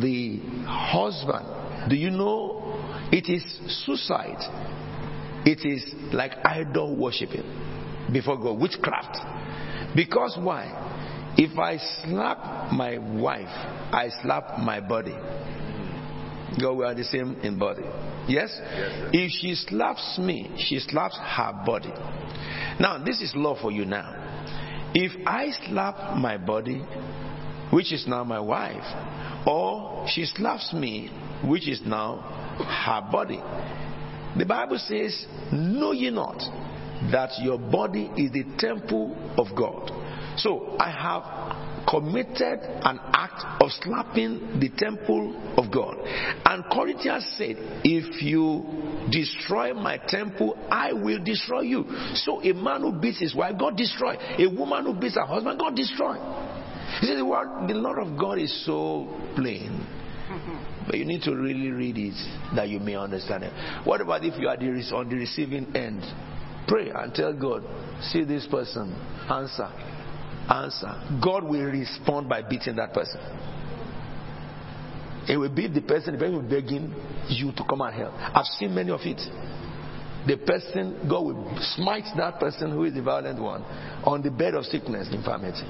[0.00, 1.90] the husband.
[1.90, 2.80] Do you know
[3.10, 3.42] it is
[3.84, 4.38] suicide?
[5.46, 7.44] It is like idol worshiping
[8.12, 9.16] before God, witchcraft.
[9.94, 11.32] Because why?
[11.36, 13.48] If I slap my wife,
[13.92, 15.14] I slap my body.
[16.60, 17.82] God, we are the same in body.
[18.28, 18.56] Yes?
[19.12, 21.92] If she slaps me, she slaps her body.
[22.78, 24.20] Now, this is law for you now.
[24.94, 26.84] If I slap my body,
[27.72, 28.84] which is now my wife,
[29.46, 31.10] or she slaps me,
[31.44, 32.18] which is now
[32.58, 33.40] her body,
[34.38, 36.38] the Bible says, Know ye not
[37.12, 39.90] that your body is the temple of God.
[40.36, 45.96] So I have committed an act of slapping the temple of God.
[46.44, 48.64] And Corinthians said, If you
[49.10, 51.84] destroy my temple, I will destroy you.
[52.14, 54.16] So a man who beats his wife, God destroy.
[54.38, 56.16] A woman who beats her husband, God destroy.
[57.00, 59.86] He the, word, the Lord of God is so plain.
[60.86, 62.14] But you need to really read it
[62.56, 63.52] that you may understand it.
[63.84, 66.02] What about if you are on the receiving end?
[66.66, 67.62] Pray and tell God,
[68.00, 68.94] see this person,
[69.28, 69.68] answer,
[70.48, 71.20] answer.
[71.22, 73.20] God will respond by beating that person.
[75.28, 76.94] It will beat the person, the person will begging
[77.28, 78.12] you to come and help.
[78.14, 79.20] I've seen many of it.
[80.26, 83.62] The person, God will smite that person who is the violent one
[84.04, 85.64] on the bed of sickness, infirmity.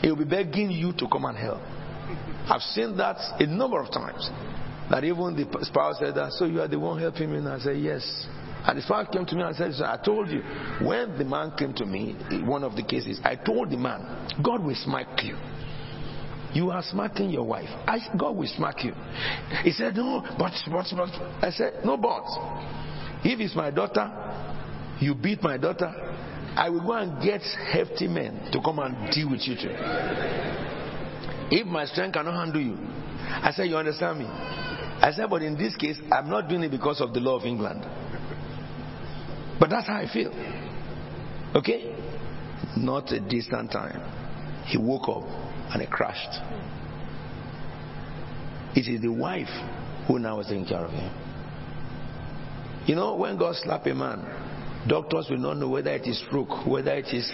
[0.00, 1.60] He will be begging you to come and help.
[2.48, 4.30] I've seen that a number of times.
[4.90, 7.38] That even the spouse said that, so you are the one helping me?
[7.38, 8.26] And I said, yes.
[8.66, 10.42] And the father came to me and said, I told you.
[10.84, 14.64] When the man came to me, one of the cases, I told the man, God
[14.64, 15.36] will smack you.
[16.52, 17.68] You are smacking your wife.
[17.86, 18.92] I, God will smack you.
[19.62, 21.10] He said, no, but, but, but.
[21.44, 22.24] I said, no, but.
[23.24, 24.10] If it's my daughter,
[25.00, 25.92] you beat my daughter,
[26.56, 29.74] I will go and get hefty men to come and deal with you too.
[31.50, 32.78] If my strength cannot handle you,
[33.28, 34.24] I said, You understand me?
[34.26, 37.44] I said, But in this case, I'm not doing it because of the law of
[37.44, 37.84] England.
[39.58, 40.32] But that's how I feel.
[41.54, 41.94] Okay?
[42.76, 44.00] Not a distant time.
[44.66, 45.24] He woke up
[45.72, 46.40] and he crashed.
[48.76, 49.48] It is the wife
[50.06, 51.10] who now is taking care of him.
[52.86, 54.20] You know, when God slap a man,
[54.88, 57.30] Doctors will not know whether it is stroke, whether it is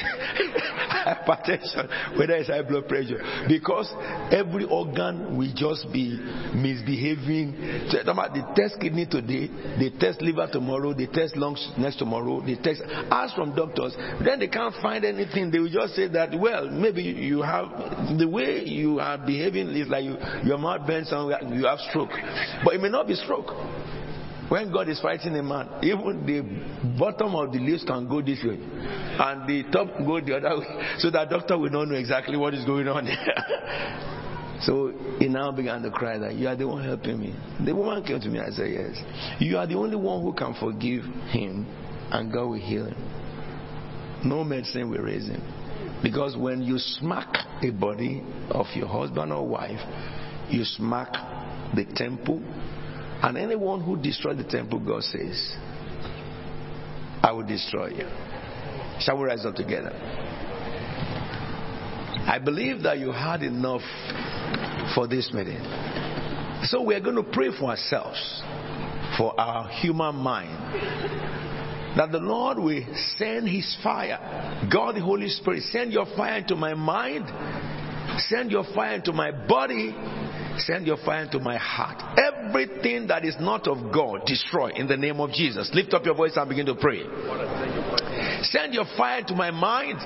[1.05, 3.93] hypertension, whether it's high blood pressure, because
[4.33, 6.17] every organ will just be
[6.55, 7.91] misbehaving.
[7.91, 9.49] So, they test kidney today,
[9.79, 12.83] they test liver tomorrow, they test lungs next tomorrow, they test.
[13.11, 15.51] Ask from doctors, then they can't find anything.
[15.51, 19.89] They will just say that, well, maybe you have the way you are behaving is
[19.89, 22.11] like you, your mouth bends somewhere, you have stroke,
[22.65, 23.51] but it may not be stroke.
[24.49, 28.43] When God is fighting a man, even the bottom of the leaves can go this
[28.45, 32.37] way, and the top go the other way, so that doctor will not know exactly
[32.37, 33.09] what is going on.
[34.63, 37.35] so he now began to cry that you are the one helping me.
[37.65, 39.03] The woman came to me and said, Yes,
[39.39, 41.67] you are the only one who can forgive him,
[42.11, 44.23] and God will heal him.
[44.25, 45.43] No medicine will raise him.
[46.03, 47.29] Because when you smack
[47.63, 49.81] a body of your husband or wife,
[50.51, 51.13] you smack
[51.75, 52.43] the temple
[53.23, 55.57] and anyone who destroys the temple, God says,
[57.23, 58.09] I will destroy you.
[59.01, 59.93] Shall we rise up together?
[62.25, 63.83] I believe that you had enough
[64.95, 65.61] for this meeting.
[66.65, 68.43] So we are going to pray for ourselves,
[69.17, 70.57] for our human mind.
[71.97, 72.83] That the Lord will
[73.19, 74.69] send His fire.
[74.73, 77.27] God, the Holy Spirit, send your fire into my mind,
[78.29, 79.95] send your fire into my body,
[80.59, 82.19] Send your fire into my heart.
[82.19, 85.71] Everything that is not of God, destroy in the name of Jesus.
[85.75, 87.03] Lift up your voice and begin to pray.
[88.43, 89.99] Send your fire into my mind.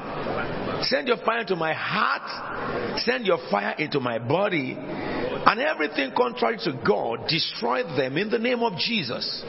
[0.85, 3.01] Send your fire into my heart.
[3.01, 4.77] Send your fire into my body.
[4.79, 9.45] And everything contrary to God, destroy them in the name of Jesus.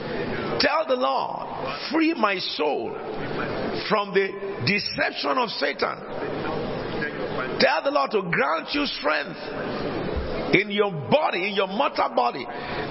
[0.60, 1.48] Tell the Lord,
[1.92, 2.94] free my soul
[3.90, 4.30] from the
[4.66, 5.98] deception of Satan.
[7.60, 10.07] Tell the Lord to grant you strength
[10.54, 12.46] in your body, in your mortal body,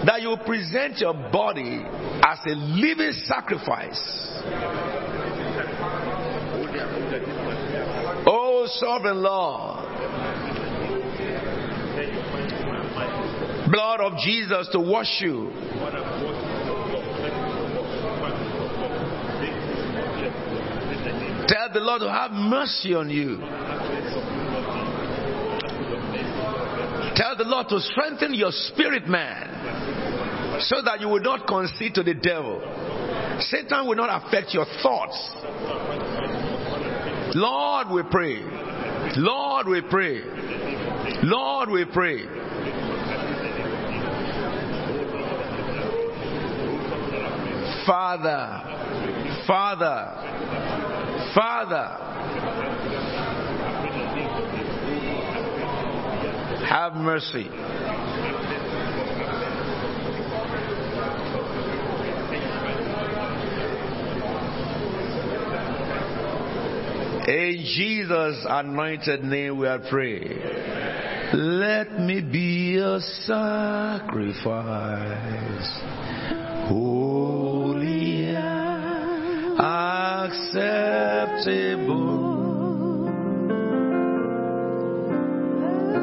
[0.04, 1.82] that you present your body
[2.22, 4.00] as a living sacrifice.
[8.28, 9.84] Oh, sovereign Lord.
[13.70, 15.50] Blood of Jesus to wash you.
[21.48, 23.38] Tell the Lord to have mercy on you.
[27.16, 32.02] Tell the Lord to strengthen your spirit, man, so that you will not concede to
[32.02, 32.60] the devil.
[33.40, 35.16] Satan will not affect your thoughts.
[37.34, 38.42] Lord, we pray.
[39.16, 40.20] Lord, we pray.
[41.22, 42.26] Lord, we pray.
[47.86, 50.10] Father, Father,
[51.34, 52.06] Father,
[56.68, 57.48] have mercy.
[67.28, 70.38] In Jesus' anointed name we are praying.
[71.34, 74.40] Let me be a sacrifice,
[76.68, 78.36] holy
[80.26, 82.25] acceptable.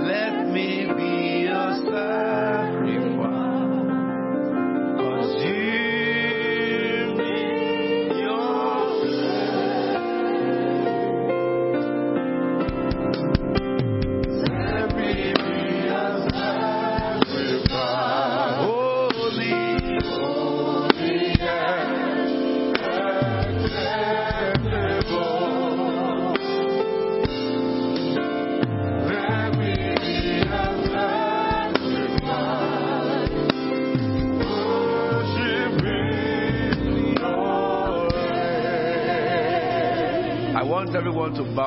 [0.01, 2.82] Let me be your sacrifice,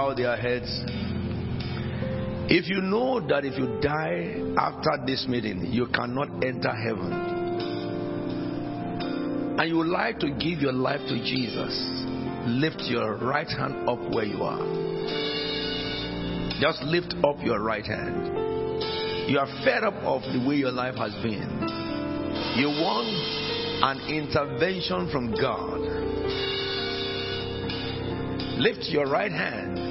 [0.06, 0.68] bow their heads.
[2.48, 7.12] If you know that if you die after this meeting, you cannot enter heaven,
[9.58, 11.74] and you would like to give your life to Jesus,
[12.46, 14.62] lift your right hand up where you are.
[16.60, 18.32] Just lift up your right hand.
[19.28, 21.50] You are fed up of the way your life has been.
[22.56, 23.08] You want
[23.82, 25.80] an intervention from God.
[28.58, 29.85] Lift your right hand.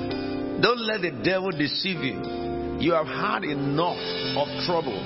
[0.61, 2.79] Don't let the devil deceive you.
[2.79, 3.99] You have had enough
[4.37, 4.99] of trouble.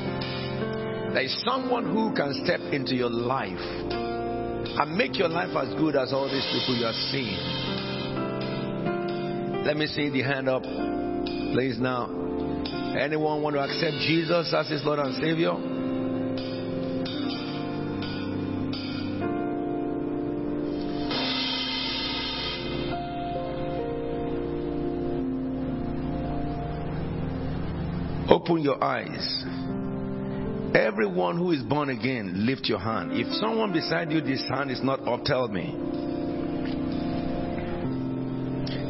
[1.14, 5.96] There is someone who can step into your life and make your life as good
[5.96, 7.40] as all these people you are seeing.
[9.66, 11.80] Let me see the hand up, please.
[11.80, 12.06] Now,
[13.00, 15.79] anyone want to accept Jesus as his Lord and Savior?
[28.50, 29.46] Open your eyes.
[30.74, 33.12] Everyone who is born again, lift your hand.
[33.14, 35.76] If someone beside you, this hand is not up, tell me.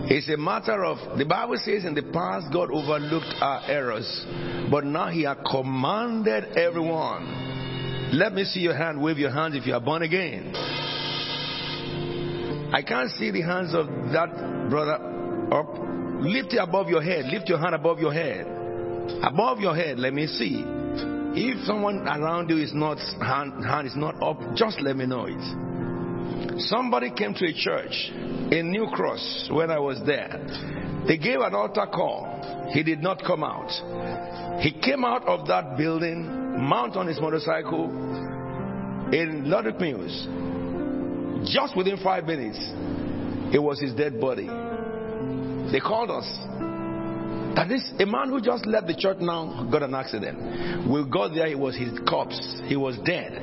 [0.10, 4.26] It's a matter of, the Bible says in the past, God overlooked our errors,
[4.72, 8.14] but now He has commanded everyone.
[8.14, 9.02] Let me see your hand.
[9.02, 10.56] Wave your hand if you are born again.
[12.73, 14.94] I can't see the hands of that brother
[15.52, 15.68] up.
[16.22, 17.26] Lift it above your head.
[17.26, 18.59] Lift your hand above your head.
[19.23, 20.64] Above your head, let me see.
[21.36, 25.26] If someone around you is not hand, hand is not up, just let me know
[25.27, 26.61] it.
[26.61, 28.11] Somebody came to a church
[28.52, 30.40] in New Cross when I was there.
[31.07, 32.69] They gave an altar call.
[32.73, 34.61] He did not come out.
[34.61, 36.23] He came out of that building,
[36.68, 37.86] mount on his motorcycle
[39.14, 40.27] in Ludwig Mills.
[41.52, 42.60] Just within five minutes,
[43.53, 44.48] it was his dead body.
[45.72, 46.69] They called us.
[47.56, 50.90] That this a man who just left the church now got an accident.
[50.90, 52.62] We got there, it was his corpse.
[52.66, 53.34] He was dead.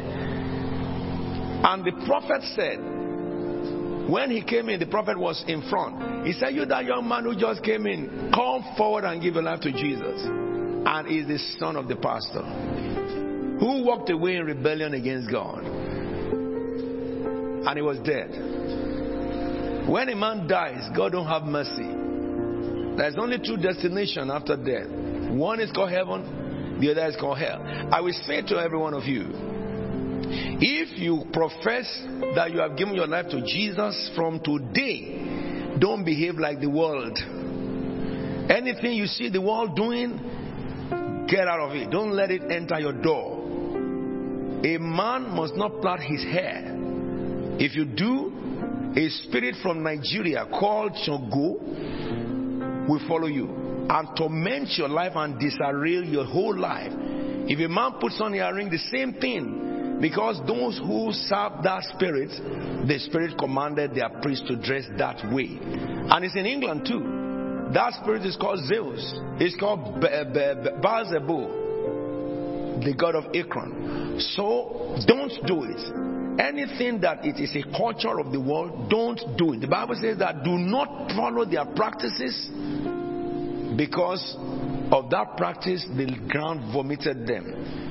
[1.65, 2.79] And the prophet said,
[4.09, 6.27] when he came in, the prophet was in front.
[6.27, 9.43] He said, You that young man who just came in, come forward and give your
[9.43, 10.23] life to Jesus.
[10.25, 12.45] And is the son of the pastor
[13.59, 15.65] who walked away in rebellion against God.
[17.67, 18.31] And he was dead.
[19.89, 22.06] When a man dies, God don't have mercy.
[22.97, 24.89] There's only two destinations after death.
[25.31, 27.63] One is called heaven, the other is called hell.
[27.93, 29.29] I will say to every one of you,
[30.59, 31.87] if you profess
[32.35, 37.17] that you have given your life to Jesus from today, don't behave like the world.
[38.51, 40.21] Anything you see the world doing,
[41.29, 41.91] Get out of it.
[41.91, 43.39] Don't let it enter your door.
[44.65, 46.73] A man must not plait his hair.
[47.59, 52.06] If you do, a spirit from Nigeria called Chogo
[52.89, 53.49] will follow you
[53.89, 56.93] and torment your life and disarray your whole life.
[57.49, 59.99] If a man puts on a ring, the same thing.
[60.01, 62.29] Because those who serve that spirit,
[62.87, 65.59] the spirit commanded their priests to dress that way.
[65.61, 67.71] And it's in England too.
[67.73, 69.15] That spirit is called Zeus.
[69.41, 71.51] It's called Be- Be- Be- Beelzebub,
[72.85, 74.21] the god of Ekron.
[74.21, 76.16] So don't do it.
[76.39, 79.61] Anything that it is a culture of the world, don't do it.
[79.61, 82.49] The Bible says that do not follow their practices
[83.77, 84.37] because
[84.91, 87.85] of that practice, the ground vomited them.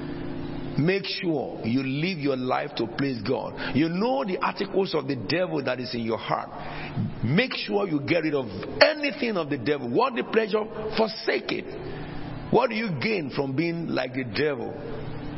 [0.78, 3.76] Make sure you live your life to please God.
[3.76, 6.50] You know the articles of the devil that is in your heart.
[7.24, 8.48] Make sure you get rid of
[8.82, 9.90] anything of the devil.
[9.90, 10.66] What the pleasure?
[10.98, 12.52] Forsake it.
[12.52, 14.74] What do you gain from being like the devil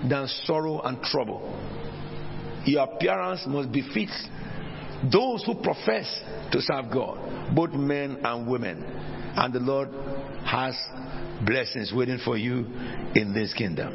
[0.09, 1.41] than sorrow and trouble?
[2.67, 4.09] Your appearance must befit
[5.11, 6.21] those who profess
[6.51, 8.83] to serve God, both men and women.
[8.83, 9.89] And the Lord
[10.45, 10.75] has
[11.45, 12.65] blessings waiting for you
[13.15, 13.93] in this kingdom.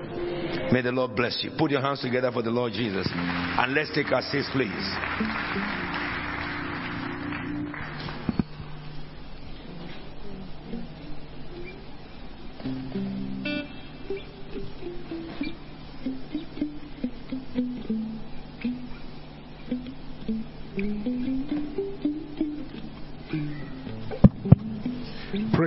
[0.72, 1.50] May the Lord bless you.
[1.58, 3.06] Put your hands together for the Lord Jesus.
[3.12, 5.91] And let's take our seats, please.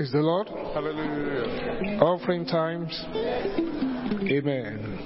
[0.05, 0.47] Praise the Lord.
[0.47, 1.99] Hallelujah.
[1.99, 2.93] Offering times.
[4.29, 4.99] Amen.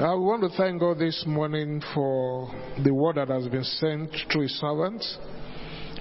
[0.00, 4.42] I want to thank God this morning for the word that has been sent through
[4.42, 5.18] his servants,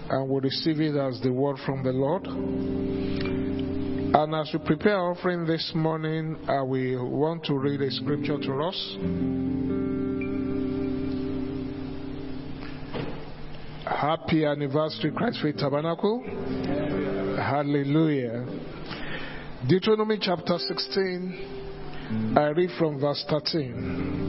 [0.09, 2.25] and we receive it as the word from the Lord.
[4.15, 7.91] And as we prepare our offering this morning, uh, I will want to read a
[7.91, 8.97] scripture to us.
[13.85, 16.86] Happy anniversary, Christ Faith Tabernacle.
[17.37, 18.45] Hallelujah.
[19.69, 24.25] Deuteronomy chapter 16, I read from verse 13.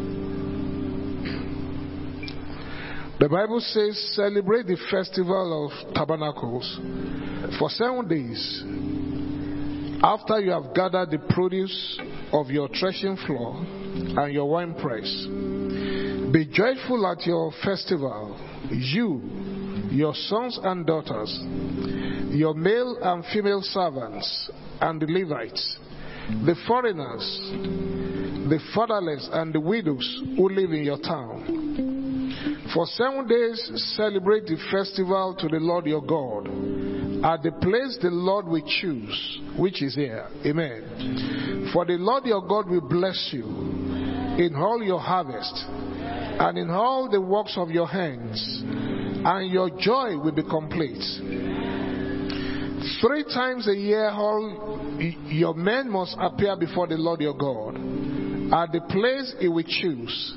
[3.19, 6.79] The Bible says, Celebrate the festival of tabernacles
[7.59, 8.63] for seven days.
[10.03, 11.99] After you have gathered the produce
[12.35, 15.27] of your threshing floor and your winepress,
[16.31, 18.37] be joyful at your festival,
[18.71, 19.48] you,
[19.91, 21.39] your sons and daughters,
[22.31, 24.51] your male and female servants,
[24.81, 25.79] and the Levites,
[26.45, 27.41] the foreigners,
[28.49, 32.69] the fatherless, and the widows who live in your town.
[32.75, 36.49] For seven days celebrate the festival to the Lord your God
[37.25, 40.29] at the place the Lord will choose, which is here.
[40.47, 41.71] Amen.
[41.73, 47.11] For the Lord your God will bless you in all your harvest and in all
[47.11, 48.63] the works of your hands,
[49.25, 51.03] and your joy will be complete.
[53.01, 57.77] Three times a year, all your men must appear before the Lord your God
[58.53, 60.35] at the place he will choose,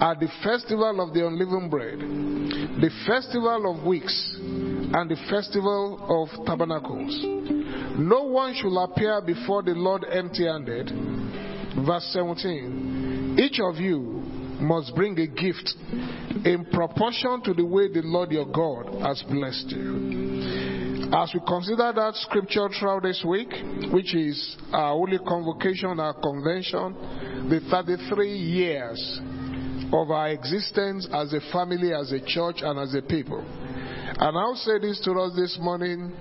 [0.00, 6.46] at the festival of the unleavened bread, the festival of weeks, and the festival of
[6.46, 7.16] tabernacles.
[7.98, 10.90] No one shall appear before the Lord empty handed.
[11.86, 14.22] Verse 17 Each of you
[14.60, 15.74] must bring a gift
[16.44, 21.06] in proportion to the way the Lord your God has blessed you.
[21.12, 23.48] As we consider that scripture throughout this week,
[23.92, 29.20] which is our holy convocation, our convention, the 33 years
[29.92, 33.38] of our existence as a family, as a church, and as a people.
[34.18, 36.12] And I'll say this to us this morning,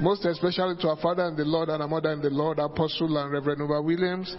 [0.00, 3.16] most especially to our father in the Lord and our mother in the Lord, Apostle
[3.18, 4.34] and Reverend Uber Williams.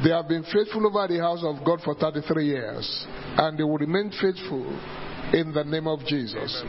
[0.00, 3.06] They have been faithful over the house of God for 33 years,
[3.36, 4.66] and they will remain faithful
[5.32, 6.62] in the name of Jesus.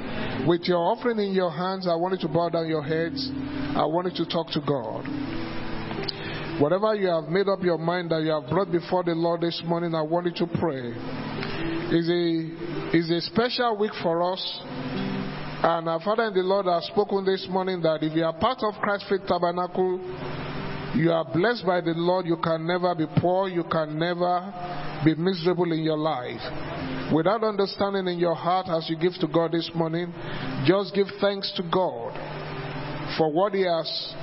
[0.48, 3.30] With your offering in your hands, I want you to bow down your heads.
[3.76, 5.08] I want you to talk to God.
[6.62, 9.62] Whatever you have made up your mind that you have brought before the Lord this
[9.66, 10.94] morning, I want you to pray.
[11.90, 14.62] It's a, it's a special week for us.
[15.64, 18.60] And our Father in the Lord has spoken this morning that if you are part
[18.62, 19.98] of Christ Faith Tabernacle,
[20.96, 22.28] you are blessed by the Lord.
[22.28, 23.50] You can never be poor.
[23.50, 26.42] You can never be miserable in your life.
[27.14, 30.14] Without understanding in your heart as you give to God this morning,
[30.66, 32.14] just give thanks to God
[33.18, 34.14] for what He has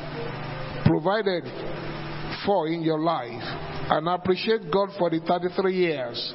[0.85, 1.45] provided
[2.47, 3.43] for in your life.
[3.91, 6.33] And appreciate God for the 33 years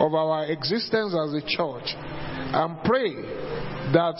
[0.00, 1.94] of our existence as a church.
[2.56, 3.14] And pray
[3.92, 4.16] that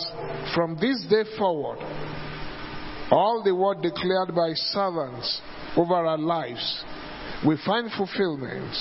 [0.55, 1.79] from this day forward,
[3.11, 5.41] all the word declared by servants
[5.77, 6.85] over our lives
[7.47, 8.75] we find fulfillment,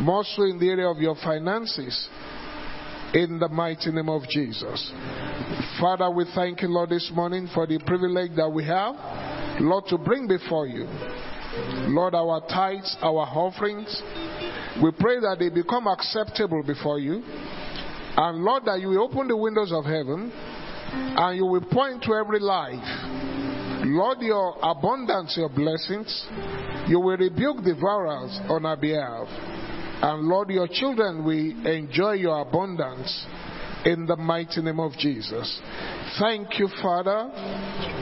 [0.00, 2.08] more so in the area of your finances,
[3.12, 4.92] in the mighty name of Jesus.
[5.78, 8.94] Father, we thank you, Lord, this morning for the privilege that we have,
[9.60, 10.86] Lord, to bring before you,
[11.92, 14.02] Lord, our tithes, our offerings.
[14.82, 17.22] We pray that they become acceptable before you.
[18.16, 22.14] And Lord, that you will open the windows of heaven and you will point to
[22.14, 23.33] every life.
[23.86, 26.26] Lord, your abundance, your blessings,
[26.88, 29.28] you will rebuke devourers on our behalf.
[30.02, 33.26] And Lord, your children will enjoy your abundance
[33.84, 35.60] in the mighty name of Jesus.
[36.18, 37.30] Thank you, Father.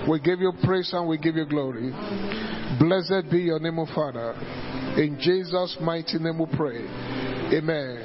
[0.08, 1.90] We give you praise and we give you glory.
[2.78, 4.32] Blessed be your name, O Father.
[4.96, 6.86] In Jesus' mighty name we pray.
[7.56, 8.02] Amen.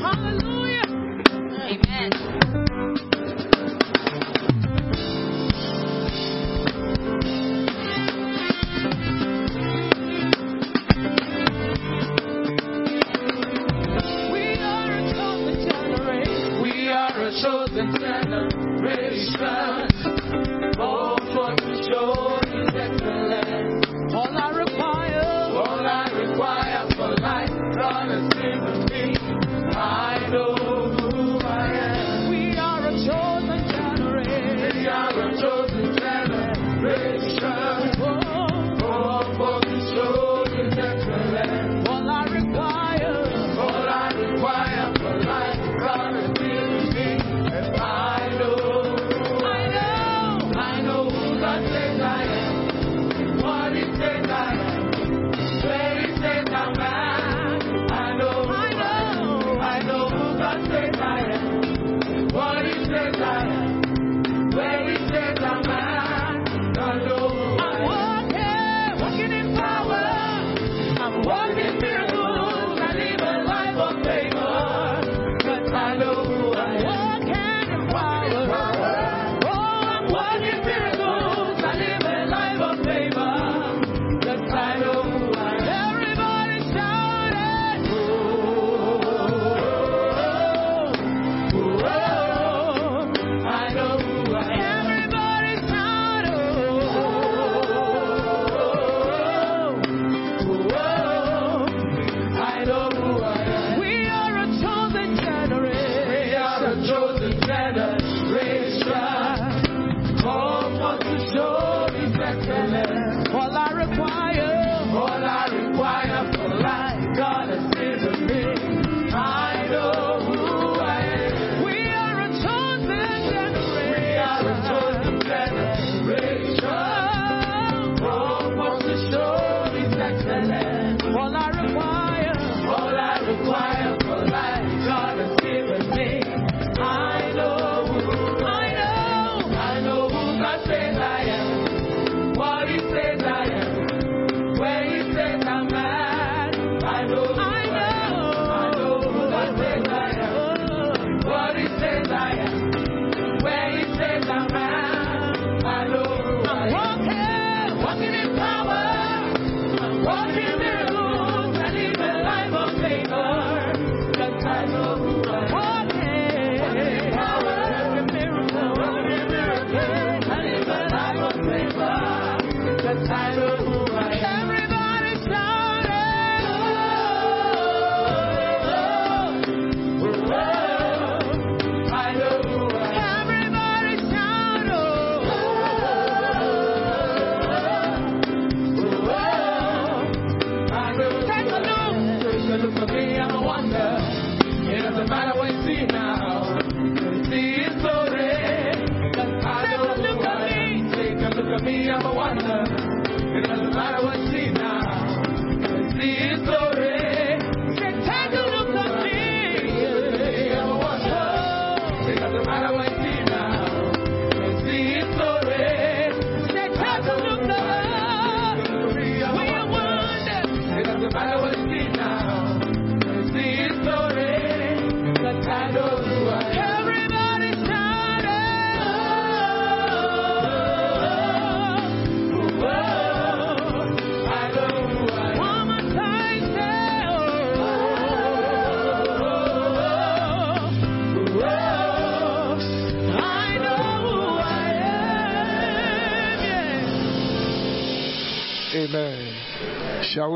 [0.00, 0.57] Hallelujah.
[1.68, 2.37] Amen.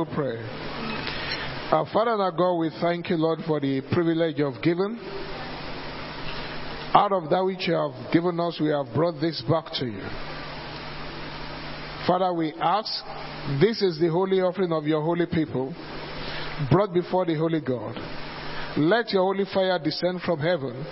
[0.02, 0.36] We pray?
[1.70, 4.98] Our Father and our God, we thank you, Lord, for the privilege of giving.
[6.94, 10.02] Out of that which you have given us, we have brought this back to you.
[12.06, 12.90] Father, we ask,
[13.60, 15.72] this is the holy offering of your holy people,
[16.70, 17.96] brought before the holy God.
[18.76, 20.84] Let your holy fire descend from heaven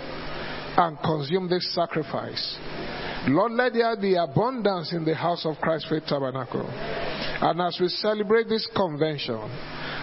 [0.77, 2.57] and consume this sacrifice.
[3.27, 7.00] Lord, let there be abundance in the house of Christ Faith Tabernacle.
[7.41, 9.39] And as we celebrate this convention,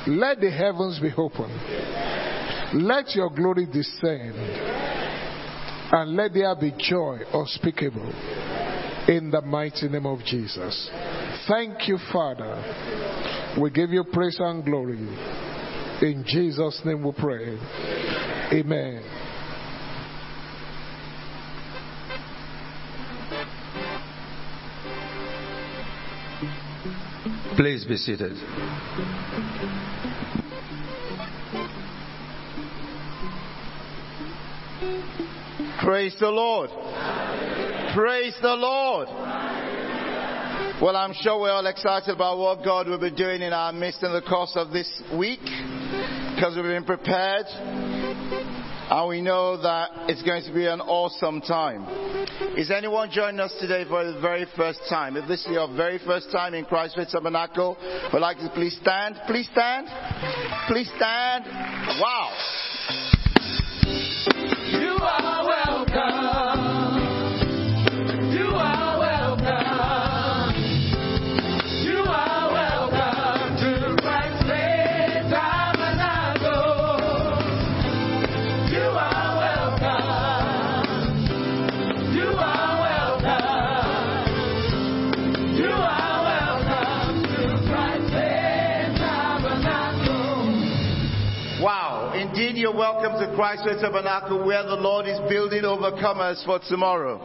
[0.08, 1.50] let the heavens be open.
[2.74, 4.34] Let your glory descend.
[5.90, 8.12] And let there be joy unspeakable
[9.08, 10.90] in the mighty name of Jesus.
[11.48, 13.56] Thank you, Father.
[13.58, 14.98] We give you praise and glory.
[16.02, 17.56] In Jesus' name we pray.
[18.52, 19.27] Amen.
[27.58, 28.36] Please be seated.
[35.82, 36.70] Praise the Lord.
[37.96, 39.08] Praise the Lord.
[40.80, 44.04] Well, I'm sure we're all excited about what God will be doing in our midst
[44.04, 47.46] in the course of this week because we've been prepared
[48.90, 51.84] and we know that it's going to be an awesome time.
[52.56, 55.16] Is anyone joining us today for the very first time?
[55.16, 57.76] If this is your very first time in Christ Tabernacle,
[58.12, 59.16] would like to please stand.
[59.26, 59.88] Please stand.
[60.68, 61.44] Please stand.
[62.00, 62.32] Wow.
[64.70, 66.27] You are welcome.
[93.48, 97.18] Welcome to Christ Tabernacle where the Lord is building overcomers for tomorrow.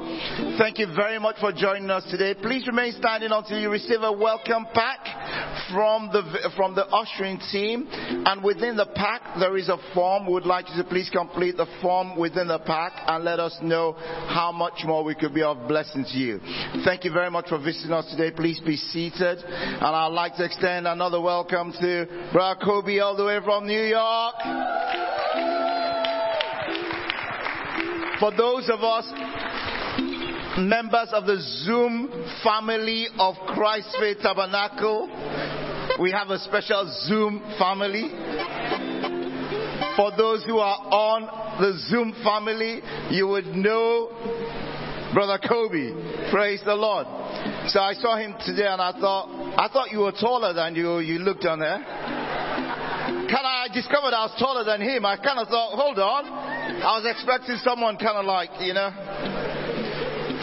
[0.58, 2.34] Thank you very much for joining us today.
[2.34, 5.00] Please remain standing until you receive a welcome pack
[5.72, 7.88] from the, from the ushering team.
[7.92, 10.28] And within the pack, there is a form.
[10.28, 13.58] We would like you to please complete the form within the pack and let us
[13.62, 16.40] know how much more we could be of blessing to you.
[16.86, 18.32] Thank you very much for visiting us today.
[18.34, 19.40] Please be seated.
[19.44, 23.84] And I'd like to extend another welcome to Brother Kobe all the way from New
[23.84, 25.63] York.
[28.24, 29.04] For those of us
[30.58, 32.08] members of the Zoom
[32.42, 35.10] family of Christ Faith Tabernacle,
[36.00, 38.08] we have a special Zoom family.
[39.98, 42.80] For those who are on the Zoom family,
[43.10, 44.08] you would know
[45.14, 46.32] Brother Kobe.
[46.32, 47.06] Praise the Lord.
[47.68, 49.28] So I saw him today and I thought,
[49.58, 52.23] I thought you were taller than you, you looked on there.
[53.34, 55.08] Kind of, I discovered I was taller than him.
[55.08, 56.26] I kind of thought, hold on.
[56.30, 58.94] I was expecting someone kind of like, you know.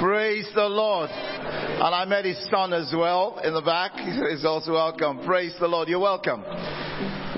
[0.02, 1.08] Praise the Lord.
[1.08, 3.92] And I met his son as well in the back.
[3.94, 5.24] He's also welcome.
[5.24, 5.86] Praise the Lord.
[5.86, 6.42] You're welcome.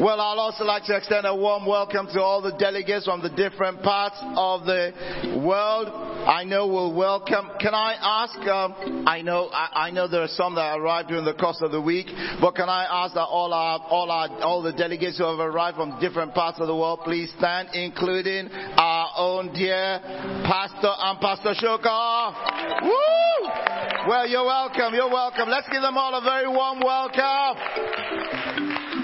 [0.01, 3.29] Well, I'd also like to extend a warm welcome to all the delegates from the
[3.29, 4.95] different parts of the
[5.45, 5.89] world.
[5.89, 7.51] I know we'll welcome.
[7.61, 8.39] Can I ask?
[8.49, 11.73] Um, I know, I, I know there are some that arrived during the course of
[11.73, 12.07] the week,
[12.41, 15.77] but can I ask that all our, all our, all the delegates who have arrived
[15.77, 20.01] from different parts of the world, please stand, including our own dear
[20.49, 22.33] Pastor and Pastor Shoka.
[22.83, 23.51] Woo!
[24.09, 24.95] Well, you're welcome.
[24.95, 25.51] You're welcome.
[25.51, 27.59] Let's give them all a very warm welcome.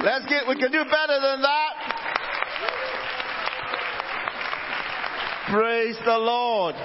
[0.03, 1.73] Let's get, we can do better than that.
[5.51, 6.77] Praise the Lord.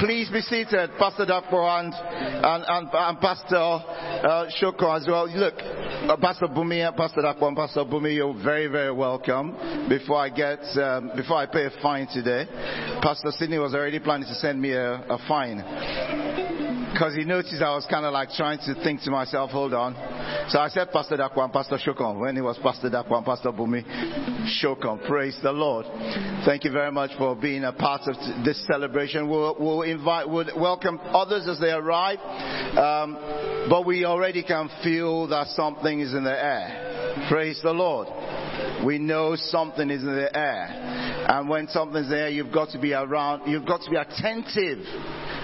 [0.00, 5.28] Please be seated, Pastor Dakpo and, and, and, and Pastor uh, Shoko as well.
[5.28, 9.52] Look, uh, Pastor Bumi, Pastor Dakpo and Pastor Bumi, you're very, very welcome.
[9.88, 12.46] Before I get, um, before I pay a fine today,
[13.02, 16.63] Pastor Sidney was already planning to send me a, a fine
[16.94, 19.94] because he noticed I was kind of like trying to think to myself, hold on.
[20.48, 23.50] So I said Pastor Dakwa and Pastor Shokon when it was Pastor Dakwa and Pastor
[23.50, 23.82] Bumi
[24.62, 25.04] Shokon.
[25.04, 25.86] Praise the Lord.
[26.44, 28.14] Thank you very much for being a part of
[28.44, 29.28] this celebration.
[29.28, 32.20] We'll, we'll invite, we'll welcome others as they arrive.
[32.78, 37.26] Um, but we already can feel that something is in the air.
[37.28, 38.06] Praise the Lord.
[38.84, 40.66] We know something is in the air.
[41.28, 44.84] And when something's there, you've got to be around, you've got to be attentive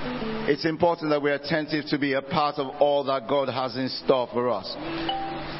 [0.02, 3.88] it's important that we're attentive to be a part of all that God has in
[4.04, 4.74] store for us.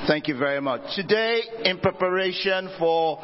[0.09, 0.81] Thank you very much.
[0.97, 3.18] Today, in preparation for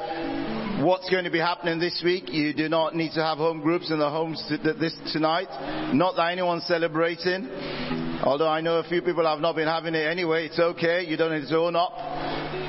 [0.85, 3.90] what's going to be happening this week, you do not need to have home groups
[3.90, 5.48] in the homes this tonight.
[5.94, 8.06] Not that anyone's celebrating.
[8.22, 11.05] Although I know a few people have not been having it anyway, it's okay.
[11.05, 11.93] You don't need to own up,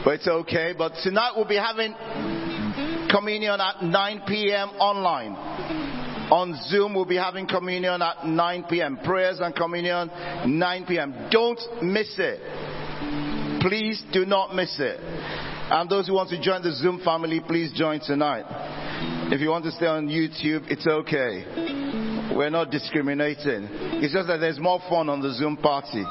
[0.03, 0.73] but it's okay.
[0.77, 1.93] But tonight we'll be having
[3.09, 4.69] communion at 9 p.m.
[4.79, 5.33] online.
[6.29, 8.97] On Zoom, we'll be having communion at 9 p.m.
[8.97, 10.09] Prayers and communion,
[10.45, 11.29] 9 p.m.
[11.31, 13.61] Don't miss it.
[13.61, 14.99] Please do not miss it.
[14.99, 18.45] And those who want to join the Zoom family, please join tonight.
[19.31, 22.06] If you want to stay on YouTube, it's okay.
[22.35, 23.67] We're not discriminating.
[24.03, 26.03] It's just that there's more fun on the Zoom party.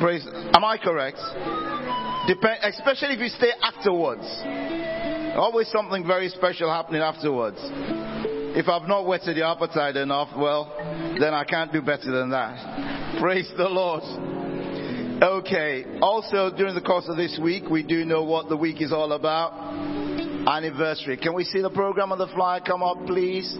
[0.00, 0.26] Praise.
[0.54, 1.18] Am I correct?
[2.64, 4.24] Especially if you stay afterwards.
[5.36, 7.58] Always something very special happening afterwards.
[8.52, 10.74] If I've not whetted your appetite enough, well,
[11.20, 13.20] then I can't do better than that.
[13.20, 14.02] Praise the Lord.
[15.22, 15.84] Okay.
[16.00, 19.12] Also, during the course of this week, we do know what the week is all
[19.12, 19.52] about.
[20.48, 21.16] Anniversary.
[21.16, 23.54] Can we see the program on the flyer come up, please?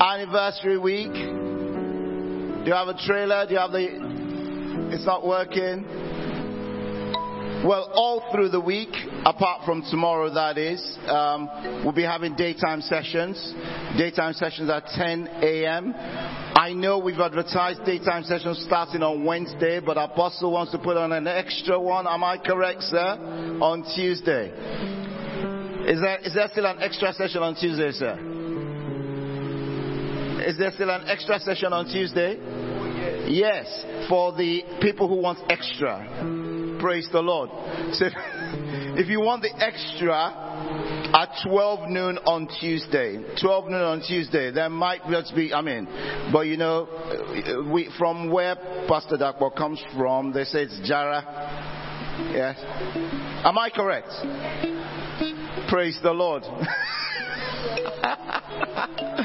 [0.00, 1.12] Anniversary week.
[1.12, 3.46] Do you have a trailer?
[3.46, 4.90] Do you have the.
[4.92, 5.86] It's not working.
[7.64, 8.94] Well, all through the week,
[9.24, 11.48] apart from tomorrow, that is, um,
[11.82, 13.54] we'll be having daytime sessions.
[13.96, 15.94] Daytime sessions at 10 a.m.
[15.96, 21.12] I know we've advertised daytime sessions starting on Wednesday, but Apostle wants to put on
[21.12, 22.06] an extra one.
[22.06, 23.18] Am I correct, sir?
[23.62, 24.50] On Tuesday.
[25.88, 28.45] Is there, is there still an extra session on Tuesday, sir?
[30.46, 32.38] Is there still an extra session on Tuesday?
[33.28, 33.66] Yes,
[34.08, 36.78] for the people who want extra.
[36.80, 37.50] Praise the Lord.
[37.94, 38.06] So
[38.96, 40.46] if you want the extra,
[41.12, 43.18] at 12 noon on Tuesday.
[43.40, 44.52] 12 noon on Tuesday.
[44.52, 45.88] There might just be, I mean,
[46.32, 48.54] but you know, uh, we, from where
[48.88, 51.24] Pastor Dakbo comes from, they say it's Jara.
[52.32, 52.56] Yes.
[53.44, 54.10] Am I correct?
[55.68, 56.44] Praise the Lord.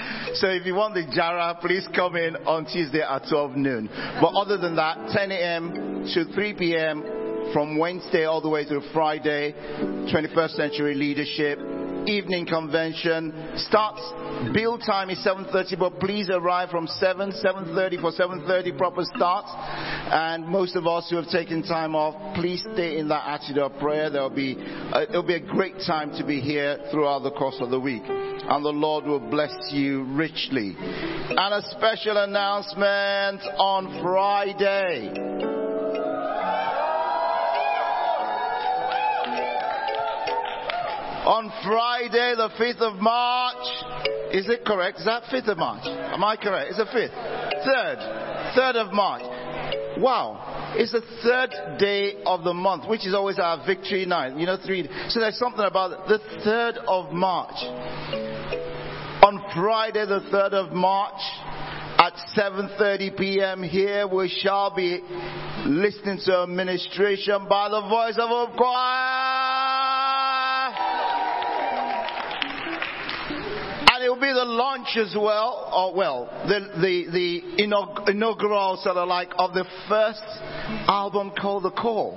[0.35, 3.89] so if you want the Jara, please come in on Tuesday at 12 noon.
[4.21, 6.05] But other than that, 10 a.m.
[6.13, 7.51] to 3 p.m.
[7.53, 11.59] from Wednesday all the way through Friday, 21st century leadership.
[12.07, 14.01] Evening convention starts.
[14.53, 19.45] Build time is 7:30, but please arrive from 7, 7:30 for 7:30 proper start.
[20.11, 23.77] And most of us who have taken time off, please stay in that attitude of
[23.77, 24.09] prayer.
[24.09, 24.57] There'll be
[24.91, 28.03] uh, it'll be a great time to be here throughout the course of the week,
[28.07, 30.75] and the Lord will bless you richly.
[30.79, 35.50] And a special announcement on Friday.
[41.31, 44.35] On Friday, the 5th of March.
[44.35, 44.99] Is it correct?
[44.99, 45.85] Is that 5th of March?
[45.85, 46.71] Am I correct?
[46.71, 47.15] It's the 5th.
[47.65, 48.57] 3rd.
[48.57, 49.21] 3rd of March.
[49.97, 50.73] Wow.
[50.75, 54.37] It's the third day of the month, which is always our victory night.
[54.37, 54.89] You know, three.
[55.07, 56.09] So there's something about.
[56.09, 57.55] The 3rd of March.
[59.23, 61.21] On Friday, the 3rd of March,
[61.97, 63.63] at 7:30 p.m.
[63.63, 64.99] here, we shall be
[65.65, 69.70] listening to a ministration by the voice of a choir.
[74.01, 78.77] And it will be the launch as well, or well, the, the, the inaug- inaugural
[78.81, 80.23] sort of like of the first
[80.87, 82.15] album called The Call.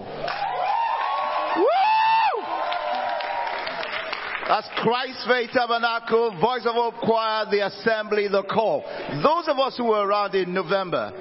[4.49, 8.83] That's Christ Faith Tabernacle, Voice of Hope Choir, The Assembly, The Call.
[9.23, 11.13] Those of us who were around in November,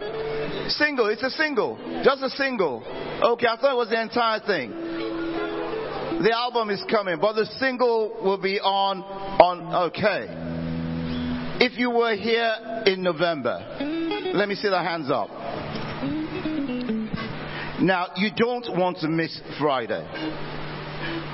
[0.69, 2.81] single, it's a single, just a single.
[3.21, 4.71] Okay, I thought it was the entire thing.
[6.23, 10.52] The album is coming, but the single will be on, on, okay.
[11.65, 13.65] If you were here in November,
[14.33, 15.29] let me see the hands up.
[17.79, 20.05] Now, you don't want to miss Friday.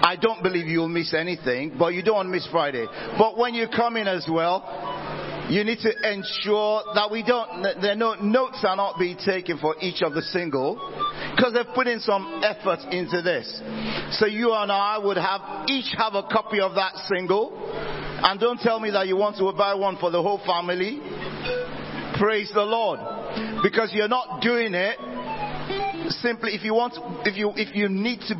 [0.03, 2.85] I don't believe you'll miss anything, but you don't want to miss Friday.
[3.17, 4.61] But when you come in as well,
[5.49, 9.75] you need to ensure that we don't, there no notes are not being taken for
[9.81, 10.75] each of the single,
[11.35, 13.61] because they've put in some effort into this.
[14.19, 17.51] So you and I would have, each have a copy of that single,
[18.21, 20.99] and don't tell me that you want to buy one for the whole family.
[22.19, 22.99] Praise the Lord.
[23.63, 24.97] Because you're not doing it
[26.21, 26.93] simply if you want
[27.25, 28.35] if you if you need to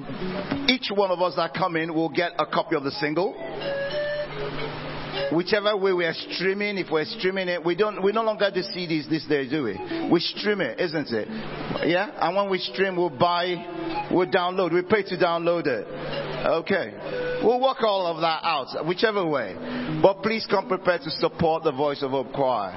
[0.68, 3.36] each one of us that come in will get a copy of the single
[5.34, 8.62] whichever way we are streaming if we're streaming it we don't we no longer do
[8.62, 10.10] cds these days do we?
[10.12, 11.28] We stream it isn't it?
[11.88, 12.12] Yeah?
[12.20, 15.88] And when we stream we'll buy we'll download we pay to download it.
[16.46, 17.40] Okay.
[17.44, 19.56] We'll work all of that out whichever way.
[20.02, 22.72] But please come prepared to support the voice of hope choir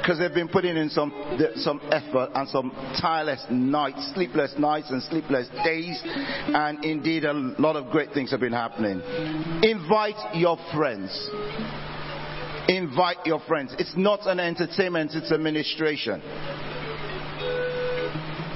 [0.00, 1.12] because they've been putting in some
[1.56, 2.70] some effort and some
[3.00, 8.40] tireless nights, sleepless nights and sleepless days, and indeed a lot of great things have
[8.40, 9.00] been happening.
[9.62, 11.10] Invite your friends.
[12.68, 13.74] Invite your friends.
[13.78, 16.22] It's not an entertainment; it's a ministration.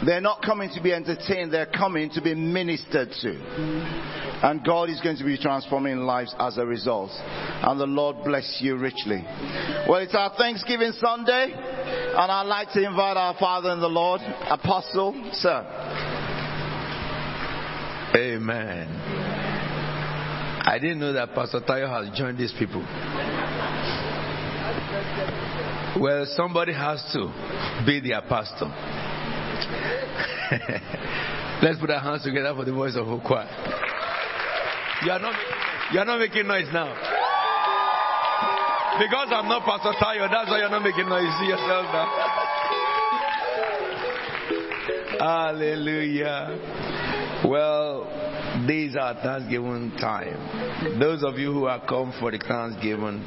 [0.04, 3.30] They're not coming to be entertained, they're coming to be ministered to.
[4.42, 7.12] And God is going to be transforming lives as a result.
[7.12, 9.24] And the Lord bless you richly.
[9.88, 14.20] Well, it's our Thanksgiving Sunday, and I'd like to invite our Father in the Lord,
[14.50, 15.64] Apostle, sir.
[18.16, 18.88] Amen.
[20.64, 22.82] I didn't know that Pastor Tayo has joined these people.
[26.00, 27.28] Well, somebody has to
[27.84, 28.68] be the apostle.
[31.62, 33.44] Let's put our hands together for the voice of Okwa.
[35.04, 35.34] You are not,
[35.92, 36.94] you are not making noise now.
[38.98, 41.28] Because I'm not Pastor Tayo, that's why you're not making noise.
[41.40, 42.08] See yourself now.
[45.18, 46.58] Hallelujah.
[47.44, 48.06] Well,
[48.66, 51.00] these are Thanksgiving time.
[51.00, 53.24] Those of you who are come for the Thanksgiving,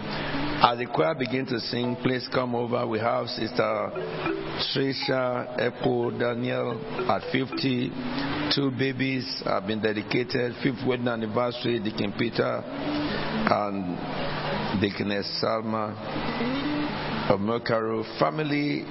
[0.61, 2.85] as the choir begin to sing, please come over.
[2.87, 3.89] We have Sister
[4.71, 6.79] Trisha Echo Daniel
[7.09, 7.91] at 50.
[8.55, 10.53] Two babies have been dedicated.
[10.61, 15.95] Fifth wedding anniversary, Deacon Peter and Deaconess Salma
[17.31, 18.03] of Mercaro.
[18.19, 18.85] Family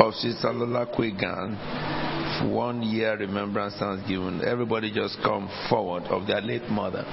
[0.00, 1.97] of Sister Lola Quigan
[2.44, 4.42] one year remembrance thanksgiving.
[4.46, 7.04] Everybody just come forward of their late mother.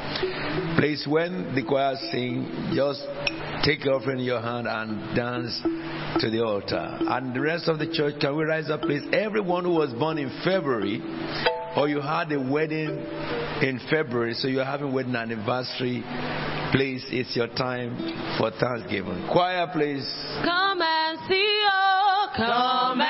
[0.77, 3.01] Please, when the choir sing, just
[3.63, 5.61] take your offering in your hand and dance
[6.21, 6.97] to the altar.
[7.01, 9.03] And the rest of the church, can we rise up, please?
[9.11, 11.01] Everyone who was born in February,
[11.75, 12.89] or you had a wedding
[13.61, 16.03] in February, so you're having wedding anniversary,
[16.71, 17.97] please, it's your time
[18.37, 19.27] for Thanksgiving.
[19.31, 20.05] Choir, please.
[20.43, 23.04] Come and see, oh, come and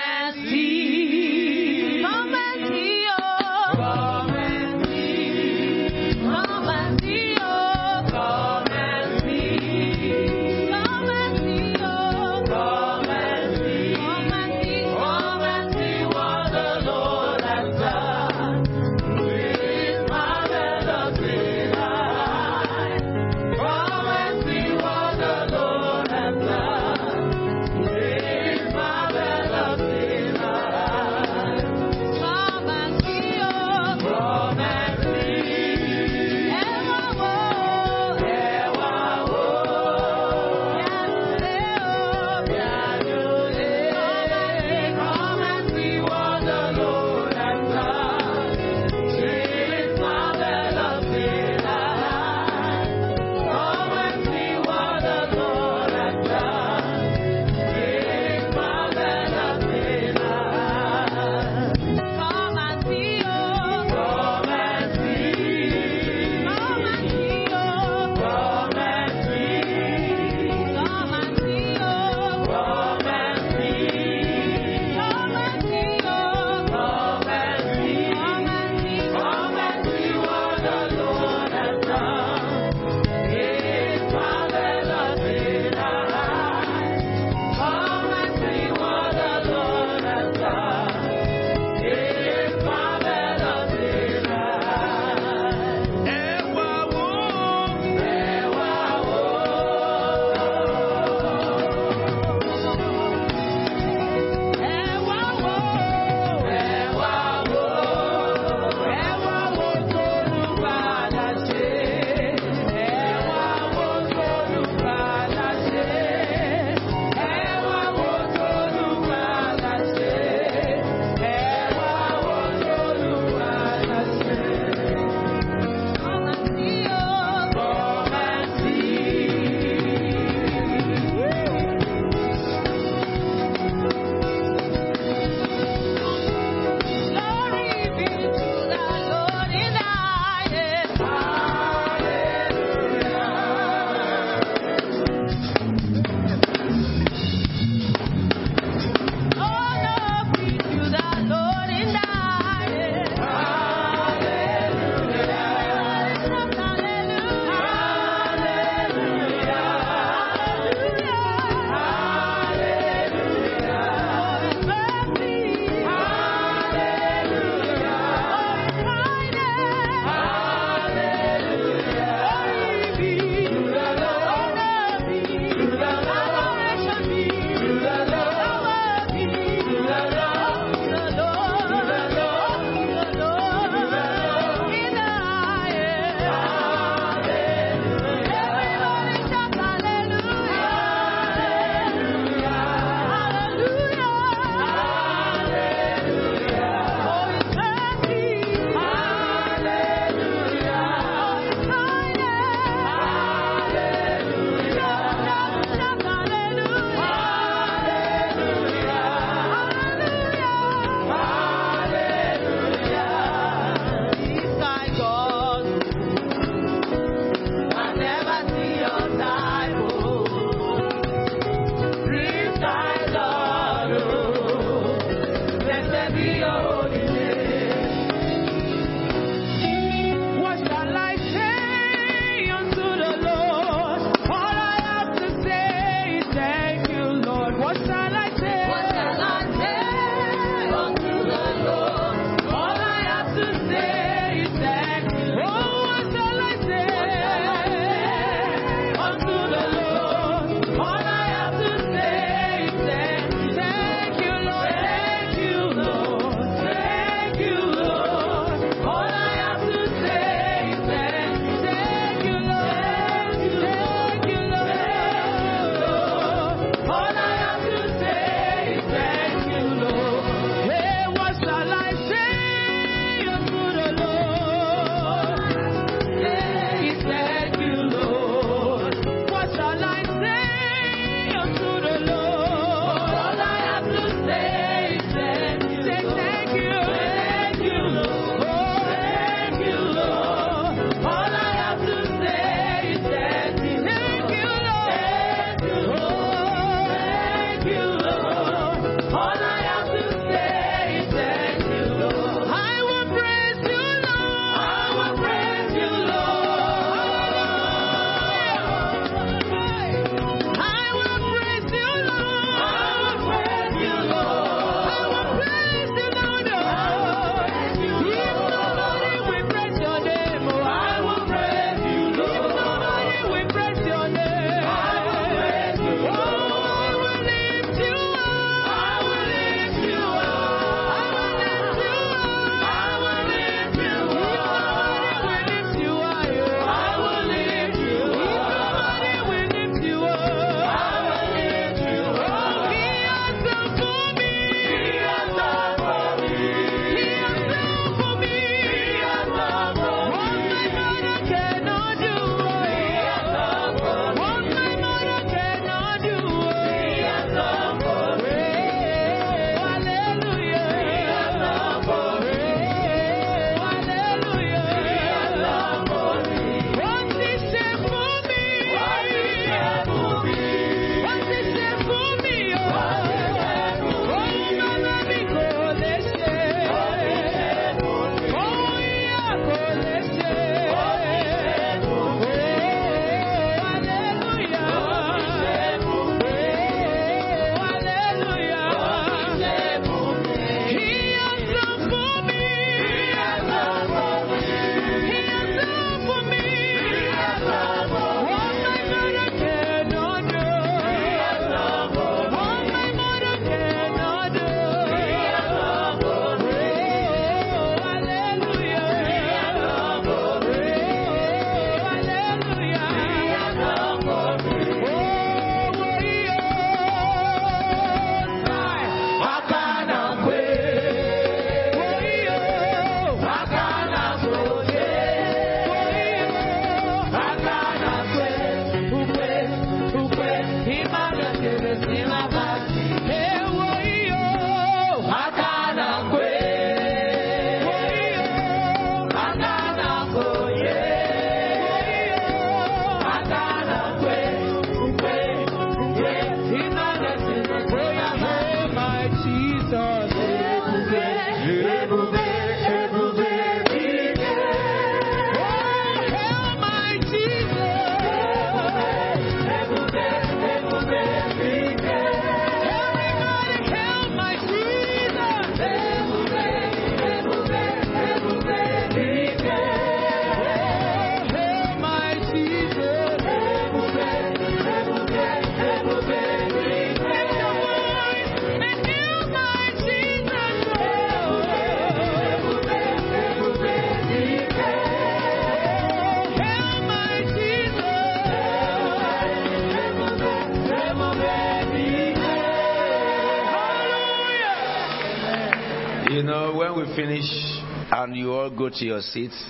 [498.46, 499.44] all go to your seats,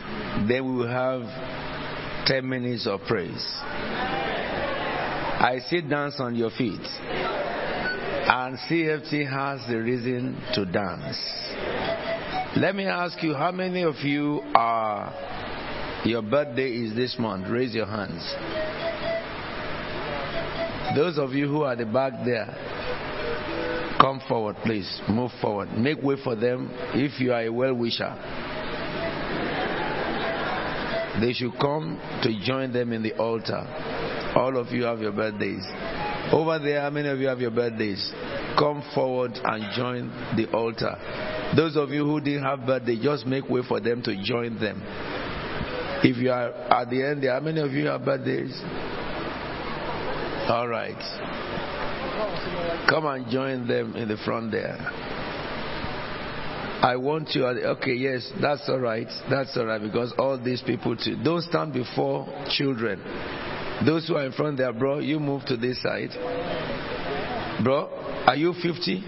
[0.48, 1.22] then we will have
[2.28, 3.46] 10 minutes of praise.
[5.38, 6.80] I see dance on your feet.
[8.28, 11.18] And CFT has the reason to dance.
[12.58, 15.14] Let me ask you, how many of you are,
[16.06, 17.48] your birthday is this month?
[17.50, 18.24] Raise your hands.
[20.96, 22.56] Those of you who are the back there,
[24.00, 25.02] come forward, please.
[25.10, 25.70] Move forward.
[25.78, 28.45] Make way for them if you are a well wisher.
[31.22, 33.64] They should come to join them in the altar.
[34.36, 35.66] All of you have your birthdays.
[36.32, 38.12] Over there, how many of you have your birthdays?
[38.58, 40.96] Come forward and join the altar.
[41.56, 44.82] Those of you who didn't have birthday, just make way for them to join them.
[46.04, 48.60] If you are at the end there, how many of you have birthdays?
[50.50, 51.00] All right.
[52.90, 54.78] Come and join them in the front there.
[56.86, 57.44] I want you.
[57.48, 59.08] Okay, yes, that's all right.
[59.28, 61.18] That's all right because all these people too.
[61.24, 63.02] Don't stand before children.
[63.84, 66.12] Those who are in front there, bro, you move to this side.
[67.64, 67.90] Bro,
[68.28, 69.04] are you 50?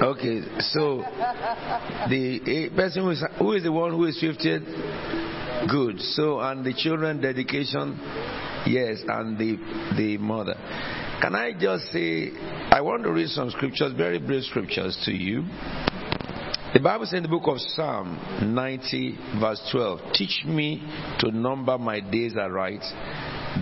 [0.00, 0.98] Okay, so
[2.08, 4.58] the person who is, who is the one who is 50?
[5.68, 6.00] Good.
[6.00, 7.98] So, and the children dedication,
[8.66, 9.56] yes, and the
[9.96, 10.54] the mother.
[11.20, 12.30] Can I just say,
[12.70, 15.42] I want to read some scriptures, very brief scriptures to you.
[16.72, 20.80] The Bible says in the book of Psalm 90, verse 12, Teach me
[21.18, 22.84] to number my days aright,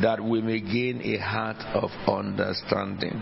[0.03, 3.19] that we may gain a heart of understanding.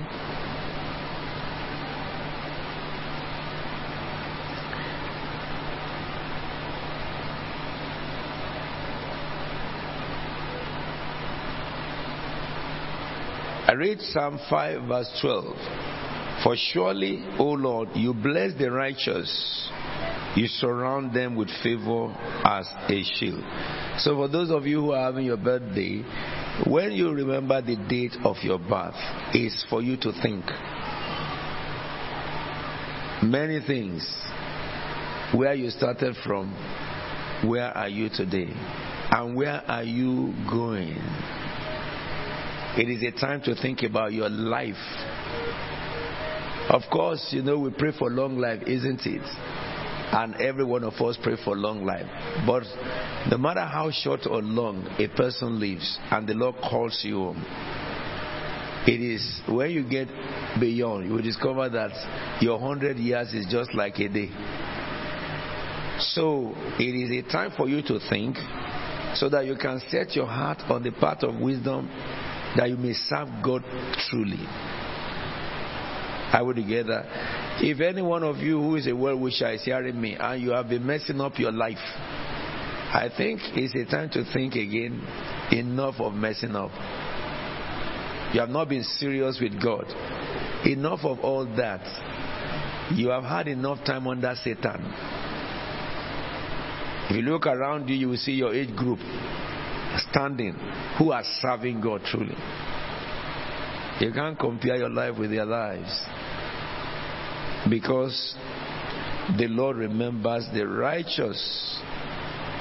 [13.74, 15.44] Read Psalm 5, verse 12.
[16.42, 19.70] For surely, O Lord, you bless the righteous.
[20.36, 22.12] You surround them with favor
[22.44, 23.44] as a shield.
[23.98, 26.02] So, for those of you who are having your birthday,
[26.68, 28.96] when you remember the date of your birth,
[29.32, 30.44] is for you to think
[33.22, 34.04] many things.
[35.32, 36.52] Where you started from,
[37.48, 38.48] where are you today?
[39.10, 40.96] And where are you going?
[42.76, 44.74] It is a time to think about your life.
[46.68, 49.22] Of course, you know, we pray for long life, isn't it?
[50.12, 52.06] And every one of us pray for long life.
[52.44, 52.64] But
[53.30, 57.44] no matter how short or long a person lives and the Lord calls you home,
[58.88, 60.08] it is when you get
[60.58, 64.30] beyond, you will discover that your hundred years is just like a day.
[66.00, 68.36] So it is a time for you to think
[69.14, 71.88] so that you can set your heart on the path of wisdom
[72.56, 73.62] that you may serve God
[74.08, 74.46] truly.
[76.32, 77.04] Are we together?
[77.60, 80.50] If any one of you who is a well wisher is hearing me and you
[80.50, 85.00] have been messing up your life, I think it's a time to think again
[85.52, 86.70] enough of messing up.
[88.32, 89.84] You have not been serious with God.
[90.66, 91.82] Enough of all that.
[92.92, 94.92] You have had enough time under Satan.
[97.10, 98.98] If you look around you, you will see your age group
[100.10, 100.54] standing
[100.98, 102.36] who are serving God truly.
[104.00, 106.04] You can't compare your life with their lives
[107.70, 108.34] because
[109.38, 111.80] the Lord remembers the righteous.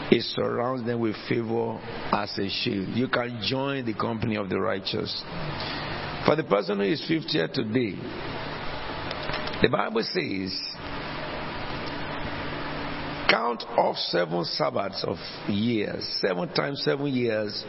[0.09, 1.79] He surrounds them with favor
[2.11, 2.89] as a shield.
[2.89, 5.23] You can join the company of the righteous.
[6.25, 7.95] For the person who is 50 today,
[9.61, 10.53] the Bible says,
[13.33, 15.17] count off seven Sabbaths of
[15.49, 17.63] years, seven times seven years,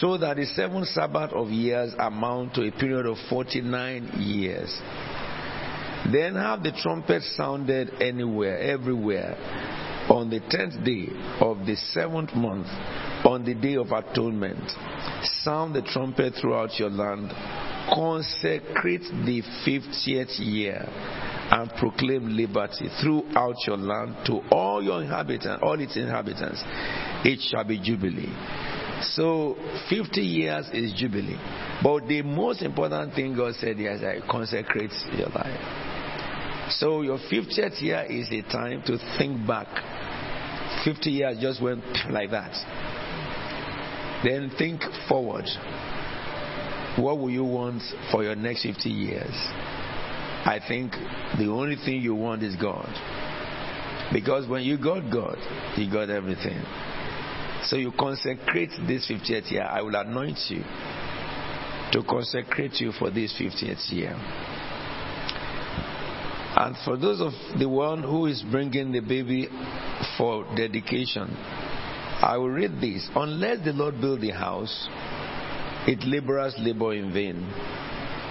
[0.00, 4.80] so that the seven Sabbath of years amount to a period of 49 years.
[6.10, 9.36] Then have the trumpet sounded anywhere, everywhere,
[10.08, 11.08] on the tenth day
[11.38, 12.66] of the seventh month,
[13.26, 14.70] on the day of atonement.
[15.42, 17.28] Sound the trumpet throughout your land.
[17.92, 20.88] Consecrate the fiftieth year
[21.50, 26.62] and proclaim liberty throughout your land to all your inhabitants, all its inhabitants.
[27.24, 28.32] It shall be jubilee.
[29.02, 29.56] So
[29.90, 31.38] 50 years is jubilee.
[31.82, 36.70] But the most important thing God said is that consecrate your life.
[36.78, 39.68] So your 50th year is a time to think back.
[40.84, 42.52] 50 years just went like that.
[44.24, 45.44] Then think forward.
[46.96, 49.34] What will you want for your next 50 years?
[50.44, 50.92] I think
[51.38, 52.88] the only thing you want is God.
[54.12, 55.38] Because when you got God,
[55.76, 56.62] you got everything.
[57.64, 59.62] So you consecrate this 50th year.
[59.62, 60.62] I will anoint you
[61.92, 64.14] to consecrate you for this 50th year.
[66.56, 69.48] And for those of the one who is bringing the baby
[70.18, 71.34] for dedication,
[72.20, 73.08] I will read this.
[73.16, 74.88] Unless the Lord build the house,
[75.86, 77.50] it laborers labor in vain.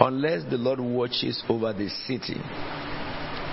[0.03, 2.35] Unless the Lord watches over the city,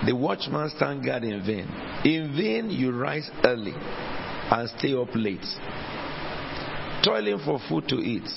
[0.04, 1.68] the watchman stand guard in vain.
[2.04, 5.46] In vain you rise early and stay up late,
[7.04, 8.28] toiling for food to eat.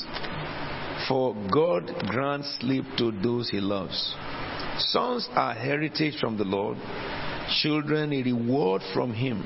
[1.07, 4.13] For God grants sleep to those he loves.
[4.77, 6.77] Sons are heritage from the Lord,
[7.63, 9.43] children a reward from him.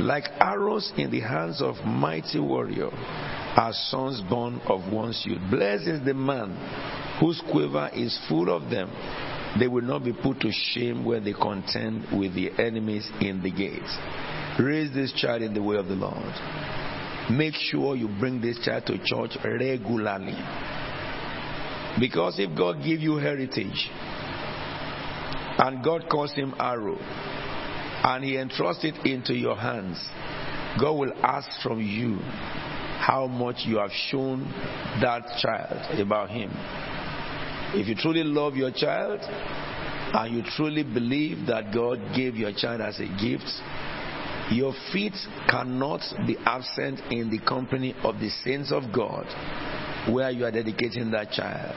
[0.00, 5.38] Like arrows in the hands of mighty warrior are sons born of one's youth.
[5.50, 8.90] Blessed is the man whose quiver is full of them.
[9.58, 13.52] They will not be put to shame when they contend with the enemies in the
[13.52, 13.96] gates.
[14.58, 16.34] Raise this child in the way of the Lord.
[17.30, 20.34] Make sure you bring this child to church regularly.
[22.00, 23.88] Because if God give you heritage,
[25.56, 30.04] and God calls him arrow, and he entrusts it into your hands,
[30.80, 32.18] God will ask from you
[32.98, 34.42] how much you have shown
[35.00, 36.50] that child about him.
[37.76, 42.80] If you truly love your child and you truly believe that God gave your child
[42.80, 43.50] as a gift,
[44.52, 45.14] your feet
[45.50, 49.26] cannot be absent in the company of the saints of God
[50.12, 51.74] where you are dedicating that child.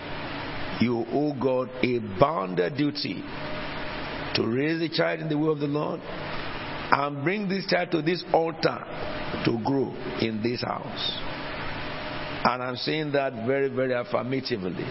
[0.82, 3.24] You owe God a bounden duty
[4.36, 8.04] to raise the child in the way of the Lord and bring this child to
[8.04, 8.78] this altar
[9.46, 11.18] to grow in this house.
[12.44, 14.86] And I'm saying that very, very affirmatively.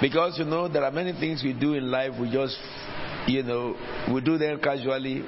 [0.00, 2.56] Because, you know, there are many things we do in life, we just,
[3.26, 3.76] you know,
[4.12, 5.22] we do them casually.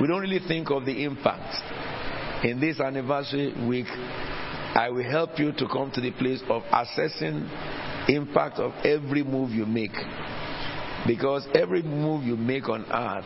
[0.00, 2.44] We don't really think of the impact.
[2.44, 7.48] In this anniversary week, I will help you to come to the place of assessing
[8.08, 9.96] impact of every move you make.
[11.06, 13.24] Because every move you make on earth,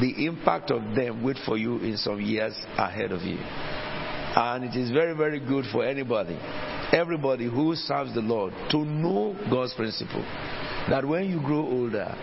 [0.00, 3.38] the impact of them wait for you in some years ahead of you.
[3.38, 6.38] And it is very, very good for anybody,
[6.92, 10.22] everybody who serves the Lord, to know God's principle.
[10.88, 12.14] That when you grow older,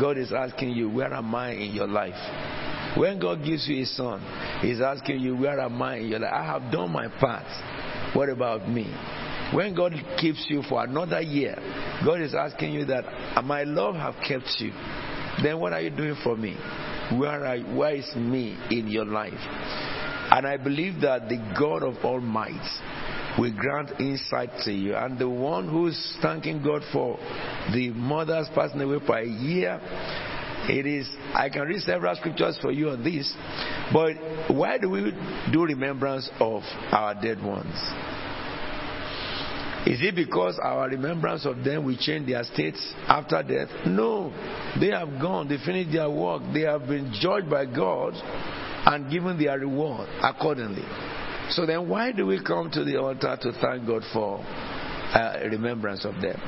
[0.00, 2.96] God is asking you, Where am I in your life?
[2.96, 4.20] When God gives you a son,
[4.60, 6.32] He's asking you, Where am I in your life?
[6.32, 7.46] I have done my part.
[8.14, 8.84] What about me?
[9.54, 11.56] When God keeps you for another year,
[12.04, 13.04] God is asking you that
[13.44, 14.72] my love have kept you.
[15.42, 16.56] Then what are you doing for me?
[17.18, 19.32] Where, are, where is me in your life?
[19.34, 22.62] And I believe that the God of all might
[23.38, 24.94] will grant insight to you.
[24.94, 27.18] And the one who's thanking God for
[27.72, 29.80] the mothers passing away for a year,
[30.68, 33.32] it is, I can read several scriptures for you on this,
[33.92, 34.14] but
[34.48, 35.12] why do we
[35.52, 36.62] do remembrance of
[36.92, 37.74] our dead ones?
[39.84, 43.68] Is it because our remembrance of them will change their states after death?
[43.84, 44.30] No.
[44.78, 48.14] They have gone, they finished their work, they have been judged by God
[48.86, 50.84] and given their reward accordingly.
[51.54, 56.04] So then, why do we come to the altar to thank God for uh, remembrance
[56.06, 56.40] of them?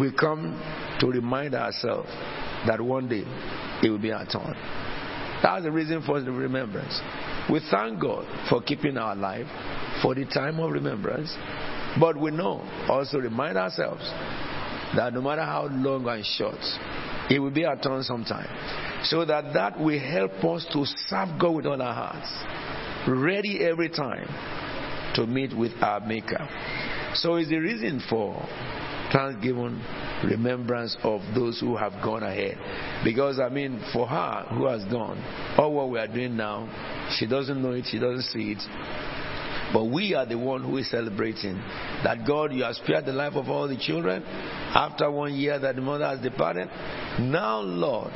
[0.00, 0.60] We come
[0.98, 2.08] to remind ourselves
[2.66, 3.22] that one day
[3.82, 4.54] it will be our turn.
[5.42, 7.00] That's the reason for the remembrance.
[7.48, 9.46] We thank God for keeping our life
[10.02, 11.32] for the time of remembrance,
[12.00, 14.02] but we know, also remind ourselves
[14.96, 16.58] that no matter how long and short,
[17.30, 18.48] it will be our turn sometime.
[19.04, 22.28] So that that will help us to serve God with all our hearts,
[23.06, 24.26] ready every time
[25.14, 26.48] to meet with our Maker.
[27.14, 28.34] So it's the reason for
[29.12, 29.80] Thanksgiving
[30.24, 32.58] remembrance of those who have gone ahead.
[33.04, 35.18] Because, I mean, for her who has gone,
[35.56, 36.68] all what we are doing now,
[37.18, 38.62] she doesn't know it, she doesn't see it.
[39.72, 41.56] But we are the one who is celebrating
[42.02, 45.76] that God, you have spared the life of all the children after one year that
[45.76, 46.68] the mother has departed.
[47.20, 48.12] Now, Lord,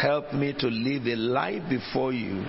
[0.00, 2.44] help me to live a life before you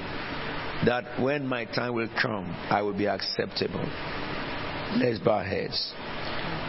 [0.86, 3.86] that when my time will come, I will be acceptable.
[4.98, 5.94] Let's bow heads.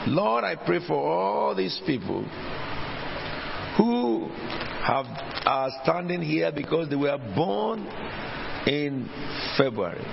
[0.07, 2.25] Lord, I pray for all these people
[3.77, 4.29] who
[4.85, 5.07] have
[5.47, 7.87] are standing here because they were born
[8.67, 9.09] in
[9.57, 10.05] February.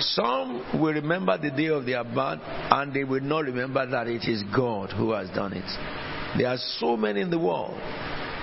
[0.00, 4.28] Some will remember the day of their birth and they will not remember that it
[4.28, 6.38] is God who has done it.
[6.38, 7.78] There are so many in the world.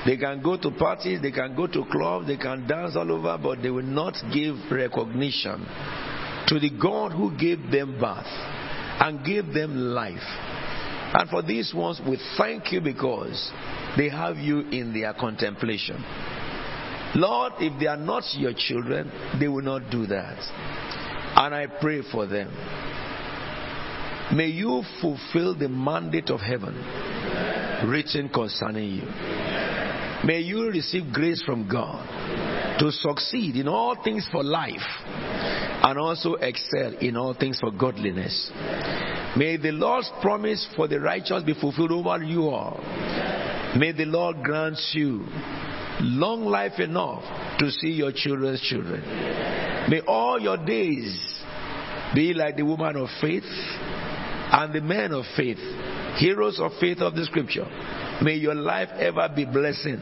[0.05, 3.37] They can go to parties, they can go to clubs, they can dance all over,
[3.41, 5.65] but they will not give recognition
[6.47, 10.17] to the God who gave them birth and gave them life.
[11.11, 13.51] And for these ones, we thank you because
[13.97, 16.03] they have you in their contemplation.
[17.15, 20.37] Lord, if they are not your children, they will not do that.
[21.35, 22.51] And I pray for them.
[24.35, 26.75] May you fulfill the mandate of heaven
[27.89, 29.01] written concerning you.
[30.25, 34.85] May you receive grace from God to succeed in all things for life
[35.81, 38.51] and also excel in all things for godliness.
[39.37, 42.79] May the Lord's promise for the righteous be fulfilled over you all.
[43.77, 45.25] May the Lord grant you
[46.01, 47.23] long life enough
[47.59, 49.01] to see your children's children.
[49.89, 51.17] May all your days
[52.13, 55.59] be like the woman of faith and the men of faith,
[56.17, 57.65] heroes of faith of the scripture.
[58.21, 59.97] May your life ever be blessing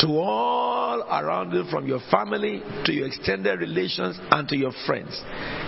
[0.00, 5.20] to all around you, from your family to your extended relations and to your friends.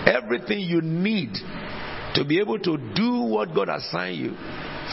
[0.06, 1.32] Everything you need
[2.14, 4.36] to be able to do what God assigned you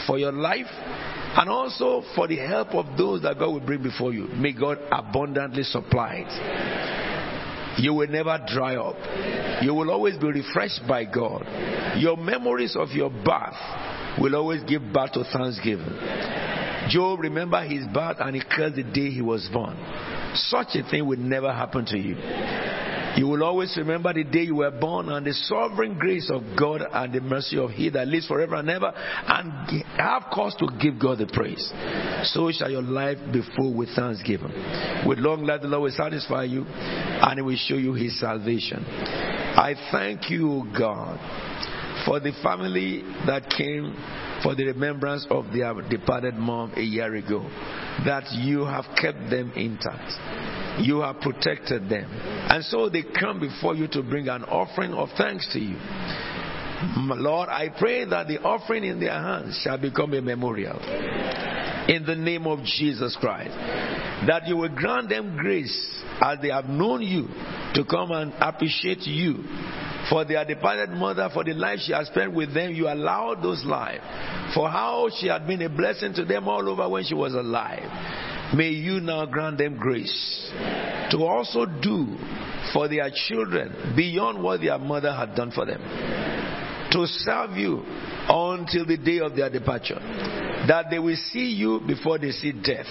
[0.06, 4.12] for your life and also for the help of those that God will bring before
[4.12, 4.26] you.
[4.28, 7.80] May God abundantly supply it.
[7.80, 8.96] You will never dry up.
[9.62, 11.46] You will always be refreshed by God.
[11.96, 13.56] Your memories of your birth
[14.20, 15.96] will always give birth to thanksgiving.
[16.88, 19.76] Job remembered his birth and he cursed the day he was born.
[20.34, 22.16] Such a thing will never happen to you.
[23.16, 26.80] You will always remember the day you were born and the sovereign grace of God
[26.92, 30.98] and the mercy of He that lives forever and ever, and have cause to give
[30.98, 31.70] God the praise.
[32.32, 34.52] So shall your life be full with thanksgiving.
[35.06, 38.82] With long life, the Lord will satisfy you and He will show you His salvation.
[38.84, 41.18] I thank you, God,
[42.04, 43.94] for the family that came
[44.42, 47.42] for the remembrance of their departed mom a year ago,
[48.04, 50.80] that you have kept them intact.
[50.80, 52.10] You have protected them.
[52.10, 55.76] And so they come before you to bring an offering of thanks to you.
[56.96, 60.78] Lord, I pray that the offering in their hands shall become a memorial.
[61.88, 63.54] In the name of Jesus Christ.
[64.26, 67.28] That you will grant them grace as they have known you
[67.74, 69.44] to come and appreciate you
[70.08, 73.64] for their departed mother, for the life she has spent with them, you allowed those
[73.64, 74.02] lives.
[74.54, 78.54] For how she had been a blessing to them all over when she was alive.
[78.54, 80.50] May you now grant them grace
[81.10, 82.16] to also do
[82.72, 85.80] for their children beyond what their mother had done for them.
[86.92, 87.82] To serve you
[88.28, 89.98] until the day of their departure.
[90.68, 92.86] That they will see you before they see death.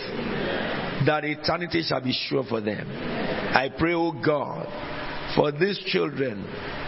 [1.05, 2.87] That eternity shall be sure for them.
[2.89, 4.67] I pray, O oh God,
[5.35, 6.45] for these children,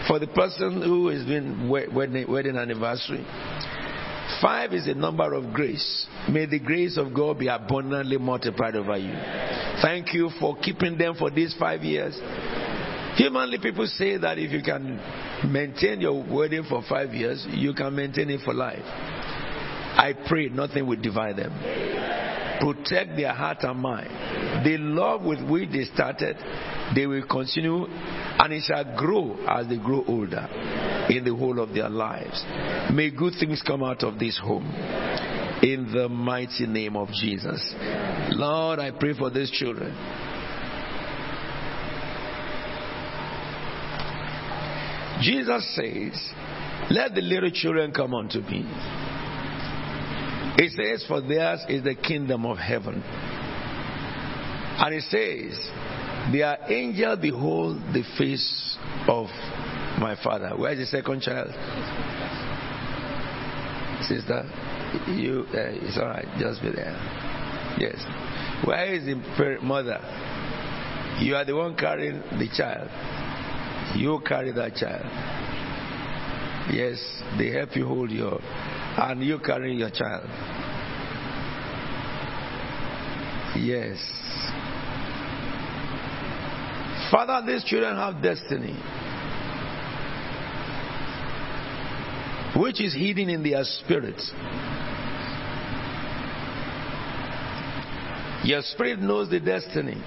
[0.07, 3.25] for the person who has been wedding, wedding anniversary.
[4.41, 6.07] Five is a number of grace.
[6.29, 9.13] May the grace of God be abundantly multiplied over you.
[9.81, 12.19] Thank you for keeping them for these five years.
[13.15, 14.99] Humanly, people say that if you can
[15.51, 18.81] maintain your wedding for five years, you can maintain it for life.
[18.83, 22.22] I pray nothing will divide them.
[22.63, 24.63] Protect their heart and mind.
[24.63, 26.37] The love with which they started,
[26.95, 30.47] they will continue and it shall grow as they grow older
[31.09, 32.41] in the whole of their lives.
[32.93, 34.65] May good things come out of this home.
[35.61, 37.75] In the mighty name of Jesus.
[38.31, 39.93] Lord, I pray for these children.
[45.21, 46.31] Jesus says,
[46.89, 48.65] Let the little children come unto me.
[50.55, 53.01] It says, For theirs is the kingdom of heaven.
[54.75, 59.27] And it says, Their angel behold the face of
[59.99, 60.55] my father.
[60.55, 61.49] Where is the second child?
[64.03, 64.43] Sister,
[65.07, 66.95] you, uh, it's all right, just be there.
[67.77, 68.03] Yes.
[68.65, 69.99] Where is the mother?
[71.19, 72.89] You are the one carrying the child.
[73.97, 75.05] You carry that child.
[76.73, 76.97] Yes,
[77.37, 78.39] they help you hold your
[78.95, 80.29] And you carrying your child.
[83.57, 83.97] Yes.
[87.11, 88.73] Father, these children have destiny.
[92.55, 94.31] Which is hidden in their spirits.
[98.43, 100.01] Your spirit knows the destiny.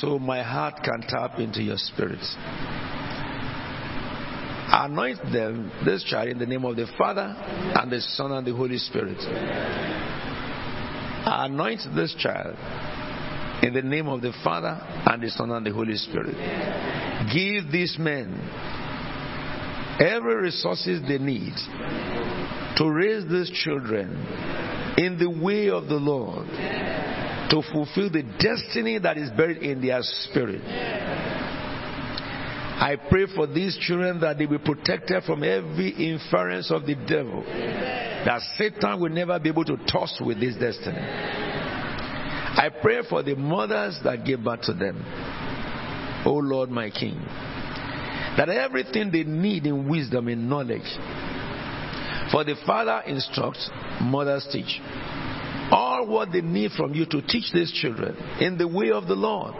[0.00, 2.20] So my heart can tap into your spirit.
[4.74, 7.34] Anoint them, this child, in the name of the Father
[7.76, 9.18] and the Son and the Holy Spirit.
[11.26, 12.56] Anoint this child
[13.62, 16.34] in the name of the Father and the Son and the Holy Spirit.
[17.32, 18.32] Give these men
[20.00, 21.54] every resources they need
[22.78, 24.08] to raise these children
[24.96, 30.00] in the way of the Lord to fulfill the destiny that is buried in their
[30.00, 30.62] spirit.
[32.82, 37.44] I pray for these children that they be protected from every inference of the devil,
[37.44, 40.98] that Satan will never be able to toss with this destiny.
[40.98, 45.00] I pray for the mothers that give birth to them.
[46.26, 47.20] Oh Lord, my King,
[48.36, 50.82] that everything they need in wisdom and knowledge,
[52.32, 53.70] for the father instructs,
[54.00, 54.80] mothers teach.
[55.70, 59.14] All what they need from you to teach these children in the way of the
[59.14, 59.54] Lord.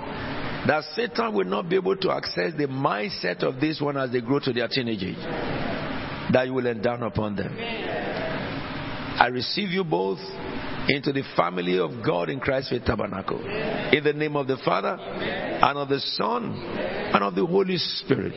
[0.66, 4.20] That Satan will not be able to access the mindset of this one as they
[4.20, 5.16] grow to their teenage age.
[6.32, 7.56] That you will endow upon them.
[9.18, 10.18] I receive you both
[10.88, 13.38] into the family of God in Christ Faith Tabernacle.
[13.92, 16.54] In the name of the Father and of the Son
[17.14, 18.32] and of the Holy Spirit.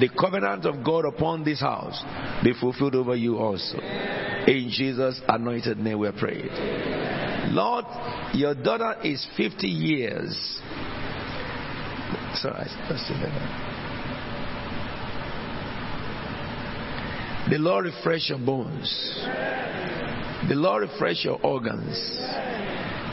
[0.00, 2.02] The covenant of God upon this house
[2.42, 3.78] be fulfilled over you also.
[3.78, 6.42] In Jesus' anointed name we pray.
[7.50, 7.84] Lord,
[8.34, 10.60] your daughter is 50 years.
[12.34, 13.14] Sorry, let's see
[17.50, 19.26] The Lord refresh your bones.
[20.48, 21.96] The Lord refresh your organs.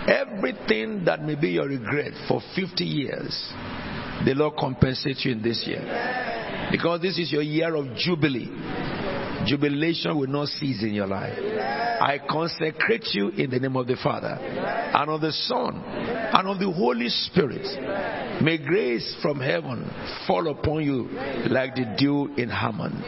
[0.08, 3.52] Everything that may be your regret for 50 years,
[4.26, 5.82] the Lord compensate you in this year.
[6.72, 8.50] Because this is your year of jubilee.
[9.46, 11.38] Jubilation will not cease in your life.
[11.38, 16.60] I consecrate you in the name of the Father and of the Son and of
[16.60, 17.66] the Holy Spirit.
[18.42, 19.90] May grace from heaven
[20.28, 21.10] fall upon you
[21.50, 23.04] like the dew in Hermon.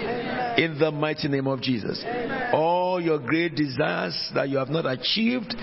[0.57, 2.03] In the mighty name of Jesus.
[2.51, 5.55] All your great desires that you have not achieved,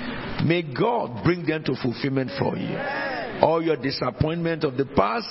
[0.44, 2.76] may God bring them to fulfillment for you.
[3.42, 5.28] All your disappointment of the past,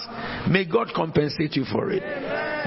[0.49, 2.03] may God compensate you for it.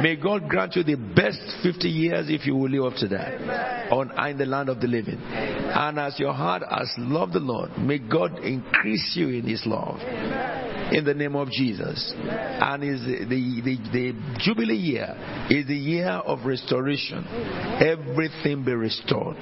[0.03, 3.93] May God grant you the best 50 years if you will live up to that
[3.93, 5.19] on in the land of the living.
[5.19, 9.99] And as your heart has loved the Lord, may God increase you in His love.
[10.91, 12.13] In the name of Jesus.
[12.17, 17.27] And is the, the, the Jubilee year is the year of restoration.
[17.81, 19.37] Everything be restored.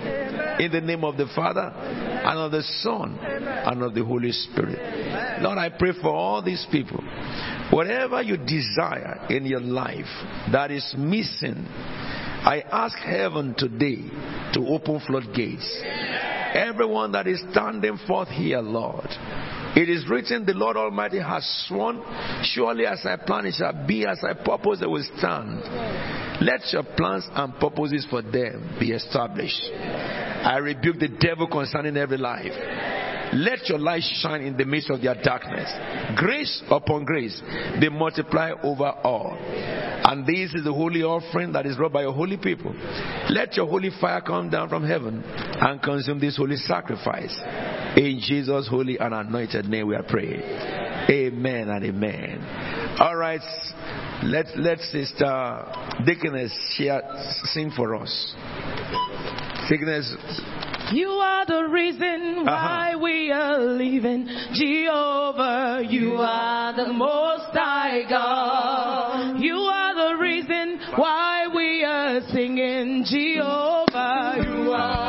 [0.61, 5.43] In the name of the Father and of the Son and of the Holy Spirit.
[5.43, 7.03] Lord, I pray for all these people.
[7.71, 10.07] Whatever you desire in your life
[10.53, 14.09] that is missing, I ask heaven today
[14.55, 15.83] to open floodgates.
[16.55, 19.09] Everyone that is standing forth here, Lord,
[19.77, 22.03] it is written, the Lord Almighty has sworn,
[22.43, 25.61] surely as I plan it shall be, as I purpose they will stand.
[26.41, 29.71] Let your plans and purposes for them be established.
[29.73, 32.53] I rebuke the devil concerning every life.
[33.35, 35.71] Let your light shine in the midst of their darkness.
[36.17, 37.41] Grace upon grace
[37.81, 39.37] they multiply over all.
[39.39, 42.75] And this is the holy offering that is brought by your holy people.
[43.31, 47.37] Let your holy fire come down from heaven and consume this holy sacrifice.
[47.97, 50.43] In Jesus' holy and anointed name we are praying.
[51.09, 52.97] Amen and amen.
[52.99, 53.41] All right,
[54.23, 55.65] let let Sister
[56.05, 57.03] Deaconess share,
[57.45, 58.35] sing for us.
[59.69, 60.15] Deaconess,
[60.93, 62.45] You are the reason uh-huh.
[62.45, 65.83] why we are living, Jehovah.
[65.89, 69.41] You are the most high God.
[69.41, 74.37] You are the reason why we are singing, Jehovah.
[74.39, 75.06] You are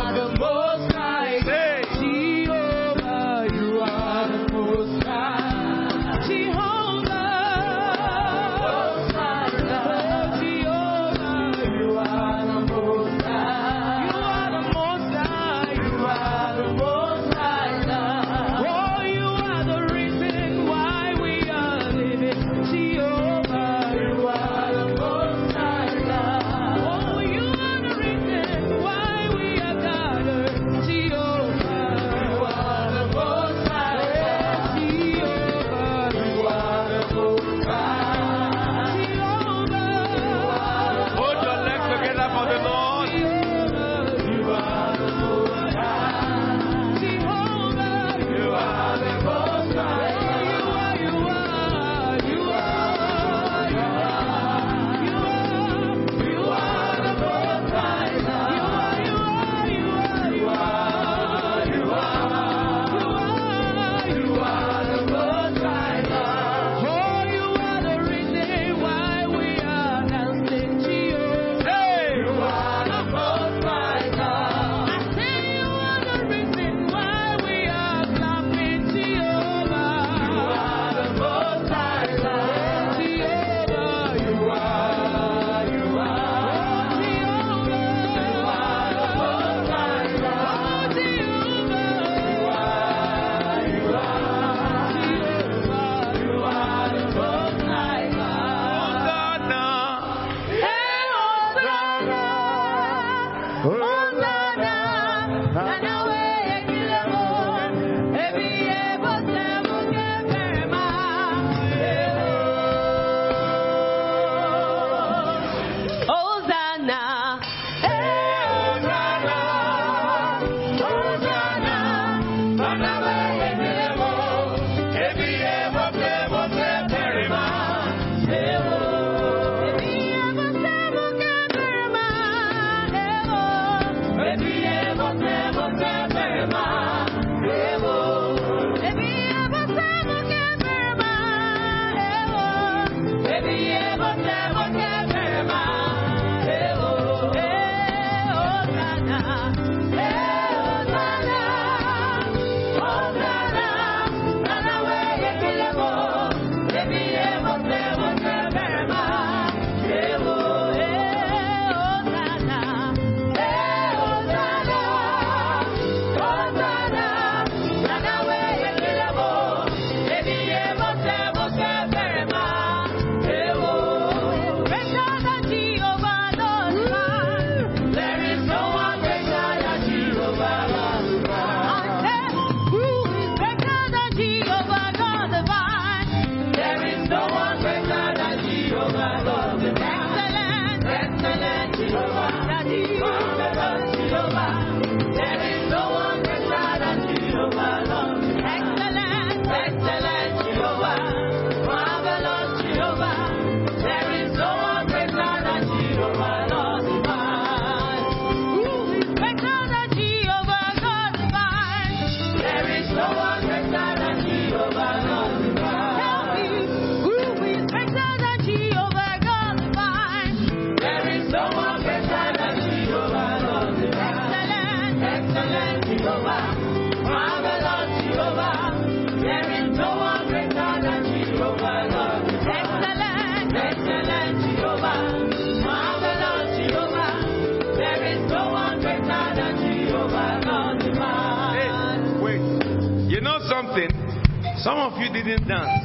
[245.28, 245.84] didn't dance.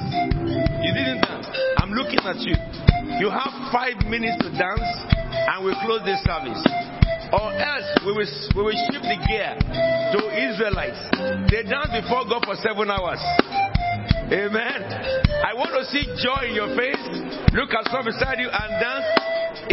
[0.87, 1.51] You didn't dance.
[1.83, 2.55] I'm looking at you.
[3.19, 4.87] You have five minutes to dance,
[5.51, 6.63] and we close this service.
[7.35, 11.01] Or else we will, we will shift the gear to Israelites.
[11.51, 13.19] They dance before God for seven hours.
[14.31, 14.79] Amen.
[15.43, 17.03] I want to see joy in your face.
[17.51, 19.09] Look at someone beside you and dance.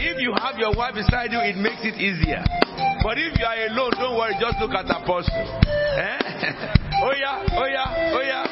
[0.01, 2.41] If you have your wife beside you, it makes it easier.
[3.05, 5.29] But if you are alone, don't worry, just look at the Apostle.
[5.29, 6.17] Eh?
[7.05, 8.48] oh yeah, oh yeah, oh yeah.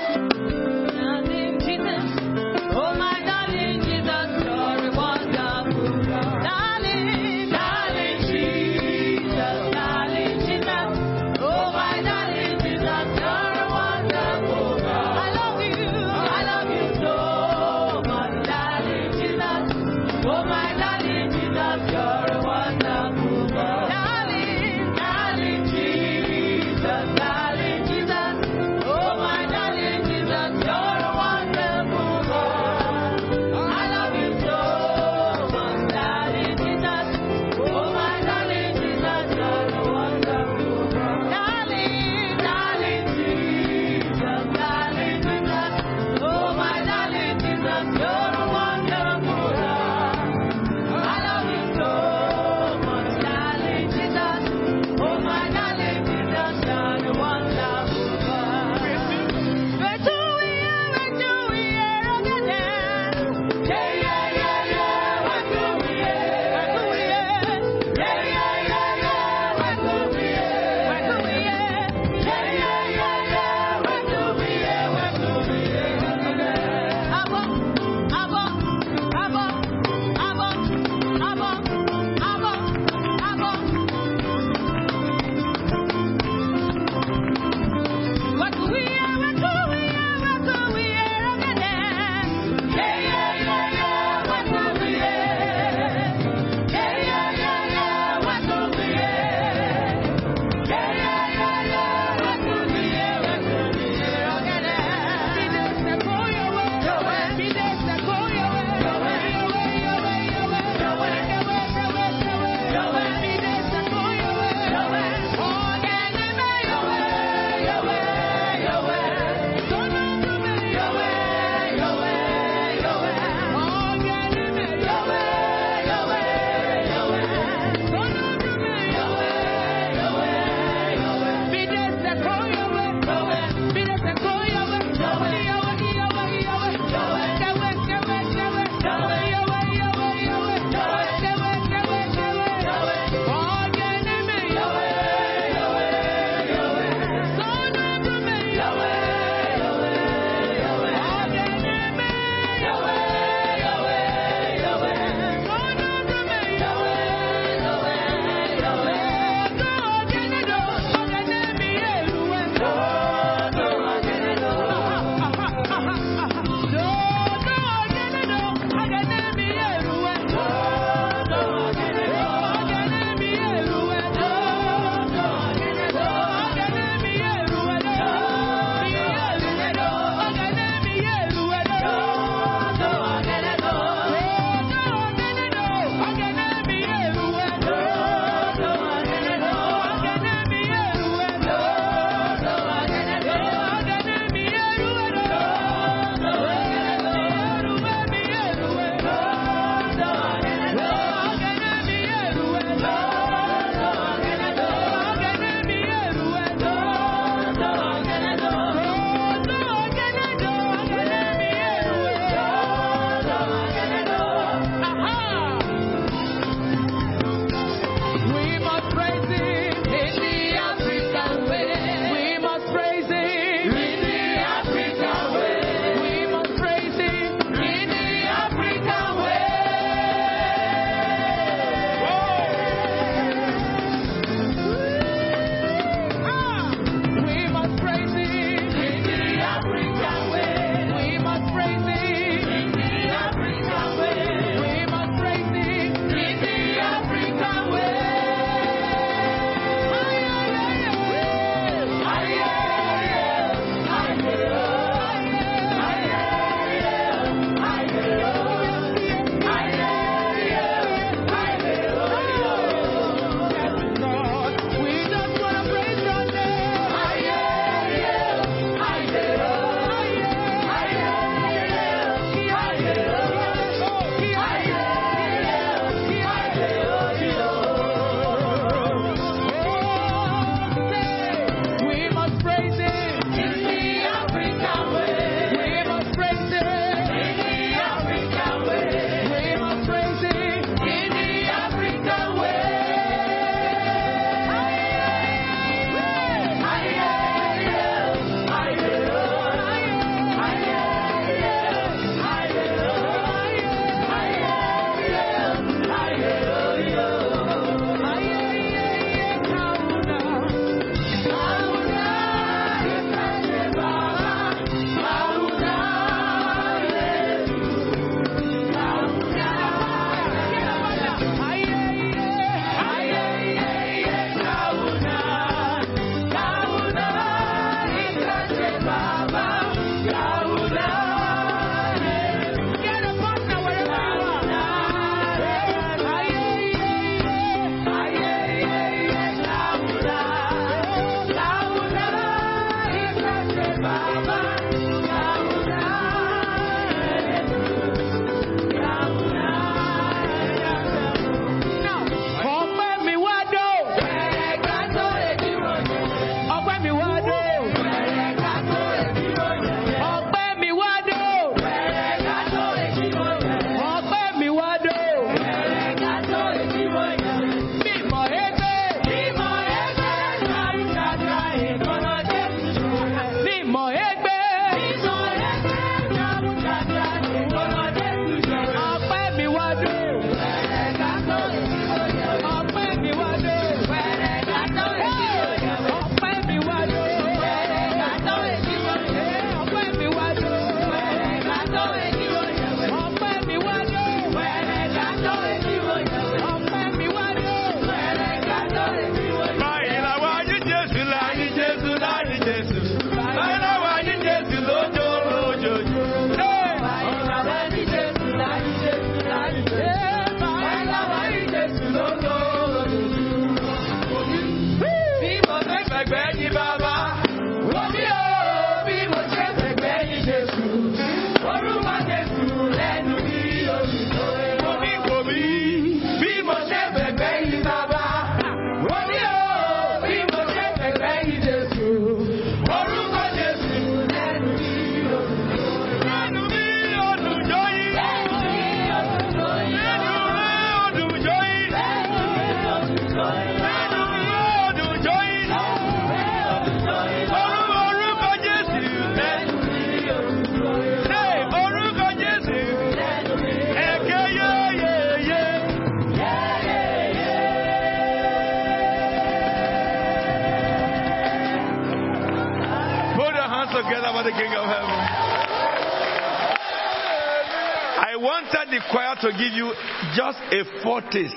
[470.58, 471.36] A foretaste.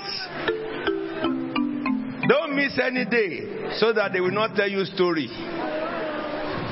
[2.27, 5.27] Don't miss any day so that they will not tell you story.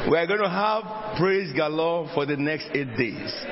[0.10, 3.46] We are going to have praise galore for the next eight days.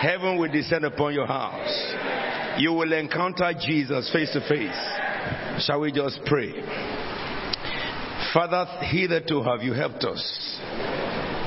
[0.00, 1.94] Heaven will descend upon your house.
[2.58, 5.64] You will encounter Jesus face to face.
[5.64, 6.52] Shall we just pray?
[8.32, 10.58] Father, hitherto have you helped us.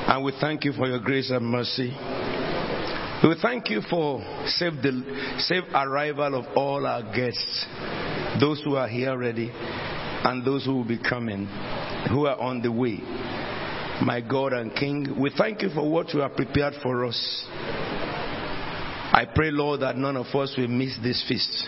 [0.07, 1.91] And we thank you for your grace and mercy.
[3.23, 5.03] We thank you for safe, del-
[5.39, 7.65] safe arrival of all our guests,
[8.39, 11.47] those who are here already and those who will be coming,
[12.11, 12.99] who are on the way.
[14.03, 17.45] My God and King, we thank you for what you have prepared for us.
[17.49, 21.67] I pray, Lord, that none of us will miss this feast.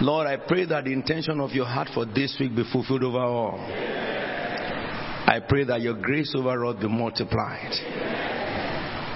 [0.00, 3.18] Lord, I pray that the intention of your heart for this week be fulfilled over
[3.18, 3.58] all.
[3.58, 8.27] I pray that your grace over us be multiplied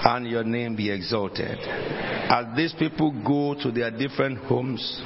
[0.05, 1.59] and your name be exalted.
[1.61, 5.01] As these people go to their different homes,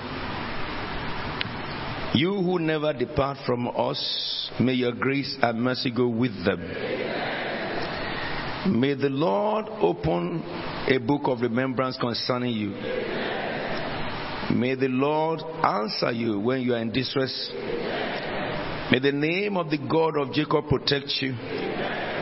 [2.15, 6.61] you who never depart from us, may your grace and mercy go with them.
[8.81, 10.43] May the Lord open
[10.89, 12.71] a book of remembrance concerning you.
[14.57, 17.51] May the Lord answer you when you are in distress.
[18.91, 21.35] May the name of the God of Jacob protect you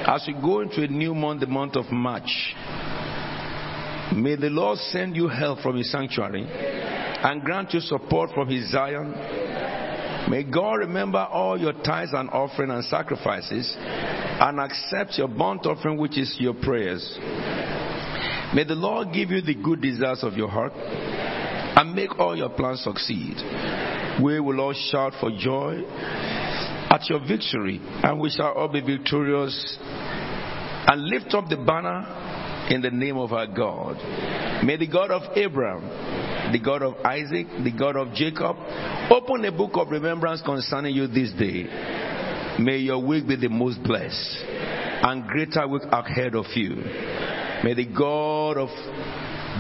[0.07, 2.55] as you go into a new month, the month of March.
[4.15, 8.70] May the Lord send you help from his sanctuary and grant you support from his
[8.70, 9.12] Zion.
[10.31, 15.97] May God remember all your tithes and offering and sacrifices and accept your burnt offering,
[15.97, 17.18] which is your prayers.
[18.55, 22.50] May the Lord give you the good desires of your heart and make all your
[22.50, 23.36] plans succeed.
[24.23, 25.83] We will all shout for joy
[26.94, 32.82] at your victory, and we shall all be victorious and lift up the banner in
[32.82, 33.97] the name of our God.
[34.64, 38.56] May the God of Abraham, the God of Isaac, the God of Jacob,
[39.10, 41.64] open a book of remembrance concerning you this day.
[42.60, 44.44] May your week be the most blessed
[45.02, 46.76] and greater week ahead of you.
[47.64, 48.68] May the God of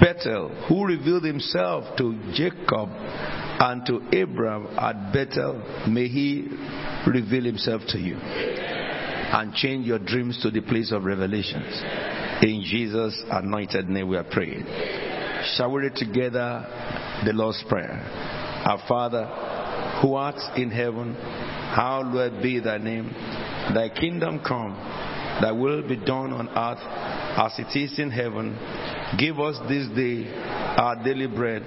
[0.00, 6.46] Bethel, who revealed himself to Jacob and to Abraham at Bethel, may he
[7.06, 11.82] reveal himself to you and change your dreams to the place of revelations.
[12.42, 14.64] In Jesus' anointed name we are praying.
[15.56, 16.64] Shall we read together
[17.24, 18.00] the Lord's Prayer?
[18.64, 19.24] Our Father,
[20.00, 23.10] who art in heaven, hallowed be thy name.
[23.74, 24.74] Thy kingdom come,
[25.42, 26.78] thy will be done on earth
[27.36, 28.56] as it is in heaven.
[29.18, 30.32] Give us this day
[30.76, 31.62] our daily bread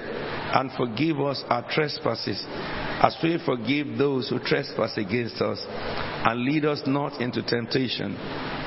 [0.54, 5.64] and forgive us our trespasses as we forgive those who trespass against us.
[5.68, 8.18] And lead us not into temptation,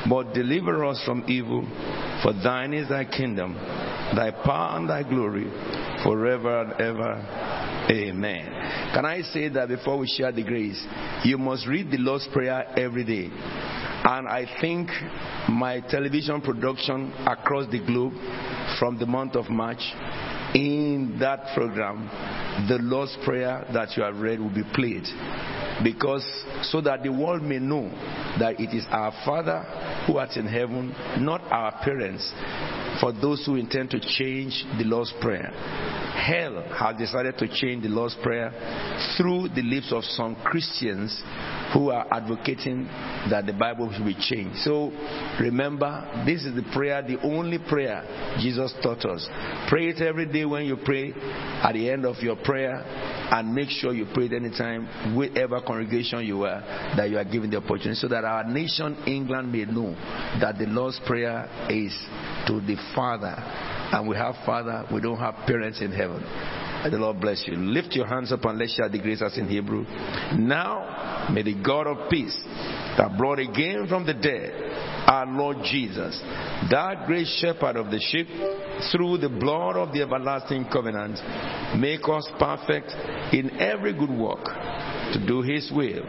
[0.08, 1.62] but deliver us from evil.
[2.22, 5.50] For thine is thy kingdom, thy power and thy glory,
[6.04, 7.50] forever and ever.
[7.90, 8.46] Amen.
[8.94, 10.84] Can I say that before we share the grace,
[11.24, 13.30] you must read the Lord's Prayer every day.
[14.02, 14.88] And I think
[15.48, 18.12] my television production across the globe
[18.78, 19.82] from the month of March,
[20.54, 22.08] in that program,
[22.68, 25.04] the Lord's Prayer that you have read will be played.
[25.82, 26.24] Because
[26.62, 27.88] so that the world may know
[28.38, 29.60] that it is our Father
[30.06, 32.32] who art in heaven, not our parents,
[33.00, 35.50] for those who intend to change the Lord's Prayer.
[36.14, 38.50] Hell has decided to change the Lord's Prayer
[39.16, 41.22] through the lips of some Christians
[41.72, 42.84] who are advocating
[43.30, 44.58] that the Bible should be changed.
[44.58, 44.90] So
[45.40, 49.26] remember, this is the prayer, the only prayer Jesus taught us.
[49.68, 52.84] Pray it every day when you pray, at the end of your prayer,
[53.30, 56.60] and make sure you pray anytime, whatever congregation you are,
[56.96, 59.94] that you are given the opportunity, so that our nation, England, may know
[60.40, 61.92] that the Lord's Prayer is
[62.46, 63.34] to the Father.
[63.92, 66.22] And we have Father, we don't have parents in heaven.
[66.82, 67.56] May the Lord bless you.
[67.56, 69.84] Lift your hands up and let's share the grace as in Hebrew.
[70.38, 72.36] Now, may the God of peace
[72.96, 76.20] that brought again from the dead our Lord Jesus,
[76.70, 78.28] that great shepherd of the sheep,
[78.92, 81.18] through the blood of the everlasting covenant,
[81.80, 82.92] make us perfect
[83.34, 86.04] in every good work to do his will,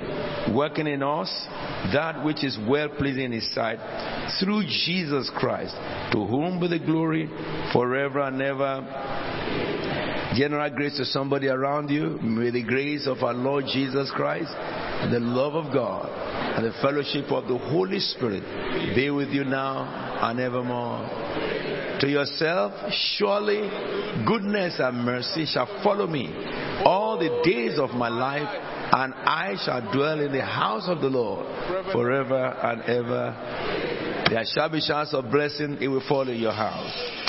[0.55, 1.29] working in us
[1.91, 3.79] that which is well pleasing in his sight,
[4.39, 5.73] through Jesus Christ,
[6.11, 7.27] to whom be the glory
[7.73, 8.85] forever and ever.
[10.35, 12.19] General grace to somebody around you.
[12.21, 14.51] May the grace of our Lord Jesus Christ,
[15.11, 16.07] the love of God,
[16.55, 18.43] and the fellowship of the Holy Spirit
[18.95, 21.07] be with you now and evermore.
[22.01, 22.73] To yourself,
[23.17, 23.69] surely
[24.25, 26.29] goodness and mercy shall follow me
[26.83, 28.49] all the days of my life,
[28.93, 31.45] and I shall dwell in the house of the Lord
[31.91, 34.27] forever and ever.
[34.29, 37.20] There shall be showers of blessing, it will fall in your house.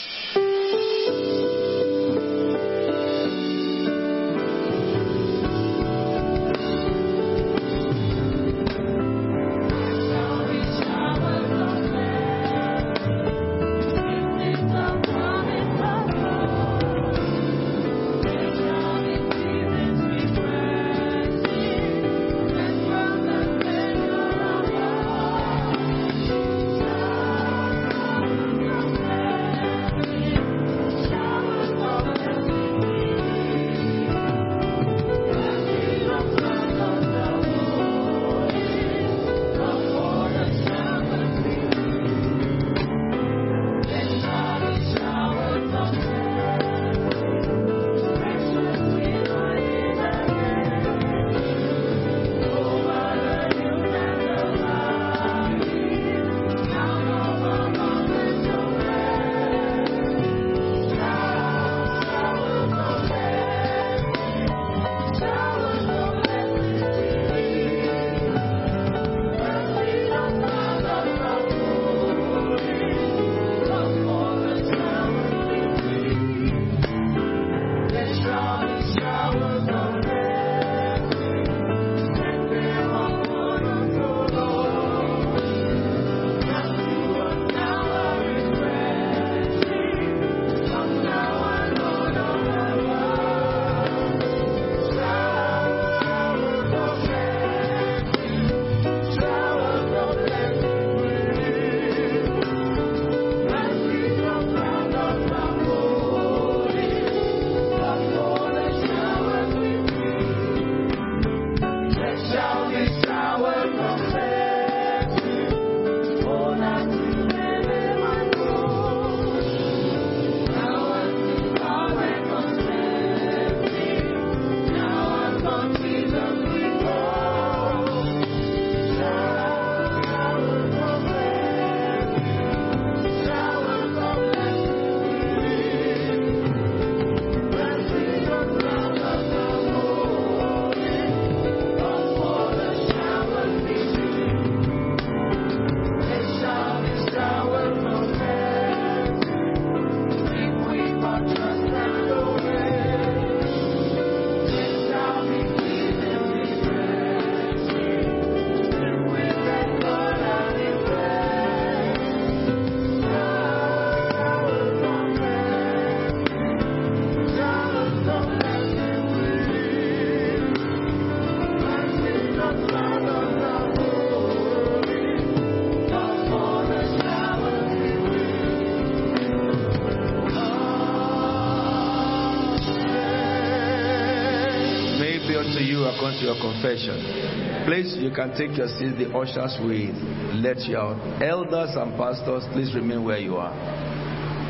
[187.67, 188.99] Please, you can take your seat.
[188.99, 189.93] The ushers will
[190.41, 191.23] let you out.
[191.23, 193.53] Elders and pastors, please remain where you are.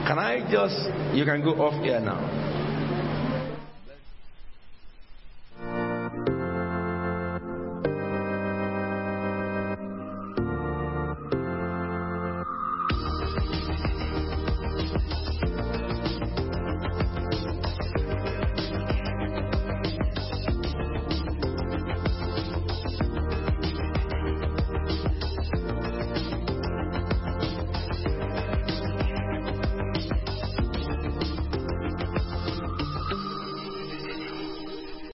[0.06, 0.76] Can I just,
[1.14, 2.51] you can go off here now.